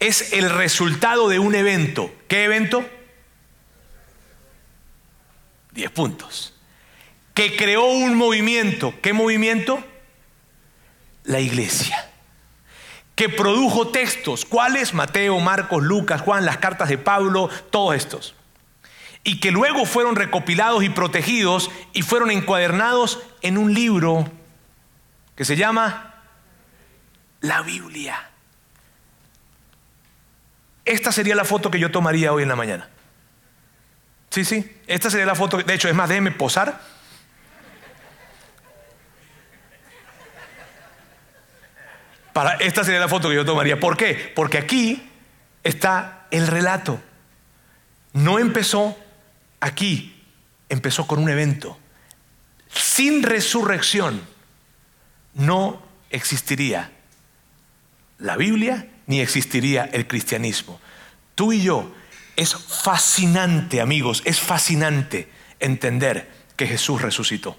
es 0.00 0.32
el 0.32 0.50
resultado 0.50 1.28
de 1.28 1.38
un 1.38 1.54
evento. 1.54 2.12
¿Qué 2.26 2.44
evento? 2.44 2.84
Diez 5.72 5.90
puntos 5.90 6.54
que 7.40 7.56
creó 7.56 7.86
un 7.86 8.16
movimiento. 8.16 8.92
¿Qué 9.00 9.14
movimiento? 9.14 9.82
La 11.24 11.40
iglesia. 11.40 12.09
Que 13.20 13.28
produjo 13.28 13.88
textos. 13.88 14.46
¿Cuáles? 14.46 14.94
Mateo, 14.94 15.38
Marcos, 15.40 15.82
Lucas, 15.82 16.22
Juan, 16.22 16.46
las 16.46 16.56
cartas 16.56 16.88
de 16.88 16.96
Pablo, 16.96 17.50
todos 17.68 17.94
estos. 17.94 18.34
Y 19.24 19.40
que 19.40 19.50
luego 19.50 19.84
fueron 19.84 20.16
recopilados 20.16 20.82
y 20.84 20.88
protegidos 20.88 21.70
y 21.92 22.00
fueron 22.00 22.30
encuadernados 22.30 23.20
en 23.42 23.58
un 23.58 23.74
libro 23.74 24.26
que 25.36 25.44
se 25.44 25.54
llama 25.54 26.14
la 27.42 27.60
Biblia. 27.60 28.30
Esta 30.86 31.12
sería 31.12 31.34
la 31.34 31.44
foto 31.44 31.70
que 31.70 31.78
yo 31.78 31.90
tomaría 31.90 32.32
hoy 32.32 32.44
en 32.44 32.48
la 32.48 32.56
mañana. 32.56 32.88
Sí, 34.30 34.46
sí, 34.46 34.80
esta 34.86 35.10
sería 35.10 35.26
la 35.26 35.34
foto. 35.34 35.58
De 35.58 35.74
hecho, 35.74 35.90
es 35.90 35.94
más, 35.94 36.08
déjeme 36.08 36.30
posar 36.30 36.80
Para, 42.32 42.54
esta 42.54 42.84
sería 42.84 43.00
la 43.00 43.08
foto 43.08 43.28
que 43.28 43.34
yo 43.34 43.44
tomaría. 43.44 43.80
¿Por 43.80 43.96
qué? 43.96 44.32
Porque 44.34 44.58
aquí 44.58 45.08
está 45.64 46.26
el 46.30 46.46
relato. 46.46 47.00
No 48.12 48.38
empezó 48.38 48.96
aquí, 49.60 50.22
empezó 50.68 51.06
con 51.06 51.18
un 51.18 51.28
evento. 51.28 51.78
Sin 52.72 53.22
resurrección 53.22 54.22
no 55.34 55.82
existiría 56.10 56.90
la 58.18 58.36
Biblia 58.36 58.88
ni 59.06 59.20
existiría 59.20 59.84
el 59.84 60.06
cristianismo. 60.06 60.80
Tú 61.34 61.52
y 61.52 61.62
yo, 61.62 61.92
es 62.36 62.54
fascinante, 62.54 63.80
amigos, 63.80 64.22
es 64.24 64.40
fascinante 64.40 65.28
entender 65.58 66.30
que 66.56 66.66
Jesús 66.66 67.02
resucitó. 67.02 67.58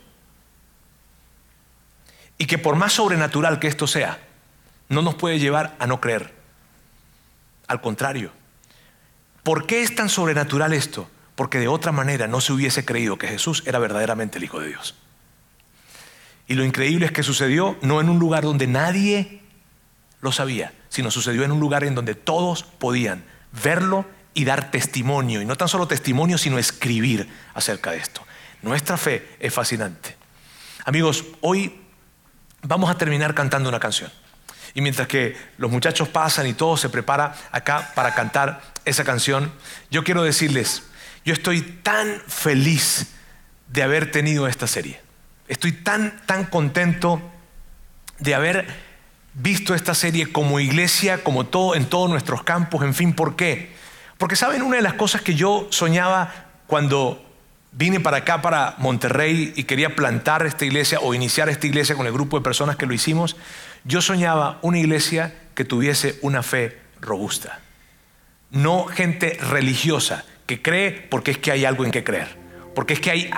Y 2.37 2.45
que 2.45 2.57
por 2.57 2.75
más 2.75 2.93
sobrenatural 2.93 3.59
que 3.59 3.67
esto 3.67 3.85
sea, 3.85 4.19
no 4.91 5.01
nos 5.01 5.15
puede 5.15 5.39
llevar 5.39 5.75
a 5.79 5.87
no 5.87 5.99
creer. 5.99 6.33
Al 7.67 7.81
contrario. 7.81 8.31
¿Por 9.41 9.65
qué 9.65 9.81
es 9.81 9.95
tan 9.95 10.09
sobrenatural 10.09 10.73
esto? 10.73 11.09
Porque 11.35 11.59
de 11.59 11.67
otra 11.67 11.91
manera 11.91 12.27
no 12.27 12.41
se 12.41 12.53
hubiese 12.53 12.85
creído 12.85 13.17
que 13.17 13.27
Jesús 13.27 13.63
era 13.65 13.79
verdaderamente 13.79 14.37
el 14.37 14.43
Hijo 14.43 14.59
de 14.59 14.67
Dios. 14.67 14.95
Y 16.47 16.55
lo 16.55 16.65
increíble 16.65 17.05
es 17.05 17.11
que 17.13 17.23
sucedió 17.23 17.77
no 17.81 18.01
en 18.01 18.09
un 18.09 18.19
lugar 18.19 18.43
donde 18.43 18.67
nadie 18.67 19.41
lo 20.19 20.33
sabía, 20.33 20.73
sino 20.89 21.09
sucedió 21.09 21.43
en 21.45 21.53
un 21.53 21.61
lugar 21.61 21.85
en 21.85 21.95
donde 21.95 22.13
todos 22.13 22.63
podían 22.63 23.23
verlo 23.63 24.05
y 24.33 24.43
dar 24.43 24.71
testimonio. 24.71 25.41
Y 25.41 25.45
no 25.45 25.55
tan 25.55 25.69
solo 25.69 25.87
testimonio, 25.87 26.37
sino 26.37 26.59
escribir 26.59 27.29
acerca 27.53 27.91
de 27.91 27.97
esto. 27.97 28.21
Nuestra 28.61 28.97
fe 28.97 29.37
es 29.39 29.53
fascinante. 29.53 30.17
Amigos, 30.83 31.23
hoy 31.39 31.79
vamos 32.61 32.89
a 32.89 32.97
terminar 32.97 33.33
cantando 33.33 33.69
una 33.69 33.79
canción. 33.79 34.11
Y 34.73 34.81
mientras 34.81 35.07
que 35.07 35.35
los 35.57 35.71
muchachos 35.71 36.07
pasan 36.09 36.47
y 36.47 36.53
todo 36.53 36.77
se 36.77 36.89
prepara 36.89 37.35
acá 37.51 37.91
para 37.95 38.13
cantar 38.13 38.61
esa 38.85 39.03
canción, 39.03 39.51
yo 39.89 40.03
quiero 40.03 40.23
decirles, 40.23 40.83
yo 41.25 41.33
estoy 41.33 41.61
tan 41.61 42.21
feliz 42.27 43.07
de 43.67 43.83
haber 43.83 44.11
tenido 44.11 44.47
esta 44.47 44.67
serie. 44.67 44.99
Estoy 45.47 45.71
tan, 45.71 46.21
tan 46.25 46.45
contento 46.45 47.21
de 48.19 48.35
haber 48.35 48.67
visto 49.33 49.73
esta 49.73 49.93
serie 49.93 50.31
como 50.31 50.59
iglesia, 50.59 51.23
como 51.23 51.45
todo, 51.45 51.75
en 51.75 51.85
todos 51.85 52.09
nuestros 52.09 52.43
campos, 52.43 52.83
en 52.83 52.93
fin, 52.93 53.13
¿por 53.13 53.35
qué? 53.35 53.73
Porque 54.17 54.35
saben, 54.35 54.61
una 54.61 54.77
de 54.77 54.81
las 54.81 54.93
cosas 54.93 55.21
que 55.21 55.35
yo 55.35 55.67
soñaba 55.71 56.31
cuando 56.67 57.25
vine 57.71 57.99
para 57.99 58.17
acá, 58.17 58.41
para 58.41 58.75
Monterrey, 58.77 59.53
y 59.55 59.63
quería 59.63 59.95
plantar 59.95 60.45
esta 60.45 60.65
iglesia 60.65 60.99
o 60.99 61.13
iniciar 61.13 61.49
esta 61.49 61.67
iglesia 61.67 61.95
con 61.95 62.05
el 62.05 62.13
grupo 62.13 62.37
de 62.37 62.43
personas 62.43 62.75
que 62.75 62.85
lo 62.85 62.93
hicimos, 62.93 63.37
yo 63.83 64.01
soñaba 64.01 64.59
una 64.61 64.79
iglesia 64.79 65.33
que 65.55 65.65
tuviese 65.65 66.17
una 66.21 66.43
fe 66.43 66.77
robusta. 66.99 67.59
No 68.51 68.85
gente 68.85 69.37
religiosa 69.41 70.25
que 70.45 70.61
cree 70.61 70.91
porque 70.91 71.31
es 71.31 71.37
que 71.37 71.51
hay 71.51 71.65
algo 71.65 71.85
en 71.85 71.91
que 71.91 72.03
creer. 72.03 72.39
Porque 72.75 72.93
es 72.93 72.99
que 72.99 73.11
hay 73.11 73.29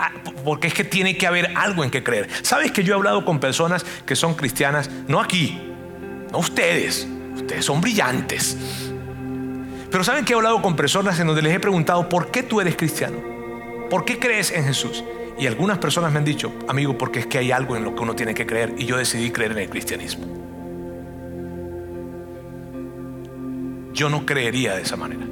porque 0.44 0.68
es 0.68 0.74
que 0.74 0.84
tiene 0.84 1.18
que 1.18 1.26
haber 1.26 1.56
algo 1.56 1.84
en 1.84 1.90
que 1.90 2.04
creer. 2.04 2.30
¿Sabes 2.44 2.72
que 2.72 2.84
yo 2.84 2.94
he 2.94 2.98
hablado 2.98 3.26
con 3.26 3.40
personas 3.40 3.86
que 4.06 4.16
son 4.16 4.36
cristianas, 4.36 4.90
no 5.08 5.20
aquí, 5.20 5.60
no 6.32 6.40
ustedes, 6.40 7.08
ustedes 7.36 7.66
son 7.66 7.82
brillantes. 7.82 8.58
Pero 9.90 10.04
saben 10.04 10.26
que 10.26 10.34
he 10.34 10.36
hablado 10.36 10.62
con 10.62 10.76
personas 10.76 11.20
en 11.20 11.28
donde 11.28 11.44
les 11.44 11.54
he 11.54 11.60
preguntado, 11.60 12.10
¿por 12.10 12.32
qué 12.32 12.42
tú 12.42 12.60
eres 12.60 12.76
cristiano? 12.76 13.18
¿Por 13.90 14.06
qué 14.06 14.18
crees 14.18 14.52
en 14.52 14.66
Jesús? 14.66 15.04
Y 15.38 15.48
algunas 15.48 15.80
personas 15.80 16.12
me 16.12 16.20
han 16.20 16.26
dicho, 16.26 16.54
amigo, 16.68 16.98
porque 16.98 17.20
es 17.20 17.28
que 17.28 17.40
hay 17.40 17.52
algo 17.52 17.76
en 17.76 17.84
lo 17.84 17.96
que 17.96 18.02
uno 18.02 18.16
tiene 18.16 18.34
que 18.34 18.46
creer 18.46 18.76
y 18.78 18.86
yo 18.86 18.98
decidí 18.98 19.32
creer 19.32 19.54
en 19.54 19.60
el 19.60 19.70
cristianismo. 19.70 20.26
Yo 23.94 24.10
no 24.10 24.26
creería 24.26 24.76
de 24.76 24.84
esa 24.84 24.96
manera. 24.96 25.26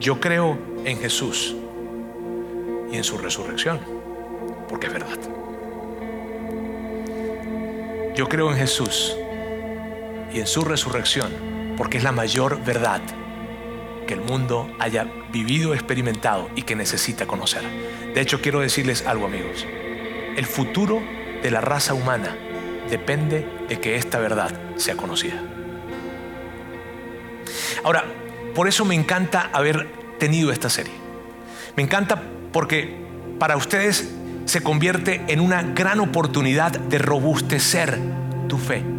Yo 0.00 0.20
creo 0.20 0.58
en 0.84 0.98
Jesús 0.98 1.56
y 2.90 2.96
en 2.96 3.04
su 3.04 3.18
resurrección, 3.18 3.80
porque 4.68 4.86
es 4.86 4.92
verdad. 4.92 5.18
Yo 8.14 8.28
creo 8.28 8.50
en 8.50 8.56
Jesús 8.56 9.16
y 10.32 10.40
en 10.40 10.46
su 10.46 10.62
resurrección, 10.62 11.32
porque 11.76 11.98
es 11.98 12.04
la 12.04 12.12
mayor 12.12 12.62
verdad 12.64 13.02
que 14.06 14.14
el 14.14 14.20
mundo 14.20 14.70
haya 14.78 15.06
vivido, 15.32 15.74
experimentado 15.74 16.48
y 16.54 16.62
que 16.62 16.76
necesita 16.76 17.26
conocer. 17.26 17.62
De 18.14 18.20
hecho, 18.20 18.40
quiero 18.40 18.60
decirles 18.60 19.06
algo, 19.06 19.26
amigos. 19.26 19.66
El 20.36 20.46
futuro 20.46 21.02
de 21.42 21.50
la 21.50 21.60
raza 21.60 21.94
humana 21.94 22.36
depende 22.88 23.46
de 23.68 23.80
que 23.80 23.96
esta 23.96 24.18
verdad 24.18 24.52
sea 24.76 24.96
conocida. 24.96 25.42
Ahora, 27.84 28.04
por 28.54 28.68
eso 28.68 28.84
me 28.84 28.94
encanta 28.94 29.50
haber 29.52 29.88
tenido 30.18 30.50
esta 30.50 30.70
serie. 30.70 30.94
Me 31.76 31.82
encanta 31.82 32.22
porque 32.52 32.96
para 33.38 33.56
ustedes 33.56 34.14
se 34.46 34.62
convierte 34.62 35.22
en 35.28 35.40
una 35.40 35.62
gran 35.62 36.00
oportunidad 36.00 36.72
de 36.72 36.98
robustecer 36.98 37.98
tu 38.48 38.56
fe 38.58 38.95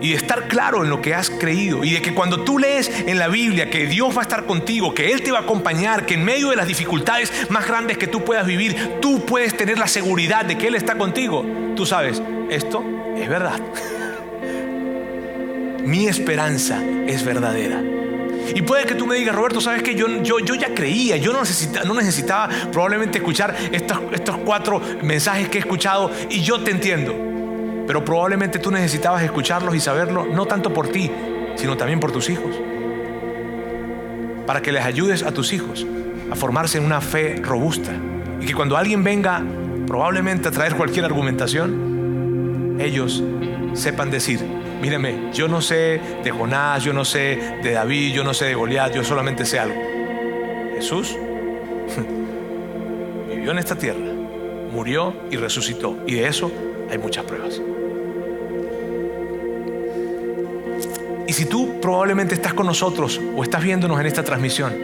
y 0.00 0.10
de 0.10 0.16
estar 0.16 0.48
claro 0.48 0.84
en 0.84 0.90
lo 0.90 1.00
que 1.00 1.14
has 1.14 1.30
creído 1.30 1.84
y 1.84 1.92
de 1.92 2.02
que 2.02 2.14
cuando 2.14 2.44
tú 2.44 2.58
lees 2.58 2.90
en 3.06 3.18
la 3.18 3.28
Biblia 3.28 3.70
que 3.70 3.86
Dios 3.86 4.16
va 4.16 4.20
a 4.20 4.22
estar 4.22 4.46
contigo, 4.46 4.94
que 4.94 5.12
Él 5.12 5.22
te 5.22 5.32
va 5.32 5.38
a 5.38 5.42
acompañar, 5.42 6.06
que 6.06 6.14
en 6.14 6.24
medio 6.24 6.50
de 6.50 6.56
las 6.56 6.68
dificultades 6.68 7.50
más 7.50 7.66
grandes 7.66 7.98
que 7.98 8.06
tú 8.06 8.24
puedas 8.24 8.46
vivir, 8.46 8.98
tú 9.00 9.24
puedes 9.24 9.56
tener 9.56 9.78
la 9.78 9.88
seguridad 9.88 10.44
de 10.44 10.56
que 10.56 10.68
Él 10.68 10.74
está 10.74 10.96
contigo. 10.96 11.44
Tú 11.74 11.86
sabes, 11.86 12.22
esto 12.50 12.84
es 13.16 13.28
verdad. 13.28 13.60
Mi 15.84 16.06
esperanza 16.06 16.82
es 17.06 17.24
verdadera. 17.24 17.82
Y 18.54 18.62
puede 18.62 18.86
que 18.86 18.94
tú 18.94 19.06
me 19.06 19.16
digas, 19.16 19.34
Roberto, 19.34 19.60
sabes 19.60 19.82
que 19.82 19.94
yo, 19.94 20.22
yo, 20.22 20.38
yo 20.38 20.54
ya 20.54 20.74
creía, 20.74 21.16
yo 21.16 21.32
no 21.32 21.94
necesitaba, 21.94 22.48
probablemente 22.72 23.18
escuchar 23.18 23.54
estos, 23.72 23.98
estos 24.12 24.38
cuatro 24.38 24.80
mensajes 25.02 25.48
que 25.48 25.58
he 25.58 25.60
escuchado 25.60 26.10
y 26.30 26.40
yo 26.40 26.60
te 26.60 26.70
entiendo. 26.70 27.27
Pero 27.88 28.04
probablemente 28.04 28.58
tú 28.58 28.70
necesitabas 28.70 29.22
escucharlos 29.22 29.74
y 29.74 29.80
saberlo, 29.80 30.26
no 30.26 30.44
tanto 30.44 30.74
por 30.74 30.88
ti, 30.88 31.10
sino 31.56 31.78
también 31.78 31.98
por 31.98 32.12
tus 32.12 32.28
hijos. 32.28 32.54
Para 34.46 34.60
que 34.60 34.72
les 34.72 34.84
ayudes 34.84 35.22
a 35.22 35.32
tus 35.32 35.54
hijos 35.54 35.86
a 36.30 36.36
formarse 36.36 36.76
en 36.76 36.84
una 36.84 37.00
fe 37.00 37.40
robusta. 37.42 37.92
Y 38.42 38.46
que 38.46 38.52
cuando 38.52 38.76
alguien 38.76 39.02
venga 39.02 39.42
probablemente 39.86 40.48
a 40.48 40.50
traer 40.50 40.74
cualquier 40.74 41.06
argumentación, 41.06 42.76
ellos 42.78 43.24
sepan 43.72 44.10
decir, 44.10 44.44
míreme, 44.82 45.30
yo 45.32 45.48
no 45.48 45.62
sé 45.62 45.98
de 46.22 46.30
Jonás, 46.30 46.84
yo 46.84 46.92
no 46.92 47.06
sé 47.06 47.38
de 47.62 47.72
David, 47.72 48.12
yo 48.12 48.22
no 48.22 48.34
sé 48.34 48.44
de 48.44 48.54
Goliat, 48.54 48.92
yo 48.92 49.02
solamente 49.02 49.46
sé 49.46 49.58
algo. 49.58 49.80
Jesús 50.74 51.16
vivió 53.30 53.52
en 53.52 53.58
esta 53.58 53.76
tierra, 53.76 54.07
murió 54.72 55.14
y 55.30 55.36
resucitó. 55.36 55.96
Y 56.06 56.14
de 56.14 56.28
eso 56.28 56.50
hay 56.90 56.98
muchas 56.98 57.24
pruebas. 57.24 57.60
Y 61.28 61.32
si 61.34 61.44
tú 61.44 61.78
probablemente 61.80 62.34
estás 62.34 62.54
con 62.54 62.66
nosotros 62.66 63.20
o 63.36 63.42
estás 63.42 63.62
viéndonos 63.62 64.00
en 64.00 64.06
esta 64.06 64.24
transmisión 64.24 64.74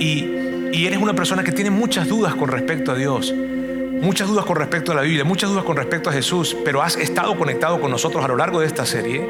y, 0.00 0.42
eres 0.86 0.98
una 0.98 1.14
persona 1.14 1.44
que 1.44 1.52
tiene 1.52 1.70
muchas 1.70 2.08
dudas 2.08 2.34
con 2.34 2.48
respecto 2.48 2.90
a 2.90 2.96
Dios, 2.96 3.32
muchas 3.32 4.26
dudas 4.26 4.44
con 4.44 4.56
respecto 4.56 4.90
a 4.90 4.96
la 4.96 5.02
Biblia, 5.02 5.24
muchas 5.24 5.48
dudas 5.48 5.64
con 5.64 5.76
respecto 5.76 6.10
a 6.10 6.12
Jesús, 6.12 6.56
pero 6.64 6.82
has 6.82 6.96
estado 6.96 7.38
conectado 7.38 7.80
con 7.80 7.92
nosotros 7.92 8.24
a 8.24 8.28
lo 8.28 8.36
largo 8.36 8.58
de 8.58 8.66
esta 8.66 8.84
serie, 8.84 9.24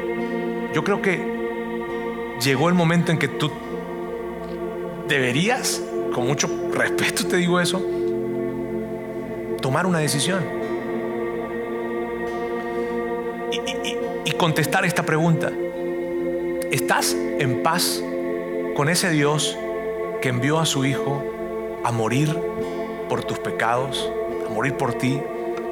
yo 0.73 0.83
creo 0.83 1.03
que 1.03 1.23
llegó 2.43 2.67
el 2.67 2.73
momento 2.73 3.11
en 3.11 3.19
que 3.19 3.27
tú 3.27 3.51
deberías, 5.07 5.83
con 6.11 6.25
mucho 6.25 6.49
respeto 6.73 7.27
te 7.27 7.37
digo 7.37 7.59
eso, 7.59 7.94
tomar 9.75 9.87
una 9.87 9.99
decisión. 9.99 10.41
y 14.23 14.31
contestar 14.31 14.85
esta 14.85 15.03
pregunta. 15.03 15.51
¿Estás 16.71 17.13
en 17.13 17.61
paz 17.61 18.01
con 18.73 18.87
ese 18.87 19.09
Dios 19.09 19.57
que 20.21 20.29
envió 20.29 20.59
a 20.59 20.65
su 20.65 20.85
Hijo 20.85 21.21
a 21.83 21.91
morir 21.91 22.33
por 23.09 23.25
tus 23.25 23.37
pecados, 23.39 24.09
a 24.47 24.49
morir 24.49 24.77
por 24.77 24.93
ti, 24.93 25.21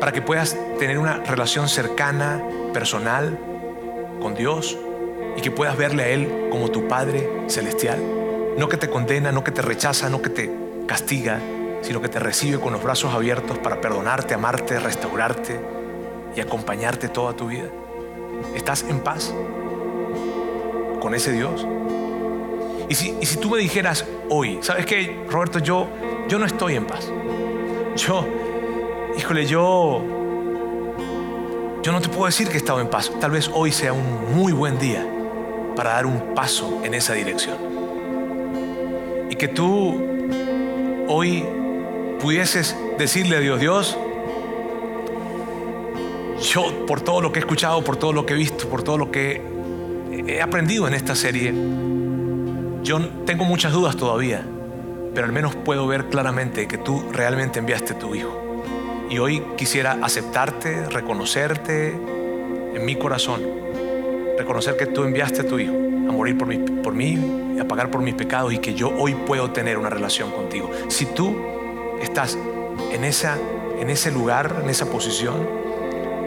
para 0.01 0.11
que 0.11 0.21
puedas 0.21 0.57
tener 0.79 0.99
una 0.99 1.19
relación 1.19 1.69
cercana, 1.69 2.43
personal 2.73 3.39
con 4.21 4.35
Dios 4.35 4.77
y 5.37 5.41
que 5.41 5.49
puedas 5.49 5.77
verle 5.77 6.03
a 6.03 6.07
Él 6.09 6.49
como 6.51 6.69
tu 6.71 6.89
Padre 6.89 7.29
celestial? 7.47 8.03
No 8.57 8.67
que 8.67 8.75
te 8.75 8.89
condena, 8.89 9.31
no 9.31 9.45
que 9.45 9.51
te 9.51 9.61
rechaza, 9.61 10.09
no 10.09 10.21
que 10.21 10.29
te 10.29 10.51
castiga, 10.87 11.39
sino 11.83 12.01
que 12.01 12.09
te 12.09 12.19
recibe 12.19 12.59
con 12.59 12.73
los 12.73 12.81
brazos 12.81 13.13
abiertos 13.13 13.59
para 13.59 13.79
perdonarte, 13.79 14.33
amarte, 14.33 14.79
restaurarte 14.79 15.59
y 16.35 16.41
acompañarte 16.41 17.09
toda 17.09 17.33
tu 17.33 17.47
vida. 17.47 17.69
¿Estás 18.55 18.83
en 18.89 18.99
paz? 19.01 19.31
con 21.03 21.13
ese 21.13 21.33
Dios? 21.33 21.67
Y 22.87 22.95
si, 22.95 23.15
y 23.19 23.25
si 23.25 23.35
tú 23.35 23.49
me 23.49 23.57
dijeras 23.57 24.05
hoy, 24.29 24.59
¿sabes 24.61 24.85
qué, 24.85 25.25
Roberto? 25.29 25.59
Yo, 25.59 25.87
yo 26.29 26.39
no 26.39 26.45
estoy 26.45 26.75
en 26.75 26.85
paz. 26.85 27.11
Yo, 27.97 28.25
híjole, 29.17 29.45
yo, 29.45 30.01
yo 31.83 31.91
no 31.91 31.99
te 31.99 32.07
puedo 32.07 32.25
decir 32.25 32.47
que 32.47 32.53
he 32.53 32.57
estado 32.57 32.79
en 32.79 32.87
paz. 32.87 33.11
Tal 33.19 33.31
vez 33.31 33.51
hoy 33.53 33.73
sea 33.73 33.91
un 33.91 34.33
muy 34.33 34.53
buen 34.53 34.79
día 34.79 35.05
para 35.75 35.91
dar 35.91 36.05
un 36.05 36.33
paso 36.33 36.81
en 36.85 36.93
esa 36.93 37.13
dirección. 37.13 37.57
Y 39.29 39.35
que 39.35 39.49
tú 39.49 40.01
hoy 41.09 41.45
pudieses 42.23 42.73
decirle 42.97 43.35
a 43.35 43.39
Dios, 43.41 43.59
Dios, 43.59 43.97
yo 46.53 46.85
por 46.87 47.01
todo 47.01 47.19
lo 47.19 47.33
que 47.33 47.39
he 47.39 47.41
escuchado, 47.41 47.83
por 47.83 47.97
todo 47.97 48.13
lo 48.13 48.25
que 48.25 48.33
he 48.33 48.37
visto, 48.37 48.69
por 48.69 48.81
todo 48.81 48.97
lo 48.97 49.11
que 49.11 49.41
he 50.25 50.41
aprendido 50.41 50.87
en 50.87 50.93
esta 50.93 51.17
serie, 51.17 51.53
yo 52.81 53.01
tengo 53.25 53.43
muchas 53.43 53.73
dudas 53.73 53.97
todavía, 53.97 54.41
pero 55.13 55.27
al 55.27 55.33
menos 55.33 55.53
puedo 55.53 55.85
ver 55.85 56.05
claramente 56.05 56.65
que 56.65 56.77
tú 56.77 57.03
realmente 57.11 57.59
enviaste 57.59 57.91
a 57.91 57.99
tu 57.99 58.15
Hijo. 58.15 58.63
Y 59.09 59.17
hoy 59.17 59.43
quisiera 59.57 59.99
aceptarte, 60.01 60.85
reconocerte 60.85 61.89
en 61.89 62.85
mi 62.85 62.95
corazón, 62.95 63.41
reconocer 64.37 64.77
que 64.77 64.85
tú 64.85 65.03
enviaste 65.03 65.41
a 65.41 65.45
tu 65.45 65.59
Hijo 65.59 65.73
a 65.73 66.11
morir 66.13 66.37
por, 66.37 66.47
por 66.83 66.93
mí, 66.93 67.59
a 67.59 67.67
pagar 67.67 67.91
por 67.91 68.01
mis 68.01 68.15
pecados 68.15 68.53
y 68.53 68.59
que 68.59 68.73
yo 68.75 68.95
hoy 68.97 69.13
puedo 69.13 69.51
tener 69.51 69.77
una 69.77 69.89
relación 69.89 70.31
contigo. 70.31 70.71
Si 70.87 71.05
tú 71.05 71.52
estás 72.03 72.37
en, 72.91 73.03
en 73.03 73.89
ese 73.89 74.11
lugar, 74.11 74.61
en 74.63 74.69
esa 74.69 74.85
posición, 74.85 75.47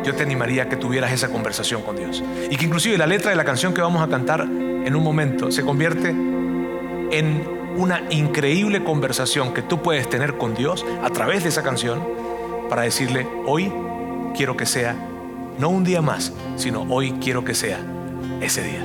yo 0.05 0.14
te 0.14 0.22
animaría 0.22 0.64
a 0.64 0.68
que 0.68 0.77
tuvieras 0.77 1.12
esa 1.12 1.29
conversación 1.29 1.83
con 1.83 1.97
Dios. 1.97 2.22
Y 2.51 2.57
que 2.57 2.66
inclusive 2.66 2.97
la 2.97 3.07
letra 3.07 3.31
de 3.31 3.37
la 3.37 3.45
canción 3.45 3.74
que 3.74 3.81
vamos 3.81 4.03
a 4.03 4.09
cantar 4.09 4.43
en 4.43 4.95
un 4.95 5.03
momento 5.03 5.51
se 5.51 5.62
convierte 5.62 6.11
en 6.11 7.57
una 7.77 8.03
increíble 8.11 8.85
conversación 8.85 9.53
que 9.53 9.62
tú 9.62 9.83
puedes 9.83 10.09
tener 10.09 10.39
con 10.39 10.55
Dios 10.55 10.87
a 11.03 11.11
través 11.11 11.43
de 11.43 11.51
esa 11.51 11.62
canción 11.62 12.07
para 12.70 12.83
decirle, 12.83 13.27
hoy 13.47 13.72
quiero 14.35 14.57
que 14.57 14.66
sea, 14.66 14.95
no 15.59 15.68
un 15.68 15.85
día 15.85 16.03
más, 16.03 16.33
sino 16.57 16.83
hoy 16.89 17.12
quiero 17.20 17.45
que 17.45 17.55
sea 17.55 17.81
ese 18.41 18.62
día. 18.62 18.85